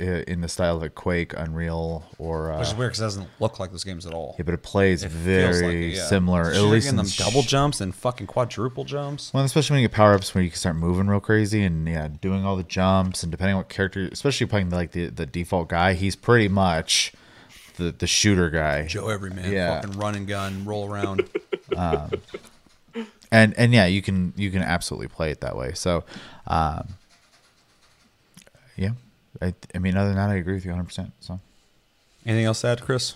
in 0.00 0.40
the 0.40 0.48
style 0.48 0.76
of 0.76 0.82
like 0.82 0.94
Quake, 0.94 1.32
Unreal, 1.36 2.04
or 2.18 2.52
uh, 2.52 2.58
Which 2.58 2.68
is 2.68 2.74
weird 2.74 2.90
because 2.90 3.00
it 3.00 3.04
doesn't 3.04 3.28
look 3.38 3.58
like 3.60 3.70
those 3.70 3.84
games 3.84 4.06
at 4.06 4.12
all. 4.14 4.34
yeah, 4.38 4.44
but 4.44 4.54
it 4.54 4.62
plays 4.62 5.02
It 5.04 5.10
very 5.10 5.62
like 5.66 5.74
it, 5.74 5.96
yeah. 5.96 6.06
similar. 6.06 6.50
At 6.50 6.62
least 6.62 6.88
in 6.88 6.96
them 6.96 7.06
double 7.16 7.42
jumps 7.42 7.80
and 7.80 7.94
fucking 7.94 8.26
quadruple 8.26 8.84
jumps. 8.84 9.32
Well, 9.34 9.44
especially 9.44 9.74
when 9.74 9.82
you 9.82 9.88
get 9.88 9.94
power 9.94 10.14
ups 10.14 10.34
where 10.34 10.42
you 10.42 10.50
can 10.50 10.58
start 10.58 10.76
moving 10.76 11.06
real 11.06 11.20
crazy 11.20 11.62
and 11.62 11.86
yeah, 11.88 12.08
doing 12.20 12.44
all 12.44 12.56
the 12.56 12.62
jumps 12.62 13.22
and 13.22 13.30
depending 13.30 13.54
on 13.54 13.58
what 13.60 13.68
character, 13.68 14.08
especially 14.10 14.46
playing 14.46 14.70
like 14.70 14.92
the 14.92 15.06
the 15.08 15.26
default 15.26 15.68
guy, 15.68 15.92
he's 15.94 16.16
pretty 16.16 16.48
much 16.48 17.12
the 17.76 17.92
the 17.92 18.06
shooter 18.06 18.50
guy. 18.50 18.86
Joe 18.86 19.08
Everyman, 19.08 19.52
Yeah. 19.52 19.80
fucking 19.80 19.98
run 19.98 20.14
and 20.14 20.26
gun, 20.26 20.64
roll 20.64 20.90
around. 20.90 21.28
and 23.32 23.54
and 23.56 23.72
yeah, 23.72 23.86
you 23.86 24.02
can 24.02 24.32
you 24.36 24.50
can 24.50 24.62
absolutely 24.62 25.08
play 25.08 25.30
it 25.30 25.40
that 25.42 25.56
way. 25.56 25.72
So, 25.74 26.04
um, 26.46 26.88
yeah, 28.76 28.90
I 29.40 29.54
I 29.74 29.78
mean, 29.78 29.96
other 29.96 30.08
than 30.08 30.16
that, 30.16 30.30
I 30.30 30.36
agree 30.36 30.54
with 30.54 30.64
you 30.64 30.70
100. 30.70 30.84
percent 30.86 31.12
So, 31.20 31.40
Anything 32.26 32.44
else 32.46 32.60
to 32.62 32.68
add, 32.68 32.82
Chris? 32.82 33.14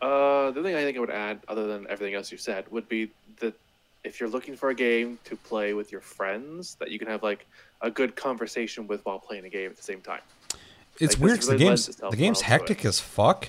Uh, 0.00 0.50
the 0.50 0.62
thing 0.62 0.74
I 0.74 0.82
think 0.82 0.96
I 0.96 1.00
would 1.00 1.10
add, 1.10 1.40
other 1.48 1.66
than 1.66 1.86
everything 1.88 2.14
else 2.14 2.30
you 2.32 2.38
said, 2.38 2.70
would 2.70 2.88
be 2.88 3.10
that 3.40 3.54
if 4.02 4.20
you're 4.20 4.28
looking 4.28 4.54
for 4.56 4.68
a 4.70 4.74
game 4.74 5.18
to 5.24 5.36
play 5.36 5.72
with 5.74 5.90
your 5.90 6.00
friends, 6.02 6.76
that 6.80 6.90
you 6.90 6.98
can 6.98 7.08
have 7.08 7.22
like 7.22 7.46
a 7.80 7.90
good 7.90 8.14
conversation 8.16 8.86
with 8.86 9.04
while 9.06 9.18
playing 9.18 9.44
a 9.46 9.48
game 9.48 9.70
at 9.70 9.76
the 9.76 9.82
same 9.82 10.00
time. 10.02 10.20
It's 11.00 11.14
Like, 11.14 11.22
weird 11.22 11.38
this 11.38 11.38
'cause 11.40 11.46
the 11.48 11.52
really 11.54 11.64
lends 11.66 11.86
game's 11.86 11.96
the 12.10 12.16
game's 12.16 12.40
well 12.40 12.48
hectic 12.50 12.84
as 12.84 13.00
fuck, 13.00 13.48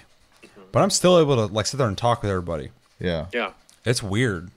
but 0.71 0.81
I'm 0.81 0.89
still 0.89 1.19
able 1.19 1.35
to 1.35 1.53
like 1.53 1.65
sit 1.67 1.77
there 1.77 1.87
and 1.87 1.97
talk 1.97 2.21
with 2.21 2.31
everybody. 2.31 2.71
yeah, 2.99 3.27
Yeah, 3.33 3.51
It's 3.85 4.01
weird 4.01 4.45
yeah. 4.45 4.49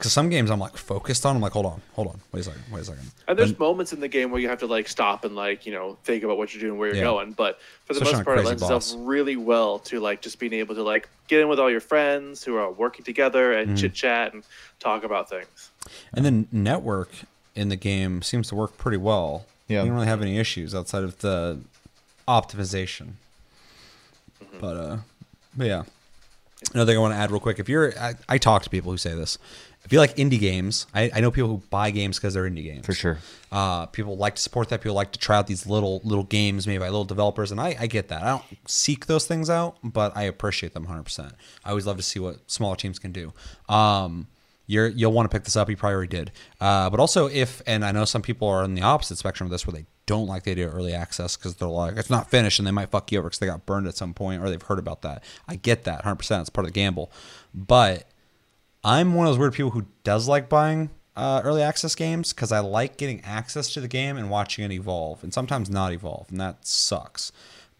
Because 0.00 0.12
some 0.14 0.30
games 0.30 0.50
I'm 0.50 0.58
like 0.58 0.76
focused 0.78 1.26
on. 1.26 1.36
I'm 1.36 1.42
like, 1.42 1.52
hold 1.52 1.66
on, 1.66 1.80
hold 1.94 2.08
on, 2.08 2.20
wait 2.32 2.40
a 2.40 2.44
second, 2.44 2.62
wait 2.72 2.80
a 2.80 2.84
second. 2.86 3.10
And 3.28 3.38
there's 3.38 3.56
moments 3.58 3.92
in 3.92 4.00
the 4.00 4.08
game 4.08 4.30
where 4.30 4.40
you 4.40 4.48
have 4.48 4.58
to 4.60 4.66
like 4.66 4.88
stop 4.88 5.24
and 5.26 5.36
like 5.36 5.66
you 5.66 5.72
know 5.72 5.98
think 6.04 6.24
about 6.24 6.38
what 6.38 6.54
you're 6.54 6.60
doing, 6.62 6.78
where 6.78 6.88
you're 6.88 6.96
Yeah. 6.96 7.02
going. 7.04 7.32
But 7.32 7.60
for 7.84 7.92
the 7.92 8.00
Especially 8.00 8.16
most 8.20 8.24
part, 8.24 8.38
it 8.38 8.40
crazy 8.40 8.48
lends 8.48 8.62
boss. 8.62 8.86
itself 8.88 9.02
really 9.06 9.36
well 9.36 9.78
to 9.80 10.00
like 10.00 10.22
just 10.22 10.38
being 10.38 10.54
able 10.54 10.74
to 10.74 10.82
like 10.82 11.08
get 11.28 11.40
in 11.42 11.48
with 11.48 11.60
all 11.60 11.70
your 11.70 11.80
friends 11.80 12.42
who 12.42 12.56
are 12.56 12.70
working 12.72 13.04
together 13.04 13.52
Mm-hmm. 13.52 13.70
and 13.70 13.78
chit 13.78 13.92
chat 13.94 14.32
and 14.32 14.42
talk 14.80 15.04
about 15.04 15.28
things. 15.28 15.70
And 16.14 16.24
then 16.24 16.48
network 16.50 17.10
in 17.54 17.68
the 17.68 17.76
game 17.76 18.22
seems 18.22 18.48
to 18.48 18.54
work 18.54 18.78
pretty 18.78 18.96
well. 18.96 19.44
Yeah. 19.68 19.80
you 19.82 19.86
don't 19.88 19.94
really 19.96 20.06
have 20.08 20.22
any 20.22 20.38
issues 20.38 20.74
outside 20.74 21.04
of 21.04 21.18
the 21.20 21.60
optimization. 22.26 23.12
But 24.60 24.76
uh, 24.76 24.96
but 25.56 25.66
yeah. 25.66 25.82
Another 26.74 26.92
thing 26.92 26.98
I 26.98 27.00
want 27.00 27.14
to 27.14 27.18
add 27.18 27.30
real 27.30 27.40
quick: 27.40 27.58
if 27.58 27.68
you're, 27.68 27.98
I, 27.98 28.14
I 28.28 28.38
talk 28.38 28.62
to 28.62 28.70
people 28.70 28.90
who 28.90 28.98
say 28.98 29.14
this. 29.14 29.38
If 29.82 29.94
you 29.94 29.98
like 29.98 30.16
indie 30.16 30.38
games, 30.38 30.86
I, 30.94 31.10
I 31.14 31.20
know 31.20 31.30
people 31.30 31.48
who 31.48 31.62
buy 31.70 31.90
games 31.90 32.18
because 32.18 32.34
they're 32.34 32.48
indie 32.48 32.64
games. 32.64 32.84
for 32.84 32.92
sure. 32.92 33.18
Uh, 33.50 33.86
people 33.86 34.16
like 34.18 34.34
to 34.34 34.42
support 34.42 34.68
that. 34.68 34.82
People 34.82 34.94
like 34.94 35.12
to 35.12 35.18
try 35.18 35.38
out 35.38 35.46
these 35.46 35.66
little 35.66 36.02
little 36.04 36.24
games 36.24 36.66
made 36.66 36.78
by 36.78 36.86
little 36.86 37.04
developers, 37.04 37.50
and 37.50 37.58
I, 37.60 37.76
I 37.80 37.86
get 37.86 38.08
that. 38.08 38.22
I 38.22 38.28
don't 38.28 38.44
seek 38.68 39.06
those 39.06 39.26
things 39.26 39.48
out, 39.48 39.78
but 39.82 40.14
I 40.14 40.24
appreciate 40.24 40.74
them 40.74 40.84
100. 40.84 41.02
percent 41.04 41.32
I 41.64 41.70
always 41.70 41.86
love 41.86 41.96
to 41.96 42.02
see 42.02 42.20
what 42.20 42.50
smaller 42.50 42.76
teams 42.76 42.98
can 42.98 43.12
do. 43.12 43.32
Um, 43.70 44.28
you're 44.66 44.88
you'll 44.88 45.12
want 45.12 45.30
to 45.30 45.34
pick 45.34 45.44
this 45.44 45.56
up. 45.56 45.70
You 45.70 45.76
probably 45.76 45.94
already 45.94 46.16
did. 46.16 46.32
Uh, 46.60 46.90
but 46.90 47.00
also, 47.00 47.26
if 47.26 47.62
and 47.66 47.82
I 47.82 47.90
know 47.92 48.04
some 48.04 48.22
people 48.22 48.46
are 48.48 48.62
on 48.62 48.74
the 48.74 48.82
opposite 48.82 49.16
spectrum 49.16 49.46
of 49.46 49.50
this, 49.50 49.66
where 49.66 49.72
they 49.72 49.86
don't 50.10 50.26
like 50.26 50.42
the 50.42 50.50
idea 50.50 50.66
of 50.66 50.74
early 50.74 50.92
access 50.92 51.36
because 51.36 51.54
they're 51.54 51.68
like 51.68 51.96
it's 51.96 52.10
not 52.10 52.28
finished, 52.28 52.58
and 52.58 52.66
they 52.66 52.72
might 52.72 52.90
fuck 52.90 53.12
you 53.12 53.20
over 53.20 53.28
because 53.28 53.38
they 53.38 53.46
got 53.46 53.64
burned 53.64 53.86
at 53.86 53.96
some 53.96 54.12
point 54.12 54.42
or 54.42 54.50
they've 54.50 54.60
heard 54.60 54.80
about 54.80 55.02
that. 55.02 55.22
I 55.46 55.54
get 55.54 55.84
that 55.84 55.98
100. 55.98 56.16
percent 56.16 56.40
It's 56.40 56.50
part 56.50 56.64
of 56.66 56.72
the 56.72 56.78
gamble, 56.78 57.12
but 57.54 58.08
I'm 58.82 59.14
one 59.14 59.26
of 59.26 59.32
those 59.32 59.38
weird 59.38 59.52
people 59.52 59.70
who 59.70 59.86
does 60.02 60.26
like 60.26 60.48
buying 60.48 60.90
uh, 61.14 61.42
early 61.44 61.62
access 61.62 61.94
games 61.94 62.32
because 62.32 62.50
I 62.50 62.58
like 62.58 62.96
getting 62.96 63.20
access 63.20 63.72
to 63.74 63.80
the 63.80 63.86
game 63.86 64.16
and 64.16 64.28
watching 64.30 64.64
it 64.64 64.72
evolve, 64.72 65.22
and 65.22 65.32
sometimes 65.32 65.70
not 65.70 65.92
evolve, 65.92 66.26
and 66.28 66.40
that 66.40 66.66
sucks. 66.66 67.30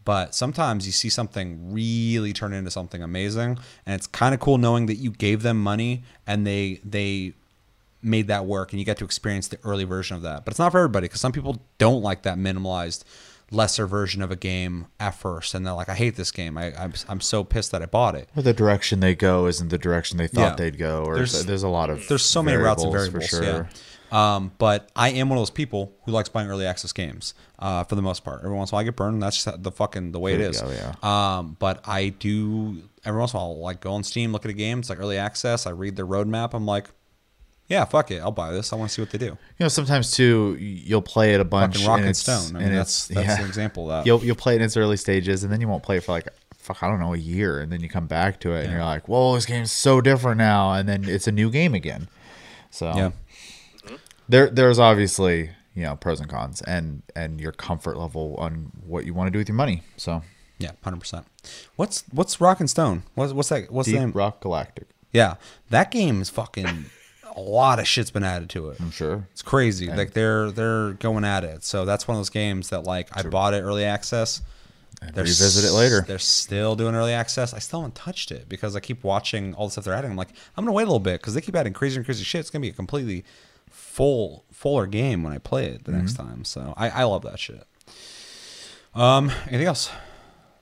But 0.05 0.33
sometimes 0.35 0.87
you 0.87 0.93
see 0.93 1.09
something 1.09 1.73
really 1.73 2.33
turn 2.33 2.53
into 2.53 2.71
something 2.71 3.03
amazing, 3.03 3.59
and 3.85 3.95
it's 3.97 4.07
kind 4.07 4.35
of 4.35 4.41
cool 4.41 4.57
knowing 4.57 4.87
that 4.87 4.97
you 4.97 5.11
gave 5.11 5.43
them 5.43 5.61
money 5.61 6.05
and 6.29 6.47
they 6.47 6.81
they 6.85 7.35
made 8.03 8.29
that 8.29 8.47
work, 8.47 8.73
and 8.73 8.79
you 8.81 8.85
get 8.87 8.97
to 8.99 9.05
experience 9.05 9.49
the 9.49 9.59
early 9.65 9.85
version 9.85 10.17
of 10.17 10.23
that. 10.23 10.45
But 10.45 10.53
it's 10.53 10.59
not 10.59 10.73
for 10.73 10.79
everybody 10.79 11.07
because 11.07 11.21
some 11.21 11.33
people 11.33 11.63
don't 11.79 12.03
like 12.03 12.23
that 12.23 12.39
minimalized 12.39 13.05
lesser 13.53 13.85
version 13.87 14.23
of 14.23 14.31
a 14.31 14.37
game 14.37 14.87
at 15.01 15.11
first, 15.15 15.55
and 15.55 15.67
they're 15.67 15.75
like, 15.75 15.89
I 15.89 15.95
hate 15.95 16.15
this 16.17 16.31
game. 16.31 16.57
I, 16.57 16.73
I'm 16.81 16.93
I'm 17.09 17.21
so 17.21 17.43
pissed 17.45 17.73
that 17.73 17.83
I 17.83 17.87
bought 17.87 18.15
it. 18.15 18.29
Or 18.37 18.43
the 18.43 18.53
direction 18.53 19.01
they 19.01 19.15
go 19.15 19.47
isn't 19.47 19.69
the 19.69 19.79
direction 19.79 20.19
they 20.19 20.29
thought 20.29 20.51
Yeah. 20.51 20.55
they'd 20.57 20.79
go. 20.79 21.05
Or 21.05 21.17
There's- 21.17 21.43
there's, 21.45 21.63
a 21.65 21.69
lot 21.69 21.91
of 21.91 22.07
There's 22.09 22.25
so 22.25 22.43
many 22.43 22.57
routes 22.57 22.83
and 22.85 22.93
variables 22.93 23.31
variables. 23.31 23.67
Yeah. 24.13 24.37
Um, 24.37 24.51
but 24.59 24.91
I 24.97 25.11
am 25.11 25.29
one 25.29 25.39
of 25.39 25.43
those 25.43 25.51
people 25.51 25.93
who 26.05 26.11
likes 26.11 26.29
buying 26.29 26.49
early 26.51 26.67
access 26.67 26.93
games 26.93 27.33
uh, 27.61 27.85
for 27.85 27.95
the 27.95 28.03
most 28.03 28.25
part. 28.25 28.41
Every 28.45 28.57
once 28.57 28.71
in 28.71 28.75
a 28.75 28.77
while 28.77 28.81
I 28.81 28.85
get 28.85 28.97
burned. 28.97 29.15
And 29.15 29.23
that's 29.23 29.45
just 29.45 29.63
the 29.63 29.71
fucking 29.71 30.11
the 30.11 30.19
way 30.19 30.35
it 30.35 30.39
There 30.39 30.45
you 30.47 30.51
is. 30.51 30.61
go, 30.61 30.71
yeah. 31.03 31.37
Um, 31.39 31.57
but 31.61 31.81
I 31.87 32.09
do 32.09 32.83
every 33.05 33.21
once 33.21 33.33
in 33.33 33.37
a 33.39 33.41
while 33.43 33.51
I'll, 33.53 33.61
like 33.61 33.81
go 33.81 33.93
on 33.93 34.03
Steam, 34.03 34.33
look 34.33 34.45
at 34.45 34.51
a 34.51 34.55
game. 34.55 34.81
It's 34.81 34.91
like 34.91 34.99
early 34.99 35.17
access. 35.17 35.65
I 35.65 35.71
read 35.71 35.95
their 35.95 36.07
roadmap. 36.09 36.55
I'm 36.55 36.67
like, 36.67 36.89
yeah, 37.71 37.85
fuck 37.85 38.11
it, 38.11 38.21
I'll 38.21 38.33
buy 38.33 38.51
this. 38.51 38.73
I 38.73 38.77
want 38.77 38.91
to 38.91 38.95
see 38.95 39.01
what 39.01 39.11
they 39.11 39.19
do. 39.19 39.27
You 39.27 39.37
know, 39.61 39.69
sometimes 39.69 40.11
too, 40.11 40.57
you'll 40.59 41.03
play 41.03 41.35
it 41.35 41.41
a 41.41 41.45
bunch. 41.45 41.77
Fucking 41.77 41.89
Rock 41.89 41.99
and 41.99 42.09
and 42.09 42.17
Stone. 42.17 42.57
I 42.57 42.59
mean, 42.59 42.75
that's 42.75 43.07
that's 43.07 43.27
yeah. 43.27 43.41
an 43.41 43.47
example 43.47 43.85
of 43.91 44.01
that. 44.01 44.07
You'll 44.07 44.23
you'll 44.25 44.35
play 44.35 44.55
it 44.55 44.57
in 44.57 44.63
its 44.63 44.77
early 44.77 44.97
stages, 44.97 45.45
and 45.45 45.53
then 45.53 45.61
you 45.61 45.69
won't 45.69 45.85
play 45.85 45.99
it 45.99 46.03
for 46.03 46.11
like 46.11 46.29
fuck, 46.59 46.83
I 46.83 46.89
don't 46.89 46.99
know, 47.01 47.15
a 47.15 47.19
year, 47.19 47.61
and 47.61 47.73
then 47.73 47.81
you 47.81 47.89
come 47.89 48.07
back 48.07 48.41
to 48.41 48.53
it, 48.53 48.65
and 48.65 48.73
you're 48.73 48.85
like, 48.85 49.09
whoa, 49.09 49.35
this 49.35 49.47
game's 49.47 49.73
so 49.73 50.01
different 50.01 50.39
now, 50.39 50.73
and 50.73 50.89
then 50.89 51.05
it's 51.05 51.27
a 51.29 51.33
new 51.33 51.49
game 51.49 51.75
again. 51.75 52.09
So 52.71 52.93
yeah. 52.95 53.11
there 54.29 54.51
there's 54.51 54.81
obviously 54.81 55.51
you 55.75 55.85
know 55.85 55.95
pros 55.95 56.19
and 56.19 56.29
cons, 56.29 56.63
and 56.63 57.03
and 57.15 57.41
your 57.41 57.53
comfort 57.53 57.97
level 57.97 58.35
on 58.39 58.73
what 58.85 59.07
you 59.07 59.15
want 59.15 59.29
to 59.29 59.31
do 59.31 59.39
with 59.39 59.49
your 59.49 59.57
money. 59.57 59.83
So 59.97 60.23
Yeah, 60.59 60.73
hundred 60.83 60.99
percent. 60.99 61.25
What's 61.77 62.03
what's 62.11 62.41
Rock 62.41 62.59
and 62.59 62.69
Stone? 62.69 63.05
What's 63.15 63.33
what's 63.33 63.49
that? 63.51 63.71
What's 63.71 63.87
Deep 63.87 63.95
the 63.95 64.01
name? 64.01 64.13
Rock 64.13 64.41
Galactic, 64.41 64.89
Yeah, 65.13 65.37
that 65.71 65.93
game 65.93 66.21
is 66.21 66.31
fucking. 66.31 66.87
A 67.37 67.41
lot 67.41 67.79
of 67.79 67.87
shit's 67.89 68.11
been 68.11 68.25
added 68.25 68.51
to 68.51 68.71
it. 68.71 68.81
I'm 68.81 68.91
sure. 68.91 69.27
It's 69.33 69.43
crazy. 69.43 69.89
Like 69.89 70.13
they're 70.13 70.51
they're 70.51 70.93
going 70.95 71.25
at 71.25 71.45
it. 71.45 71.65
So 71.65 71.85
that's 71.85 72.07
one 72.09 72.17
of 72.17 72.19
those 72.21 72.31
games 72.31 72.71
that 72.71 72.85
like 72.85 73.09
I 73.17 73.23
bought 73.23 73.55
it 73.55 73.63
early 73.63 73.85
access. 73.85 74.43
They're 75.15 75.25
revisit 75.25 75.65
it 75.65 75.73
later. 75.73 76.05
They're 76.07 76.19
still 76.19 76.77
doing 76.77 76.95
early 76.95 77.13
access. 77.15 77.55
I 77.55 77.59
still 77.59 77.81
haven't 77.81 77.95
touched 77.95 78.31
it 78.33 78.49
because 78.51 78.77
I 78.77 78.81
keep 78.81 79.03
watching 79.03 79.55
all 79.55 79.67
the 79.67 79.71
stuff 79.73 79.85
they're 79.85 79.95
adding. 79.95 80.11
I'm 80.11 80.17
like, 80.17 80.29
I'm 80.57 80.65
gonna 80.65 80.75
wait 80.75 80.83
a 80.83 80.87
little 80.87 80.99
bit 81.01 81.21
because 81.21 81.33
they 81.35 81.41
keep 81.41 81.57
adding 81.57 81.73
crazy 81.73 81.97
and 81.97 82.05
crazy 82.05 82.23
shit. 82.25 82.41
It's 82.41 82.51
gonna 82.51 82.61
be 82.63 82.69
a 82.69 82.73
completely 82.73 83.25
full 83.71 84.45
fuller 84.53 84.87
game 84.87 85.23
when 85.23 85.33
I 85.33 85.39
play 85.39 85.67
it 85.67 85.85
the 85.85 85.93
next 85.93 86.15
Mm-hmm. 86.15 86.29
time. 86.29 86.45
So 86.45 86.75
I, 86.77 86.91
I 86.91 87.05
love 87.05 87.23
that 87.23 87.39
shit. 87.39 87.67
Um, 88.95 89.31
anything 89.49 89.67
else? 89.67 89.91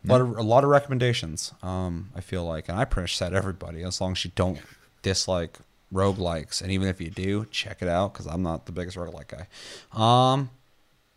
A 0.04 0.08
lot 0.08 0.20
of 0.20 0.36
a 0.38 0.42
lot 0.42 0.62
of 0.64 0.70
recommendations. 0.70 1.52
Um, 1.62 2.10
I 2.14 2.20
feel 2.20 2.44
like, 2.44 2.68
and 2.68 2.78
I 2.78 2.84
pretty 2.84 3.04
much 3.04 3.16
said 3.16 3.34
everybody 3.34 3.82
as 3.82 4.00
long 4.00 4.12
as 4.12 4.24
you 4.24 4.30
don't 4.34 4.58
dislike 5.02 5.58
roguelikes, 5.92 6.62
and 6.62 6.70
even 6.70 6.88
if 6.88 7.00
you 7.00 7.10
do, 7.10 7.44
check 7.50 7.82
it 7.82 7.88
out 7.88 8.12
because 8.12 8.26
I'm 8.26 8.42
not 8.42 8.66
the 8.66 8.72
biggest 8.72 8.96
roguelike 8.96 9.28
guy. 9.28 9.46
Um, 9.92 10.50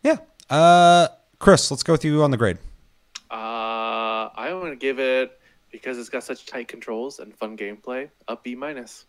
yeah. 0.02 0.18
Uh, 0.48 1.08
Chris, 1.38 1.70
let's 1.70 1.82
go 1.82 1.92
with 1.92 2.04
you 2.04 2.22
on 2.22 2.30
the 2.30 2.36
grade. 2.36 2.58
Uh, 3.30 4.28
I 4.34 4.52
want 4.54 4.70
to 4.70 4.76
give 4.76 4.98
it 4.98 5.38
because 5.70 5.98
it's 5.98 6.08
got 6.08 6.22
such 6.24 6.46
tight 6.46 6.68
controls 6.68 7.18
and 7.18 7.34
fun 7.34 7.56
gameplay. 7.56 8.08
A 8.28 8.36
B 8.36 8.54
minus. 8.54 9.06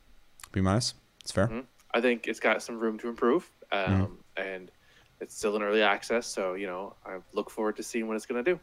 B 0.51 0.61
minus. 0.61 0.93
It's 1.21 1.31
fair. 1.31 1.47
Mhm. 1.47 1.65
I 1.93 2.01
think 2.01 2.27
it's 2.27 2.39
got 2.39 2.63
some 2.63 2.79
room 2.79 2.97
to 2.99 3.09
improve, 3.09 3.49
um, 3.71 4.17
and 4.35 4.71
it's 5.19 5.35
still 5.35 5.55
in 5.55 5.61
early 5.61 5.81
access. 5.83 6.25
So 6.25 6.53
you 6.53 6.67
know, 6.67 6.95
I 7.05 7.17
look 7.33 7.49
forward 7.49 7.75
to 7.77 7.83
seeing 7.83 8.07
what 8.07 8.15
it's 8.15 8.25
gonna 8.25 8.43
do. 8.43 8.59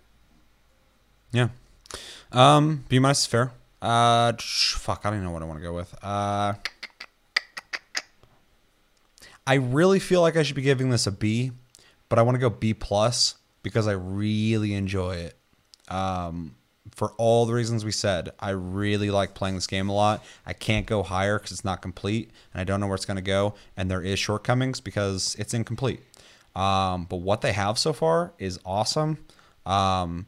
Yeah. 1.33 1.49
Um, 2.33 2.85
B 2.89 2.99
minus 2.99 3.21
is 3.21 3.27
fair. 3.27 3.53
Uh, 3.83 4.33
sh- 4.39 4.75
fuck, 4.75 5.01
I 5.05 5.11
don't 5.11 5.19
even 5.19 5.27
know 5.27 5.33
what 5.33 5.43
I 5.43 5.47
want 5.47 5.59
to 5.59 5.63
go 5.63 5.73
with. 5.75 5.95
Uh, 6.03 6.55
I 9.47 9.55
really 9.55 9.99
feel 9.99 10.21
like 10.21 10.37
I 10.37 10.43
should 10.43 10.57
be 10.57 10.63
giving 10.63 10.91
this 10.91 11.07
a 11.07 11.13
B, 11.13 11.53
but 12.09 12.19
I 12.19 12.23
want 12.23 12.37
to 12.37 12.41
go 12.41 12.51
B 12.51 12.75
plus 12.75 13.37
because 13.63 13.87
I 13.87 13.93
really 13.93 14.75
enjoy 14.75 15.17
it. 15.17 15.37
Um, 15.89 16.55
for 16.95 17.13
all 17.19 17.47
the 17.47 17.53
reasons 17.53 17.85
we 17.85 17.93
said, 17.93 18.31
I 18.39 18.51
really 18.51 19.11
like 19.11 19.35
playing 19.35 19.55
this 19.55 19.67
game 19.67 19.89
a 19.89 19.95
lot. 19.95 20.25
I 20.47 20.53
can't 20.53 20.87
go 20.87 21.03
higher 21.03 21.39
because 21.39 21.53
it's 21.53 21.65
not 21.65 21.83
complete, 21.83 22.31
and 22.53 22.61
I 22.61 22.65
don't 22.65 22.81
know 22.81 22.87
where 22.87 22.95
it's 22.95 23.05
going 23.05 23.17
to 23.17 23.23
go. 23.23 23.55
And 23.77 23.91
there 23.91 24.03
is 24.03 24.19
shortcomings 24.19 24.81
because 24.81 25.37
it's 25.39 25.55
incomplete. 25.55 26.01
Um, 26.55 27.07
but 27.09 27.17
what 27.17 27.43
they 27.43 27.53
have 27.53 27.79
so 27.79 27.93
far 27.93 28.33
is 28.39 28.59
awesome. 28.65 29.19
Um, 29.67 30.27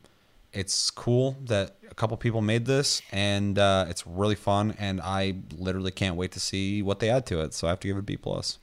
it's 0.52 0.90
cool 0.90 1.36
that 1.46 1.76
a 1.90 1.94
couple 1.94 2.16
people 2.16 2.42
made 2.42 2.66
this, 2.66 3.02
and 3.10 3.58
uh, 3.58 3.86
it's 3.88 4.06
really 4.06 4.34
fun. 4.34 4.74
And 4.78 5.00
I 5.00 5.36
literally 5.56 5.90
can't 5.90 6.16
wait 6.16 6.32
to 6.32 6.40
see 6.40 6.82
what 6.82 7.00
they 7.00 7.10
add 7.10 7.26
to 7.26 7.40
it. 7.40 7.54
So 7.54 7.66
I 7.66 7.70
have 7.70 7.80
to 7.80 7.88
give 7.88 7.96
it 7.96 8.00
a 8.00 8.02
B 8.02 8.16
plus. 8.16 8.58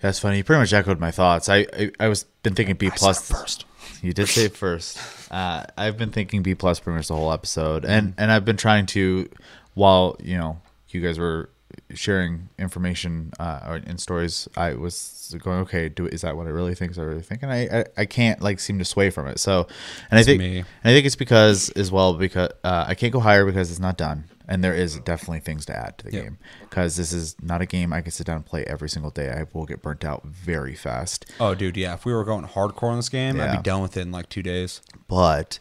That's 0.00 0.18
funny. 0.18 0.38
You 0.38 0.44
pretty 0.44 0.60
much 0.60 0.72
echoed 0.72 0.98
my 0.98 1.10
thoughts. 1.10 1.48
I 1.48 1.66
I, 1.72 1.90
I 2.00 2.08
was 2.08 2.24
been 2.42 2.54
thinking 2.54 2.76
B 2.76 2.90
plus 2.94 3.28
first. 3.30 3.64
You 4.02 4.14
did 4.14 4.28
say 4.28 4.48
first. 4.48 4.98
Uh, 5.30 5.64
I've 5.76 5.96
been 5.96 6.10
thinking 6.10 6.42
B 6.42 6.56
plus 6.56 6.80
pretty 6.80 6.96
much 6.96 7.06
the 7.06 7.14
whole 7.14 7.32
episode, 7.32 7.84
and 7.84 8.14
and 8.18 8.32
I've 8.32 8.44
been 8.44 8.56
trying 8.56 8.86
to, 8.86 9.30
while 9.74 10.16
you 10.20 10.36
know 10.36 10.60
you 10.88 11.00
guys 11.00 11.20
were 11.20 11.50
sharing 11.94 12.48
information 12.58 13.30
uh, 13.38 13.60
or 13.68 13.76
in 13.76 13.96
stories, 13.98 14.48
I 14.56 14.74
was 14.74 15.32
going, 15.40 15.60
okay, 15.60 15.88
do 15.88 16.06
is 16.06 16.22
that 16.22 16.36
what 16.36 16.48
I 16.48 16.50
really 16.50 16.74
think? 16.74 16.90
Is 16.90 16.98
I 16.98 17.02
really 17.02 17.22
think? 17.22 17.44
And 17.44 17.52
I, 17.52 17.58
I 17.72 17.84
I 18.02 18.04
can't 18.06 18.42
like 18.42 18.58
seem 18.58 18.80
to 18.80 18.84
sway 18.84 19.10
from 19.10 19.28
it. 19.28 19.38
So, 19.38 19.68
and 20.10 20.18
I 20.18 20.24
think 20.24 20.40
me. 20.40 20.58
and 20.58 20.66
I 20.82 20.88
think 20.92 21.06
it's 21.06 21.14
because 21.14 21.70
as 21.70 21.92
well 21.92 22.14
because 22.14 22.50
uh, 22.64 22.86
I 22.88 22.96
can't 22.96 23.12
go 23.12 23.20
higher 23.20 23.46
because 23.46 23.70
it's 23.70 23.78
not 23.78 23.96
done, 23.96 24.24
and 24.50 24.62
there 24.62 24.74
is 24.74 24.98
definitely 25.00 25.40
things 25.40 25.64
to 25.66 25.74
add 25.74 25.96
to 25.98 26.04
the 26.06 26.12
Yep. 26.12 26.22
game 26.24 26.38
because 26.60 26.96
this 26.96 27.12
is 27.12 27.36
not 27.40 27.62
a 27.62 27.66
game 27.66 27.92
I 27.94 28.02
can 28.02 28.10
sit 28.10 28.26
down 28.26 28.36
and 28.36 28.44
play 28.44 28.64
every 28.64 28.88
single 28.90 29.10
day. 29.10 29.30
I 29.30 29.46
will 29.54 29.64
get 29.64 29.80
burnt 29.80 30.04
out 30.04 30.26
very 30.26 30.74
fast. 30.74 31.24
Oh, 31.40 31.54
dude, 31.54 31.76
yeah. 31.78 31.94
If 31.94 32.04
we 32.04 32.12
were 32.12 32.24
going 32.24 32.44
hardcore 32.44 32.90
in 32.90 32.96
this 32.96 33.08
game, 33.08 33.40
I'd 33.40 33.56
be 33.56 33.62
done 33.62 33.80
with 33.80 33.96
it 33.96 34.02
in 34.02 34.12
like 34.12 34.28
two 34.28 34.42
days. 34.42 34.82
but 35.08 35.58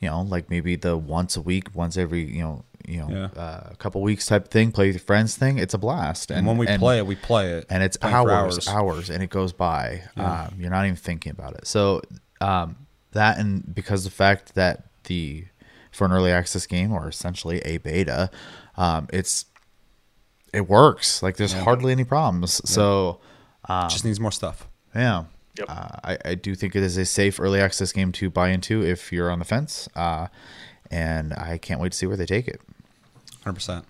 you 0.00 0.08
know 0.10 0.20
like 0.22 0.50
maybe 0.50 0.76
the 0.76 0.96
once 0.98 1.34
a 1.36 1.40
week 1.40 1.74
once 1.74 1.96
every 1.96 2.24
you 2.24 2.42
know 2.42 2.64
you 2.86 2.98
know 2.98 3.08
Yeah. 3.08 3.40
uh, 3.42 3.68
a 3.72 3.76
couple 3.76 4.02
weeks 4.02 4.26
type 4.26 4.48
thing 4.48 4.70
play 4.70 4.88
with 4.88 4.96
your 4.96 5.00
friends 5.00 5.34
thing 5.36 5.56
it's 5.56 5.72
a 5.72 5.78
blast 5.78 6.30
And, 6.30 6.46
when 6.46 6.58
we 6.58 6.66
play 6.66 6.98
it, 6.98 7.06
we 7.06 7.14
play 7.16 7.52
it, 7.52 7.66
and 7.70 7.82
it's 7.82 7.96
for 7.96 8.08
hours, 8.08 8.68
hours 8.68 9.08
and 9.08 9.22
it 9.22 9.30
goes 9.30 9.52
by 9.54 10.02
um, 10.18 10.56
you're 10.58 10.68
not 10.70 10.84
even 10.84 10.96
thinking 10.96 11.30
about 11.32 11.54
it 11.54 11.66
so 11.66 12.02
um, 12.42 12.76
that 13.12 13.38
and 13.38 13.74
because 13.74 14.04
of 14.04 14.12
the 14.12 14.16
fact 14.16 14.54
that 14.56 14.84
the 15.04 15.46
for 15.94 16.04
an 16.04 16.12
early 16.12 16.30
access 16.30 16.66
game 16.66 16.92
or 16.92 17.08
essentially 17.08 17.60
a 17.60 17.78
beta 17.78 18.30
um, 18.76 19.06
it's 19.12 19.46
it 20.52 20.68
works 20.68 21.22
like 21.22 21.36
there's 21.36 21.52
hardly 21.52 21.92
any 21.92 22.04
problems 22.04 22.60
so 22.68 23.20
Just 23.68 24.04
needs 24.04 24.20
more 24.20 24.32
stuff. 24.32 24.68
yeah. 24.94 25.24
Yep. 25.56 25.66
Uh, 25.68 25.88
I, 26.02 26.18
I 26.24 26.34
do 26.34 26.56
think 26.56 26.74
it 26.74 26.82
is 26.82 26.96
a 26.96 27.04
safe 27.04 27.38
early 27.38 27.60
access 27.60 27.92
game 27.92 28.10
to 28.12 28.28
buy 28.28 28.48
into 28.48 28.82
if 28.84 29.12
you're 29.12 29.30
on 29.30 29.38
the 29.38 29.44
fence. 29.44 29.88
Uh, 29.94 30.26
and 30.90 31.32
I 31.32 31.58
can't 31.58 31.80
wait 31.80 31.92
to 31.92 31.96
see 31.98 32.06
where 32.06 32.16
they 32.16 32.26
take 32.26 32.48
it. 32.48 32.60
Hundred 33.44 33.54
percent. 33.54 33.84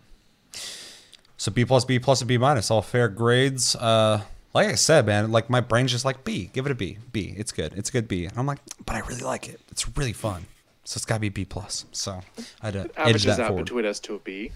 So 1.39 1.51
B 1.51 1.65
plus, 1.65 1.87
B 1.87 1.99
plus, 1.99 2.21
and 2.21 2.29
B 2.29 2.37
minus, 2.37 2.71
all 2.71 2.83
fair 2.83 3.09
grades. 3.09 3.75
Uh, 3.77 4.21
like 4.53 4.69
I 4.69 4.75
said, 4.75 5.07
man, 5.07 5.33
like 5.33 5.49
my 5.49 5.61
brain's 5.61 5.91
just 5.91 6.05
like 6.05 6.23
B. 6.23 6.51
Give 6.53 6.67
it 6.67 6.73
a 6.73 6.75
B. 6.75 6.99
B. 7.13 7.35
It's 7.37 7.51
good. 7.51 7.73
It's 7.77 7.89
a 7.89 7.93
good 7.93 8.09
B. 8.09 8.27
And 8.27 8.39
I'm 8.39 8.47
like, 8.47 8.59
but 8.85 8.95
I 8.95 9.01
really 9.01 9.23
like 9.23 9.49
it. 9.49 9.59
It's 9.71 9.89
really 9.97 10.13
fun. 10.13 10.45
So 10.85 10.99
it's 10.99 11.05
got 11.05 11.15
to 11.17 11.21
be 11.21 11.29
B 11.31 11.45
plus. 11.45 11.87
So 11.93 12.21
I 12.63 12.67
had 12.67 12.75
to 12.75 12.81
edge 12.81 12.91
Averages 12.97 13.25
that 13.25 13.41
out 13.41 13.49
forward. 13.49 13.65
between 13.65 13.87
us 13.87 14.01
to 14.01 14.15
a 14.15 14.19
B. 14.19 14.53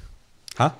Huh? 0.56 0.72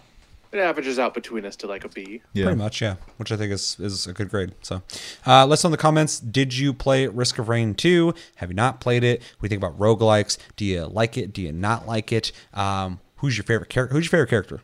It 0.50 0.58
averages 0.60 0.98
out 0.98 1.12
between 1.12 1.44
us 1.44 1.56
to 1.56 1.66
like 1.66 1.84
a 1.84 1.88
B. 1.90 2.22
Yeah. 2.32 2.44
Pretty 2.44 2.58
much, 2.58 2.80
yeah. 2.80 2.96
Which 3.18 3.30
I 3.32 3.36
think 3.36 3.52
is 3.52 3.76
is 3.78 4.06
a 4.06 4.12
good 4.14 4.30
grade. 4.30 4.52
So, 4.62 4.82
uh, 5.26 5.44
let's 5.46 5.62
know 5.62 5.68
in 5.68 5.72
the 5.72 5.76
comments. 5.76 6.18
Did 6.20 6.56
you 6.56 6.72
play 6.72 7.06
Risk 7.06 7.38
of 7.38 7.48
Rain 7.50 7.74
2? 7.74 8.14
Have 8.36 8.48
you 8.50 8.54
not 8.54 8.80
played 8.80 9.04
it? 9.04 9.22
We 9.42 9.48
think 9.50 9.62
about 9.62 9.78
roguelikes? 9.78 10.38
Do 10.56 10.64
you 10.64 10.86
like 10.86 11.18
it? 11.18 11.32
Do 11.34 11.42
you 11.42 11.52
not 11.52 11.86
like 11.86 12.12
it? 12.12 12.32
Um, 12.54 13.00
who's 13.16 13.36
your 13.36 13.44
favorite 13.44 13.68
character? 13.68 13.94
Who's 13.94 14.06
your 14.06 14.10
favorite 14.10 14.30
character? 14.30 14.60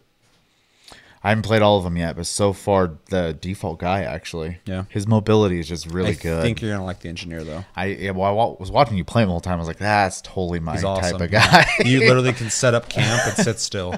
I 1.25 1.31
haven't 1.31 1.43
played 1.43 1.62
all 1.62 1.79
of 1.79 1.85
them 1.85 1.97
yet, 1.97 2.16
but 2.16 2.27
so 2.27 2.53
far 2.53 2.93
the 3.09 3.37
default 3.41 3.79
guy 3.79 4.03
actually, 4.03 4.59
Yeah. 4.66 4.85
his 4.91 5.07
mobility 5.07 5.59
is 5.59 5.66
just 5.66 5.87
really 5.87 6.11
I 6.11 6.14
good. 6.14 6.39
I 6.41 6.43
think 6.43 6.61
you're 6.61 6.70
gonna 6.72 6.85
like 6.85 7.01
the 7.01 7.09
engineer 7.09 7.43
though. 7.43 7.64
I 7.75 7.87
yeah, 7.87 8.11
well, 8.11 8.29
I 8.29 8.61
was 8.61 8.70
watching 8.70 8.99
you 8.99 9.05
play 9.05 9.22
him 9.22 9.29
the 9.29 9.33
whole 9.33 9.41
time. 9.41 9.55
I 9.55 9.59
was 9.59 9.66
like, 9.68 9.79
that's 9.79 10.20
totally 10.20 10.61
my 10.61 10.75
He's 10.75 10.83
type 10.83 11.18
of 11.20 11.31
guy. 11.31 11.66
you 11.85 12.01
literally 12.01 12.33
can 12.41 12.51
set 12.51 12.75
up 12.75 12.91
camp 12.91 13.27
and 13.27 13.37
sit 13.43 13.59
still, 13.59 13.95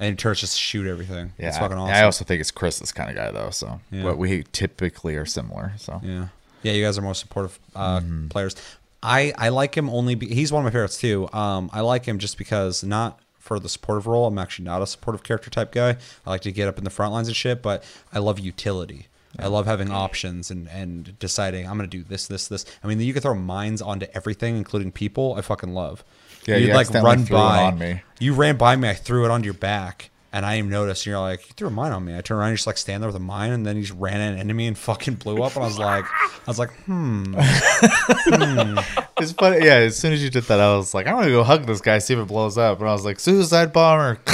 and 0.00 0.18
turns 0.18 0.40
just 0.40 0.58
shoot 0.58 0.86
everything. 0.88 1.32
yeah, 1.38 1.48
it's 1.48 1.58
fucking 1.58 1.78
awesome. 1.78 1.94
I 1.94 2.02
also 2.02 2.24
think 2.24 2.40
it's 2.40 2.50
Chris's 2.50 2.90
kind 2.90 3.10
of 3.10 3.16
guy 3.16 3.30
though. 3.30 3.50
So, 3.50 3.80
Yeah. 3.92 4.02
but 4.02 4.18
we 4.18 4.42
typically 4.52 5.14
are 5.16 5.26
similar. 5.26 5.72
So, 5.78 6.00
Yeah, 6.02 6.26
yeah. 6.64 6.72
You 6.72 6.84
guys 6.84 6.98
are 6.98 7.02
more 7.02 7.14
supportive 7.14 7.58
uh, 7.76 8.00
Mm-hmm. 8.00 8.26
players. 8.28 8.56
I 9.02 9.32
I 9.38 9.48
like 9.50 9.74
him 9.74 9.88
only. 9.88 10.14
Be, 10.16 10.26
he's 10.34 10.50
one 10.52 10.60
of 10.60 10.64
my 10.64 10.70
favorites 10.76 10.98
too. 10.98 11.28
Um, 11.32 11.70
I 11.72 11.80
like 11.80 12.04
him 12.04 12.18
just 12.18 12.36
because 12.36 12.82
not 12.84 13.18
for 13.40 13.58
the 13.58 13.68
supportive 13.68 14.06
role. 14.06 14.26
I'm 14.26 14.38
actually 14.38 14.66
not 14.66 14.82
a 14.82 14.86
supportive 14.86 15.24
character 15.24 15.50
type 15.50 15.72
guy. 15.72 15.96
I 16.24 16.30
like 16.30 16.42
to 16.42 16.52
get 16.52 16.68
up 16.68 16.78
in 16.78 16.84
the 16.84 16.90
front 16.90 17.12
lines 17.12 17.26
and 17.26 17.36
shit, 17.36 17.62
but 17.62 17.82
I 18.12 18.20
love 18.20 18.38
utility. 18.38 19.08
I 19.38 19.46
love 19.46 19.66
having 19.66 19.90
options 19.90 20.50
and, 20.50 20.68
and 20.68 21.18
deciding 21.18 21.66
I'm 21.66 21.76
gonna 21.76 21.88
do 21.88 22.02
this, 22.02 22.26
this, 22.26 22.48
this. 22.48 22.64
I 22.82 22.86
mean, 22.86 23.00
you 23.00 23.12
can 23.12 23.22
throw 23.22 23.34
mines 23.34 23.80
onto 23.80 24.06
everything, 24.12 24.56
including 24.56 24.92
people. 24.92 25.34
I 25.36 25.40
fucking 25.40 25.72
love. 25.72 26.04
Yeah, 26.46 26.56
You'd 26.56 26.68
you 26.68 26.74
like 26.74 26.90
run 26.90 27.24
by 27.24 27.62
on 27.64 27.78
me. 27.78 28.02
You 28.18 28.34
ran 28.34 28.56
by 28.56 28.76
me. 28.76 28.88
I 28.88 28.94
threw 28.94 29.24
it 29.24 29.30
onto 29.30 29.44
your 29.44 29.54
back, 29.54 30.09
And 30.32 30.46
I 30.46 30.54
didn't 30.54 30.66
even 30.66 30.70
notice. 30.70 31.06
You're 31.06 31.18
like, 31.18 31.48
you 31.48 31.54
threw 31.56 31.68
a 31.68 31.70
mine 31.70 31.92
on 31.92 32.04
me. 32.04 32.16
I 32.16 32.20
turned 32.20 32.40
around, 32.40 32.50
you 32.50 32.56
just 32.56 32.66
like 32.66 32.76
stand 32.76 33.02
there 33.02 33.08
with 33.08 33.16
a 33.16 33.20
mine, 33.20 33.52
and 33.52 33.66
then 33.66 33.76
he 33.76 33.82
just 33.82 33.98
ran 33.98 34.20
at 34.20 34.34
an 34.34 34.38
enemy 34.38 34.66
and 34.66 34.78
fucking 34.78 35.14
blew 35.16 35.42
up. 35.42 35.56
And 35.56 35.64
I 35.64 35.66
was 35.66 35.78
like, 35.78 36.04
I 36.06 36.44
was 36.46 36.58
like, 36.58 36.70
hmm. 36.84 37.34
It's 39.18 39.32
funny. 39.32 39.66
Yeah, 39.66 39.74
as 39.74 39.96
soon 39.96 40.12
as 40.12 40.22
you 40.22 40.30
did 40.30 40.44
that, 40.44 40.60
I 40.60 40.76
was 40.76 40.94
like, 40.94 41.06
I'm 41.06 41.16
gonna 41.16 41.30
go 41.30 41.42
hug 41.42 41.66
this 41.66 41.80
guy, 41.80 41.98
see 41.98 42.14
if 42.14 42.20
it 42.20 42.28
blows 42.28 42.56
up. 42.56 42.78
And 42.80 42.88
I 42.88 42.92
was 42.92 43.04
like, 43.04 43.20
suicide 43.20 43.72
bomber. 43.72 44.18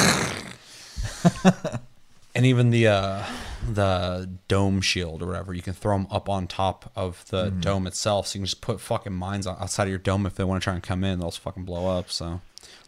And 2.36 2.44
even 2.44 2.68
the 2.68 2.88
uh, 2.88 3.24
the 3.66 4.28
dome 4.46 4.82
shield 4.82 5.22
or 5.22 5.26
whatever, 5.26 5.54
you 5.54 5.62
can 5.62 5.72
throw 5.72 5.96
them 5.96 6.06
up 6.10 6.28
on 6.28 6.46
top 6.46 6.92
of 6.94 7.24
the 7.30 7.48
dome 7.48 7.86
itself. 7.86 8.26
So 8.26 8.36
you 8.36 8.40
can 8.40 8.46
just 8.46 8.60
put 8.60 8.78
fucking 8.78 9.14
mines 9.14 9.46
outside 9.46 9.84
of 9.84 9.88
your 9.88 9.98
dome 9.98 10.26
if 10.26 10.34
they 10.34 10.44
want 10.44 10.60
to 10.60 10.64
try 10.64 10.74
and 10.74 10.82
come 10.82 11.02
in. 11.02 11.18
They'll 11.18 11.30
just 11.30 11.40
fucking 11.40 11.64
blow 11.64 11.98
up. 11.98 12.10
So 12.10 12.42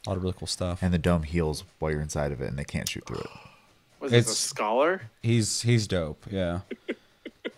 a 0.09 0.13
lot 0.13 0.17
of 0.17 0.23
really 0.23 0.35
cool 0.39 0.47
stuff. 0.49 0.79
And 0.83 0.93
the 0.95 0.99
dome 0.99 1.23
heals 1.23 1.65
while 1.79 1.93
you're 1.93 2.01
inside 2.01 2.33
of 2.33 2.41
it, 2.41 2.49
and 2.49 2.59
they 2.59 2.65
can't 2.65 2.89
shoot 2.89 3.05
through 3.07 3.19
it. 3.19 3.27
Was 4.01 4.11
this 4.13 4.31
a 4.31 4.35
scholar? 4.35 5.03
He's 5.23 5.63
he's 5.63 5.87
dope. 5.87 6.25
Yeah. 6.31 6.61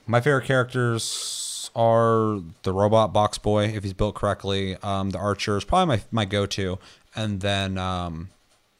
My 0.06 0.20
favorite 0.20 0.46
characters 0.46 1.70
are 1.76 2.40
the 2.64 2.72
robot 2.72 3.12
box 3.12 3.38
boy 3.38 3.66
if 3.66 3.84
he's 3.84 3.92
built 3.92 4.16
correctly. 4.16 4.76
Um, 4.82 5.10
the 5.10 5.18
archer 5.18 5.56
is 5.56 5.64
probably 5.64 5.96
my 5.96 6.02
my 6.10 6.24
go 6.24 6.46
to, 6.46 6.78
and 7.14 7.40
then 7.40 7.78
um, 7.78 8.30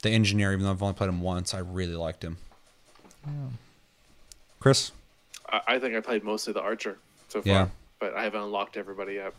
the 0.02 0.10
engineer. 0.10 0.52
Even 0.52 0.64
though 0.64 0.70
I've 0.72 0.82
only 0.82 0.94
played 0.94 1.08
him 1.10 1.20
once, 1.20 1.54
I 1.54 1.58
really 1.58 1.94
liked 1.94 2.24
him. 2.24 2.38
Chris, 4.58 4.92
I, 5.48 5.60
I 5.68 5.78
think 5.78 5.94
I 5.94 6.00
played 6.00 6.24
mostly 6.24 6.52
the 6.52 6.60
archer 6.62 6.98
so 7.28 7.42
far, 7.42 7.52
Yeah. 7.52 7.68
but 7.98 8.14
I 8.14 8.24
haven't 8.24 8.40
unlocked 8.42 8.76
everybody 8.76 9.14
yet. 9.14 9.34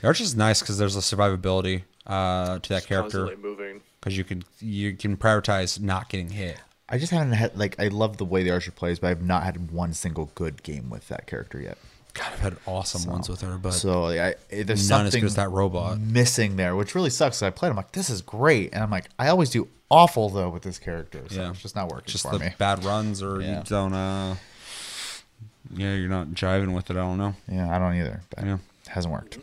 the 0.00 0.06
archer's 0.08 0.34
nice 0.36 0.60
because 0.60 0.78
there's 0.78 0.96
a 0.96 1.00
survivability 1.00 1.82
uh, 2.06 2.58
to 2.58 2.68
that 2.68 2.76
Just 2.76 2.86
character 2.88 3.30
because 4.00 4.16
you 4.16 4.24
can 4.24 4.44
you 4.60 4.94
can 4.94 5.16
prioritize 5.16 5.80
not 5.80 6.08
getting 6.08 6.30
hit. 6.30 6.58
I 6.88 6.98
just 6.98 7.12
haven't 7.12 7.32
had 7.32 7.56
like 7.58 7.78
I 7.80 7.88
love 7.88 8.18
the 8.18 8.24
way 8.26 8.42
the 8.42 8.50
archer 8.50 8.70
plays, 8.70 8.98
but 8.98 9.08
I've 9.08 9.22
not 9.22 9.42
had 9.44 9.70
one 9.70 9.94
single 9.94 10.30
good 10.34 10.62
game 10.62 10.90
with 10.90 11.08
that 11.08 11.26
character 11.26 11.60
yet. 11.60 11.78
God, 12.12 12.26
I've 12.32 12.38
had 12.40 12.56
awesome 12.66 13.10
ones 13.10 13.28
with 13.28 13.40
her, 13.40 13.56
but 13.58 13.72
So 13.72 14.02
like, 14.02 14.20
I, 14.20 14.34
eh, 14.52 14.62
there's 14.62 14.88
none 14.88 15.06
as 15.06 15.12
something 15.12 15.22
good 15.22 15.26
as 15.26 15.34
that 15.34 15.50
robot. 15.50 15.98
missing 15.98 16.54
there, 16.56 16.76
which 16.76 16.94
really 16.94 17.10
sucks. 17.10 17.38
'cause 17.38 17.42
I 17.42 17.50
played. 17.50 17.70
I'm 17.70 17.76
like, 17.76 17.90
this 17.90 18.08
is 18.08 18.22
great, 18.22 18.72
and 18.72 18.84
I'm 18.84 18.90
like, 18.90 19.06
I 19.18 19.28
always 19.28 19.50
do 19.50 19.66
awful 19.90 20.28
though 20.28 20.48
with 20.48 20.62
this 20.62 20.78
character. 20.78 21.22
So 21.28 21.40
Yeah. 21.40 21.50
it's 21.50 21.62
just 21.62 21.74
not 21.74 21.88
working 21.88 22.12
just 22.12 22.24
for 22.24 22.32
the 22.38 22.44
me. 22.44 22.54
bad 22.58 22.84
runs 22.84 23.20
or 23.22 23.40
Yeah. 23.40 23.58
you 23.58 23.64
don't 23.64 23.94
uh 23.94 24.36
yeah 25.74 25.94
you're 25.94 26.08
not 26.10 26.28
jiving 26.28 26.74
with 26.74 26.90
it 26.90 26.96
i 26.96 27.00
don't 27.00 27.16
know 27.18 27.34
Yeah, 27.50 27.74
I 27.74 27.78
don't 27.78 27.94
either. 27.96 28.20
But 28.30 28.44
Yeah. 28.44 28.54
it 28.54 28.88
hasn't 28.88 29.12
worked. 29.12 29.38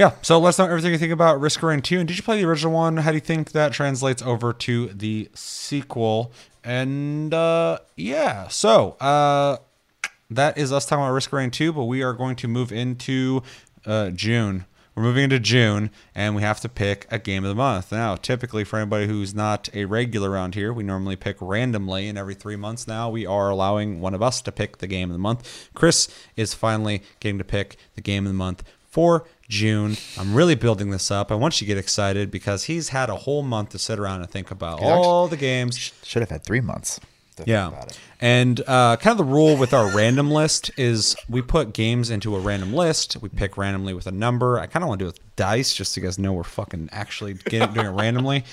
Yeah 0.00 0.12
so 0.22 0.38
let's 0.38 0.58
know 0.58 0.64
everything 0.64 0.92
you 0.92 0.98
think 0.98 1.12
about 1.12 1.38
risk 1.38 1.62
rain 1.62 1.82
2 1.82 1.98
and 1.98 2.08
did 2.08 2.16
you 2.16 2.22
play 2.22 2.40
the 2.40 2.48
original 2.48 2.72
one 2.72 2.96
how 2.96 3.10
do 3.10 3.18
you 3.18 3.20
think 3.20 3.52
that 3.52 3.70
translates 3.70 4.22
over 4.22 4.50
to 4.50 4.86
the 4.86 5.28
sequel 5.34 6.32
and 6.64 7.34
uh 7.34 7.78
yeah 7.96 8.48
so 8.48 8.92
uh 8.92 9.58
that 10.30 10.56
is 10.56 10.72
us 10.72 10.86
talking 10.86 11.04
about 11.04 11.12
risk 11.12 11.30
rain 11.34 11.50
2 11.50 11.74
but 11.74 11.84
we 11.84 12.02
are 12.02 12.14
going 12.14 12.34
to 12.34 12.48
move 12.48 12.72
into 12.72 13.42
uh 13.84 14.08
june 14.08 14.64
we're 14.96 15.04
moving 15.04 15.24
into 15.24 15.38
June, 15.38 15.90
and 16.16 16.34
we 16.34 16.42
have 16.42 16.60
to 16.60 16.68
pick 16.68 17.06
a 17.10 17.18
game 17.18 17.44
of 17.44 17.48
the 17.48 17.54
month. 17.54 17.92
Now, 17.92 18.16
typically, 18.16 18.64
for 18.64 18.76
anybody 18.78 19.06
who's 19.06 19.32
not 19.32 19.68
a 19.72 19.84
regular 19.84 20.30
around 20.30 20.56
here, 20.56 20.72
we 20.72 20.82
normally 20.82 21.14
pick 21.14 21.36
randomly, 21.40 22.08
and 22.08 22.18
every 22.18 22.34
three 22.34 22.56
months 22.56 22.88
now, 22.88 23.08
we 23.08 23.24
are 23.24 23.48
allowing 23.50 24.00
one 24.00 24.14
of 24.14 24.22
us 24.22 24.42
to 24.42 24.52
pick 24.52 24.78
the 24.78 24.88
game 24.88 25.08
of 25.08 25.14
the 25.14 25.20
month. 25.20 25.70
Chris 25.74 26.08
is 26.36 26.54
finally 26.54 27.02
getting 27.20 27.38
to 27.38 27.44
pick 27.44 27.76
the 27.94 28.02
game 28.02 28.26
of 28.26 28.30
the 28.30 28.36
month 28.36 28.64
for 28.90 29.24
June. 29.48 29.96
I'm 30.18 30.34
really 30.34 30.54
building 30.54 30.90
this 30.90 31.10
up. 31.10 31.30
I 31.32 31.34
want 31.36 31.60
you 31.60 31.64
to 31.66 31.68
get 31.68 31.78
excited 31.78 32.30
because 32.30 32.64
he's 32.64 32.90
had 32.90 33.08
a 33.08 33.16
whole 33.16 33.42
month 33.42 33.70
to 33.70 33.78
sit 33.78 33.98
around 33.98 34.20
and 34.20 34.30
think 34.30 34.50
about 34.50 34.80
all 34.82 35.28
the 35.28 35.36
games 35.36 35.92
Should 36.02 36.20
have 36.22 36.30
had 36.30 36.44
three 36.44 36.60
months. 36.60 36.98
to 36.98 37.36
think 37.36 37.48
yeah. 37.48 37.68
about 37.68 37.92
it. 37.92 37.98
And 38.20 38.60
uh, 38.66 38.96
kind 38.96 39.12
of 39.12 39.18
the 39.18 39.32
rule 39.32 39.56
with 39.56 39.72
our 39.72 39.88
random 39.96 40.30
list 40.30 40.70
is 40.76 41.16
we 41.28 41.40
put 41.40 41.72
games 41.72 42.10
into 42.10 42.36
a 42.36 42.40
random 42.40 42.74
list. 42.74 43.16
We 43.22 43.28
pick 43.30 43.56
randomly 43.56 43.94
with 43.94 44.06
a 44.06 44.12
number. 44.12 44.58
I 44.58 44.66
kind 44.66 44.82
of 44.82 44.88
want 44.88 44.98
to 44.98 45.04
do 45.04 45.08
it 45.08 45.12
with 45.14 45.36
dice 45.36 45.72
just 45.72 45.92
so 45.92 46.00
you 46.00 46.06
guys 46.06 46.18
know 46.18 46.32
we're 46.34 46.42
fucking 46.42 46.90
actually 46.92 47.34
getting, 47.34 47.72
doing 47.72 47.86
it 47.86 47.90
randomly. 47.90 48.44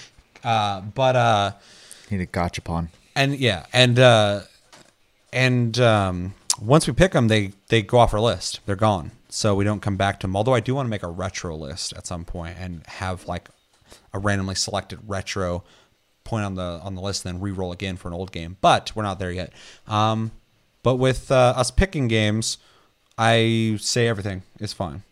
Uh, 0.43 0.81
but 0.81 1.15
uh, 1.15 1.51
Need 2.09 2.21
a 2.21 2.25
gachapon. 2.27 2.88
and 3.15 3.38
yeah, 3.38 3.65
and 3.73 3.99
uh, 3.99 4.41
and 5.33 5.77
um, 5.79 6.33
once 6.61 6.88
we 6.88 6.93
pick 6.93 7.11
them, 7.11 7.27
they 7.27 7.51
they 7.67 7.81
go 7.81 7.97
off 7.97 8.13
our 8.13 8.19
list. 8.21 8.61
They're 8.65 8.75
gone, 8.77 9.11
so 9.30 9.55
we 9.55 9.63
don't 9.63 9.82
come 9.82 9.97
back 9.97 10.19
to 10.19 10.28
them. 10.28 10.36
Although 10.36 10.53
I 10.53 10.59
do 10.59 10.75
want 10.75 10.86
to 10.86 10.89
make 10.89 11.03
a 11.03 11.07
retro 11.07 11.55
list 11.55 11.93
at 11.93 12.07
some 12.07 12.25
point 12.25 12.57
and 12.59 12.86
have 12.88 13.28
like 13.28 13.49
a 14.13 14.19
randomly 14.19 14.55
selected 14.55 14.99
retro 15.07 15.63
point 16.23 16.45
on 16.45 16.55
the 16.55 16.80
on 16.84 16.95
the 16.95 17.01
list, 17.01 17.25
and 17.25 17.36
then 17.36 17.41
re-roll 17.41 17.71
again 17.71 17.97
for 17.97 18.07
an 18.07 18.13
old 18.13 18.32
game. 18.32 18.57
But 18.61 18.91
we're 18.95 19.03
not 19.03 19.19
there 19.19 19.32
yet. 19.32 19.53
Um, 19.88 20.32
but 20.84 20.95
with 20.95 21.32
uh, 21.32 21.53
us 21.55 21.71
picking 21.71 22.07
games, 22.07 22.57
I 23.17 23.78
say 23.80 24.07
everything 24.07 24.43
is 24.59 24.73
fine. 24.73 25.03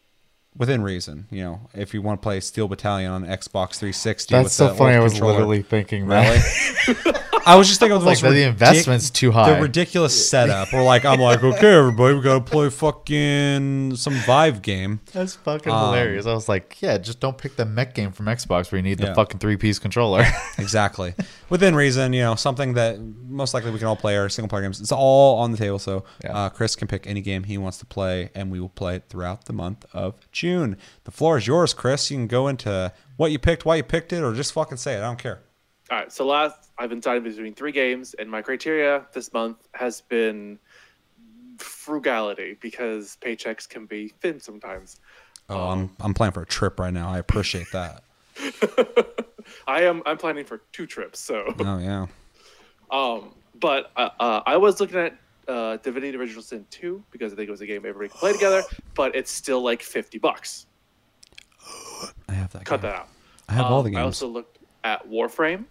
Within 0.58 0.84
reason, 0.84 1.28
you 1.30 1.44
know, 1.44 1.62
if 1.74 1.94
you 1.94 2.02
want 2.02 2.22
to 2.22 2.24
play 2.24 2.40
Steel 2.40 2.70
Battalion 2.70 3.12
on 3.12 3.24
Xbox 3.26 3.76
360, 3.76 4.36
with 4.36 4.44
That's 4.44 4.56
so 4.56 4.74
funny. 4.74 4.96
I 4.96 5.00
was 5.00 5.20
literally 5.20 5.62
thinking 5.62 6.06
Really? 6.06 6.40
I 7.46 7.56
was 7.56 7.68
just 7.68 7.80
thinking 7.80 7.96
of 7.96 8.02
the 8.02 8.08
Like, 8.08 8.22
most 8.24 8.34
the 8.34 8.42
investment's 8.44 9.10
too 9.12 9.32
high. 9.32 9.54
The 9.54 9.62
ridiculous 9.62 10.30
setup. 10.30 10.74
We're 10.74 10.84
like, 10.84 11.06
I'm 11.06 11.20
like, 11.20 11.44
okay, 11.44 11.74
everybody, 11.76 12.16
we 12.16 12.22
gotta 12.22 12.42
play 12.42 12.70
fucking 12.70 13.96
some 13.96 14.14
Vive 14.16 14.62
game. 14.62 15.00
That's 15.14 15.36
fucking 15.36 15.72
Um, 15.72 15.86
hilarious. 15.94 16.26
I 16.26 16.34
was 16.34 16.50
like, 16.50 16.82
yeah, 16.82 16.98
just 16.98 17.20
don't 17.20 17.38
pick 17.38 17.56
the 17.56 17.66
mech 17.66 17.94
game 17.94 18.12
from 18.12 18.26
Xbox 18.26 18.72
where 18.72 18.78
you 18.78 18.84
need 18.84 19.00
Yeah. 19.00 19.10
the 19.10 19.16
fucking 19.16 19.40
three 19.40 19.58
piece 19.58 19.80
controller. 19.80 20.26
Exactly. 20.58 21.14
Within 21.50 21.76
reason, 21.76 22.14
you 22.14 22.22
know, 22.22 22.36
something 22.36 22.74
that 22.74 22.98
most 23.28 23.54
likely 23.54 23.70
we 23.72 23.78
can 23.78 23.88
all 23.88 23.96
play 23.96 24.18
our 24.18 24.30
single 24.30 24.48
player 24.50 24.64
games. 24.64 24.80
It's 24.82 24.92
all 24.92 25.40
on 25.40 25.52
the 25.52 25.58
table. 25.58 25.78
So 25.80 26.04
Yeah. 26.24 26.36
uh, 26.36 26.50
Chris 26.50 26.76
can 26.76 26.88
pick 26.88 27.06
any 27.06 27.22
game 27.22 27.44
he 27.44 27.58
wants 27.58 27.78
to 27.80 27.86
play, 27.86 28.30
and 28.34 28.50
we 28.52 28.60
will 28.60 28.70
play 28.70 28.96
it 28.96 29.04
throughout 29.10 29.46
the 29.46 29.54
month 29.54 29.86
of 29.94 30.16
June. 30.32 30.78
The 31.04 31.12
floor 31.12 31.38
is 31.38 31.46
yours, 31.46 31.74
Chris. 31.74 32.10
You 32.10 32.18
can 32.18 32.28
go 32.28 32.48
into 32.48 32.92
what 33.18 33.32
you 33.32 33.38
picked, 33.40 33.66
why 33.66 33.76
you 33.76 33.84
picked 33.84 34.14
it, 34.14 34.24
or 34.24 34.34
just 34.34 34.54
fucking 34.54 34.78
say 34.78 34.94
it. 34.96 35.00
I 35.00 35.02
don't 35.02 35.20
care. 35.20 35.42
All 35.92 35.98
right, 36.00 36.12
so 36.12 36.26
last 36.26 36.72
I've 36.78 36.90
been 36.90 37.00
deciding 37.00 37.24
between 37.24 37.54
three 37.54 37.72
games, 37.72 38.16
and 38.16 38.30
my 38.30 38.42
criteria 38.42 39.06
this 39.14 39.32
month 39.34 39.58
has 39.74 40.02
been 40.02 40.58
frugality 41.60 42.58
because 42.60 43.18
paychecks 43.22 43.68
can 43.70 43.86
be 43.86 44.10
thin 44.22 44.40
sometimes. 44.40 45.00
Oh, 45.48 45.70
I'm 45.70 45.92
I'm 46.00 46.14
playing 46.14 46.32
for 46.34 46.42
a 46.42 46.46
trip 46.46 46.80
right 46.80 46.94
now. 46.94 47.10
I 47.10 47.20
appreciate 47.20 47.68
that. 47.72 48.04
I 49.68 49.84
am 49.84 50.02
I'm 50.08 50.18
planning 50.18 50.44
for 50.44 50.62
two 50.72 50.88
trips, 50.88 51.20
so 51.20 51.54
Oh 51.60 51.78
yeah. 51.78 52.08
um, 52.90 53.30
but 53.60 53.92
uh, 53.96 54.10
uh, 54.20 54.42
I 54.46 54.58
was 54.58 54.80
looking 54.80 54.98
at 54.98 55.16
uh, 55.48 55.78
Divinity 55.78 56.18
Original 56.18 56.42
Sin 56.42 56.66
2 56.72 57.04
because 57.12 57.32
I 57.32 57.36
think 57.36 57.48
it 57.48 57.52
was 57.52 57.62
a 57.62 57.68
game 57.68 57.78
everybody 57.86 58.10
could 58.10 58.20
play 58.20 58.34
together, 58.34 58.64
but 58.96 59.16
it's 59.16 59.32
still 59.32 59.62
like 59.62 59.84
50 59.84 60.18
bucks. 60.18 60.66
I 62.28 62.34
have 62.34 62.52
that. 62.54 62.66
Cut 62.66 62.82
game. 62.82 62.90
that 62.90 62.96
out. 63.02 63.08
I 63.48 63.54
have 63.54 63.66
all 63.68 63.84
the 63.84 63.90
Um, 63.90 63.94
games. 63.94 64.00
I 64.00 64.04
also 64.06 64.28
looked 64.28 64.58
at 64.86 65.06
Warframe 65.10 65.66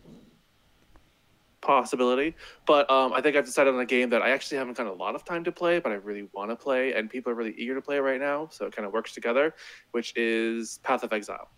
possibility, 1.63 2.35
but 2.67 2.91
um, 2.91 3.15
I 3.15 3.23
think 3.23 3.37
I've 3.37 3.47
decided 3.47 3.73
on 3.73 3.81
a 3.81 3.87
game 3.87 4.11
that 4.11 4.21
I 4.21 4.31
actually 4.31 4.59
haven't 4.59 4.77
got 4.77 4.87
a 4.87 4.93
lot 4.93 5.15
of 5.15 5.25
time 5.25 5.45
to 5.45 5.53
play, 5.53 5.79
but 5.79 5.93
I 5.93 5.95
really 5.95 6.29
want 6.35 6.51
to 6.51 6.57
play, 6.57 6.93
and 6.93 7.09
people 7.09 7.33
are 7.33 7.35
really 7.35 7.55
eager 7.57 7.75
to 7.75 7.81
play 7.81 7.99
right 8.01 8.21
now, 8.21 8.49
so 8.53 8.67
it 8.67 8.77
kind 8.77 8.85
of 8.85 8.93
works 8.93 9.13
together, 9.13 9.55
which 9.93 10.13
is 10.17 10.79
Path 10.83 11.03
of 11.05 11.13
Exile. 11.15 11.49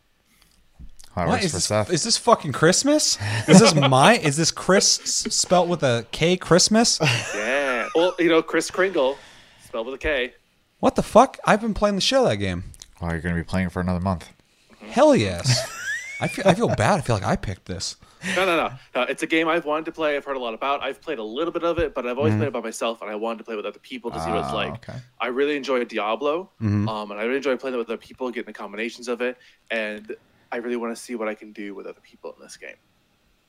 How 1.12 1.32
it 1.32 1.42
is 1.44 1.52
this? 1.52 1.64
Seth. 1.64 1.90
Is 1.90 2.04
this 2.04 2.18
fucking 2.18 2.52
Christmas? 2.52 3.18
Is 3.48 3.58
this 3.58 3.74
my? 3.88 4.18
Is 4.18 4.36
this 4.36 4.50
Chris 4.50 5.00
s- 5.00 5.34
spelt 5.34 5.66
with 5.66 5.82
a 5.82 6.06
K? 6.12 6.36
Christmas? 6.36 7.00
Yeah. 7.34 7.88
well, 7.94 8.14
you 8.18 8.28
know, 8.28 8.42
Kris 8.42 8.70
Kringle, 8.70 9.16
spelled 9.64 9.86
with 9.86 9.94
a 9.94 9.98
K. 9.98 10.34
What 10.78 10.94
the 10.94 11.02
fuck? 11.02 11.38
I've 11.46 11.62
been 11.62 11.72
playing 11.74 11.94
the 11.94 12.02
show 12.02 12.22
that 12.28 12.36
game. 12.36 12.64
Oh, 13.00 13.10
you're 13.10 13.20
gonna 13.20 13.34
be 13.34 13.42
playing 13.42 13.70
for 13.70 13.80
another 13.80 13.98
month. 14.00 14.28
Hell 14.90 15.16
yes. 15.16 15.72
I 16.20 16.28
feel 16.28 16.46
I 16.48 16.54
feel 16.54 16.68
bad. 16.68 16.98
I 16.98 17.00
feel 17.02 17.16
like 17.16 17.24
I 17.26 17.36
picked 17.36 17.66
this. 17.66 17.96
No, 18.34 18.46
no, 18.46 18.56
no, 18.56 18.70
no. 18.94 19.02
It's 19.02 19.22
a 19.22 19.26
game 19.26 19.48
I've 19.48 19.64
wanted 19.66 19.84
to 19.84 19.92
play. 19.92 20.16
I've 20.16 20.24
heard 20.24 20.36
a 20.36 20.40
lot 20.40 20.54
about. 20.54 20.82
I've 20.82 21.00
played 21.00 21.18
a 21.18 21.22
little 21.22 21.52
bit 21.52 21.62
of 21.62 21.78
it, 21.78 21.94
but 21.94 22.06
I've 22.06 22.16
always 22.18 22.34
played 22.34 22.48
it 22.48 22.52
by 22.52 22.60
myself, 22.60 23.02
and 23.02 23.10
I 23.10 23.14
wanted 23.14 23.38
to 23.38 23.44
play 23.44 23.54
with 23.54 23.66
other 23.66 23.78
people 23.78 24.10
to 24.10 24.18
see 24.20 24.30
what 24.30 24.38
it's 24.38 24.48
Ah, 24.48 24.54
like. 24.54 24.72
okay. 24.88 24.98
I 25.20 25.26
really 25.28 25.56
enjoy 25.56 25.84
Diablo, 25.84 26.48
um, 26.60 26.88
and 26.88 27.12
I 27.12 27.22
really 27.24 27.36
enjoy 27.36 27.56
playing 27.56 27.74
it 27.74 27.78
with 27.78 27.88
other 27.88 27.98
people, 27.98 28.30
getting 28.30 28.46
the 28.46 28.52
combinations 28.52 29.08
of 29.08 29.20
it, 29.20 29.36
and 29.70 30.16
I 30.50 30.56
really 30.56 30.76
want 30.76 30.96
to 30.96 31.00
see 31.00 31.14
what 31.14 31.28
I 31.28 31.34
can 31.34 31.52
do 31.52 31.74
with 31.74 31.86
other 31.86 32.00
people 32.02 32.34
in 32.36 32.42
this 32.42 32.56
game. 32.56 32.76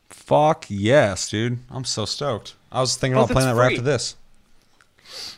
Fuck 0.09 0.65
yes, 0.69 1.29
dude. 1.29 1.59
I'm 1.71 1.85
so 1.85 2.05
stoked. 2.05 2.55
I 2.71 2.81
was 2.81 2.97
thinking 2.97 3.15
Plus 3.15 3.31
about 3.31 3.41
playing 3.41 3.55
that 3.55 3.61
right 3.61 3.71
after 3.73 3.81
this. 3.83 4.15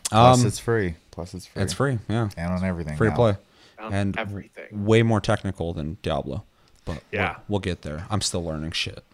Plus, 0.10 0.40
Um, 0.42 0.48
it's 0.48 0.60
free. 0.60 0.96
Plus, 1.12 1.34
it's 1.34 1.46
free. 1.46 1.62
it's 1.64 1.74
free. 1.74 2.00
Yeah, 2.10 2.30
and 2.36 2.54
on 2.54 2.64
everything. 2.64 2.98
free 2.98 3.10
to 3.10 3.16
play, 3.16 3.38
On 3.78 3.94
and 3.94 4.18
everything. 4.18 4.86
way 4.86 5.04
more 5.04 5.22
technical 5.22 5.74
than 5.74 5.98
Diablo. 6.02 6.44
But 6.96 7.04
Yeah. 7.12 7.30
we'll, 7.34 7.44
we'll 7.48 7.60
get 7.60 7.82
there. 7.84 8.06
I'm 8.10 8.22
still 8.22 8.44
learning 8.44 8.72
shit. 8.72 9.04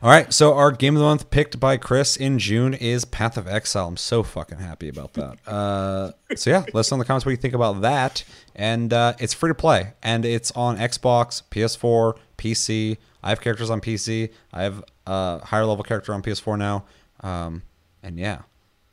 All 0.00 0.08
right, 0.10 0.32
so 0.32 0.54
our 0.54 0.70
game 0.70 0.94
of 0.94 1.00
the 1.00 1.06
month 1.06 1.28
picked 1.28 1.58
by 1.58 1.76
Chris 1.76 2.16
in 2.16 2.38
June 2.38 2.72
is 2.72 3.04
Path 3.04 3.36
of 3.36 3.48
Exile. 3.48 3.88
I'm 3.88 3.96
so 3.96 4.22
fucking 4.22 4.58
happy 4.58 4.88
about 4.88 5.14
that. 5.14 5.38
Uh, 5.48 6.12
so 6.36 6.50
yeah, 6.50 6.58
let 6.72 6.76
us 6.76 6.90
know 6.92 6.94
in 6.96 6.98
the 7.00 7.04
comments 7.04 7.26
what 7.26 7.30
you 7.32 7.36
think 7.36 7.54
about 7.54 7.80
that. 7.80 8.22
And 8.54 8.92
uh, 8.92 9.14
it's 9.18 9.34
free 9.34 9.50
to 9.50 9.54
play, 9.54 9.94
and 10.02 10.24
it's 10.24 10.52
on 10.52 10.76
Xbox, 10.76 11.42
PS4, 11.50 12.16
PC. 12.36 12.96
I 13.24 13.30
have 13.30 13.40
characters 13.40 13.70
on 13.70 13.80
PC. 13.80 14.30
I 14.52 14.62
have 14.62 14.84
a 15.06 15.44
higher 15.44 15.64
level 15.64 15.82
character 15.82 16.14
on 16.14 16.22
PS4 16.22 16.56
now. 16.58 16.84
Um, 17.20 17.62
and 18.02 18.18
yeah, 18.20 18.42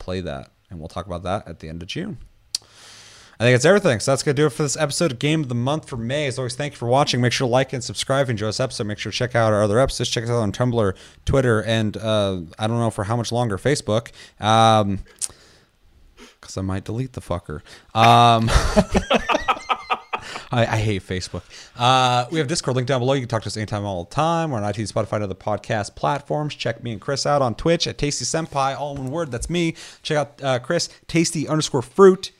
play 0.00 0.20
that, 0.22 0.50
and 0.70 0.80
we'll 0.80 0.88
talk 0.88 1.06
about 1.06 1.22
that 1.22 1.46
at 1.46 1.60
the 1.60 1.68
end 1.68 1.82
of 1.82 1.88
June. 1.88 2.18
I 3.38 3.44
think 3.44 3.54
it's 3.54 3.64
everything. 3.66 4.00
So 4.00 4.12
that's 4.12 4.22
going 4.22 4.34
to 4.34 4.42
do 4.42 4.46
it 4.46 4.50
for 4.50 4.62
this 4.62 4.76
episode 4.78 5.12
of 5.12 5.18
Game 5.18 5.42
of 5.42 5.48
the 5.48 5.54
Month 5.54 5.88
for 5.88 5.98
May. 5.98 6.26
As 6.26 6.38
always, 6.38 6.54
thank 6.54 6.72
you 6.72 6.78
for 6.78 6.88
watching. 6.88 7.20
Make 7.20 7.32
sure 7.32 7.46
to 7.46 7.50
like 7.52 7.74
and 7.74 7.84
subscribe 7.84 8.30
enjoy 8.30 8.46
this 8.46 8.60
episode. 8.60 8.86
Make 8.86 8.98
sure 8.98 9.12
to 9.12 9.18
check 9.18 9.34
out 9.34 9.52
our 9.52 9.62
other 9.62 9.78
episodes. 9.78 10.08
Check 10.08 10.24
us 10.24 10.30
out 10.30 10.36
on 10.36 10.52
Tumblr, 10.52 10.94
Twitter, 11.26 11.62
and 11.62 11.96
uh, 11.98 12.40
I 12.58 12.66
don't 12.66 12.78
know 12.78 12.90
for 12.90 13.04
how 13.04 13.16
much 13.16 13.32
longer, 13.32 13.58
Facebook. 13.58 14.10
Um, 14.40 15.00
because 16.40 16.56
I 16.56 16.62
might 16.62 16.84
delete 16.84 17.12
the 17.12 17.20
fucker. 17.20 17.60
Um, 17.94 18.48
I, 20.50 20.62
I 20.66 20.76
hate 20.76 21.02
Facebook. 21.02 21.42
Uh, 21.76 22.26
we 22.30 22.38
have 22.38 22.48
Discord 22.48 22.76
link 22.76 22.88
down 22.88 23.00
below. 23.00 23.14
You 23.14 23.20
can 23.20 23.28
talk 23.28 23.42
to 23.42 23.48
us 23.48 23.56
anytime, 23.56 23.84
all 23.84 24.04
the 24.04 24.14
time. 24.14 24.50
We're 24.50 24.62
on 24.62 24.72
iTunes, 24.72 24.92
Spotify, 24.92 25.14
and 25.14 25.24
other 25.24 25.34
podcast 25.34 25.96
platforms. 25.96 26.54
Check 26.54 26.82
me 26.82 26.92
and 26.92 27.00
Chris 27.00 27.26
out 27.26 27.42
on 27.42 27.54
Twitch 27.54 27.86
at 27.86 27.98
Tasty 27.98 28.24
Senpai, 28.24 28.78
all 28.78 28.96
in 28.96 29.04
one 29.04 29.10
word. 29.10 29.30
That's 29.32 29.50
me. 29.50 29.74
Check 30.02 30.16
out 30.16 30.42
uh, 30.42 30.58
Chris, 30.60 30.88
Tasty 31.08 31.48
underscore 31.48 31.82
fruit. 31.82 32.30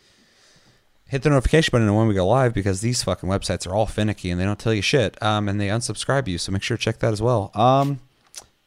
Hit 1.08 1.22
the 1.22 1.30
notification 1.30 1.70
button 1.70 1.94
when 1.94 2.08
we 2.08 2.14
go 2.14 2.26
live 2.26 2.52
because 2.52 2.80
these 2.80 3.04
fucking 3.04 3.28
websites 3.28 3.64
are 3.66 3.74
all 3.74 3.86
finicky 3.86 4.28
and 4.30 4.40
they 4.40 4.44
don't 4.44 4.58
tell 4.58 4.74
you 4.74 4.82
shit. 4.82 5.20
Um, 5.22 5.48
and 5.48 5.60
they 5.60 5.68
unsubscribe 5.68 6.26
you, 6.26 6.36
so 6.36 6.50
make 6.50 6.64
sure 6.64 6.76
to 6.76 6.82
check 6.82 6.98
that 6.98 7.12
as 7.12 7.22
well. 7.22 7.52
Um, 7.54 8.00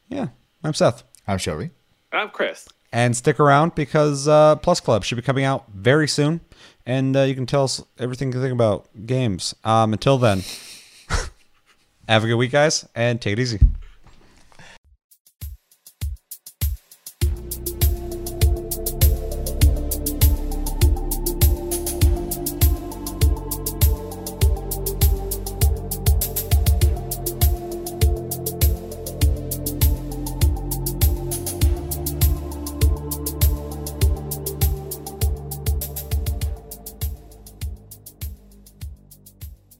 yeah, 0.08 0.28
I'm 0.64 0.72
Seth. 0.72 1.04
I'm 1.28 1.36
Shelby. 1.36 1.70
I'm 2.12 2.30
Chris. 2.30 2.66
And 2.92 3.14
stick 3.14 3.38
around 3.38 3.74
because 3.74 4.26
uh, 4.26 4.56
Plus 4.56 4.80
Club 4.80 5.04
should 5.04 5.16
be 5.16 5.22
coming 5.22 5.44
out 5.44 5.66
very 5.72 6.08
soon. 6.08 6.40
And 6.86 7.14
uh, 7.14 7.22
you 7.22 7.34
can 7.34 7.44
tell 7.44 7.64
us 7.64 7.84
everything 7.98 8.32
you 8.32 8.40
think 8.40 8.52
about 8.52 8.88
games. 9.06 9.54
Um, 9.62 9.92
until 9.92 10.16
then, 10.16 10.42
have 12.08 12.24
a 12.24 12.26
good 12.26 12.36
week, 12.36 12.52
guys, 12.52 12.88
and 12.94 13.20
take 13.20 13.34
it 13.34 13.38
easy. 13.38 13.60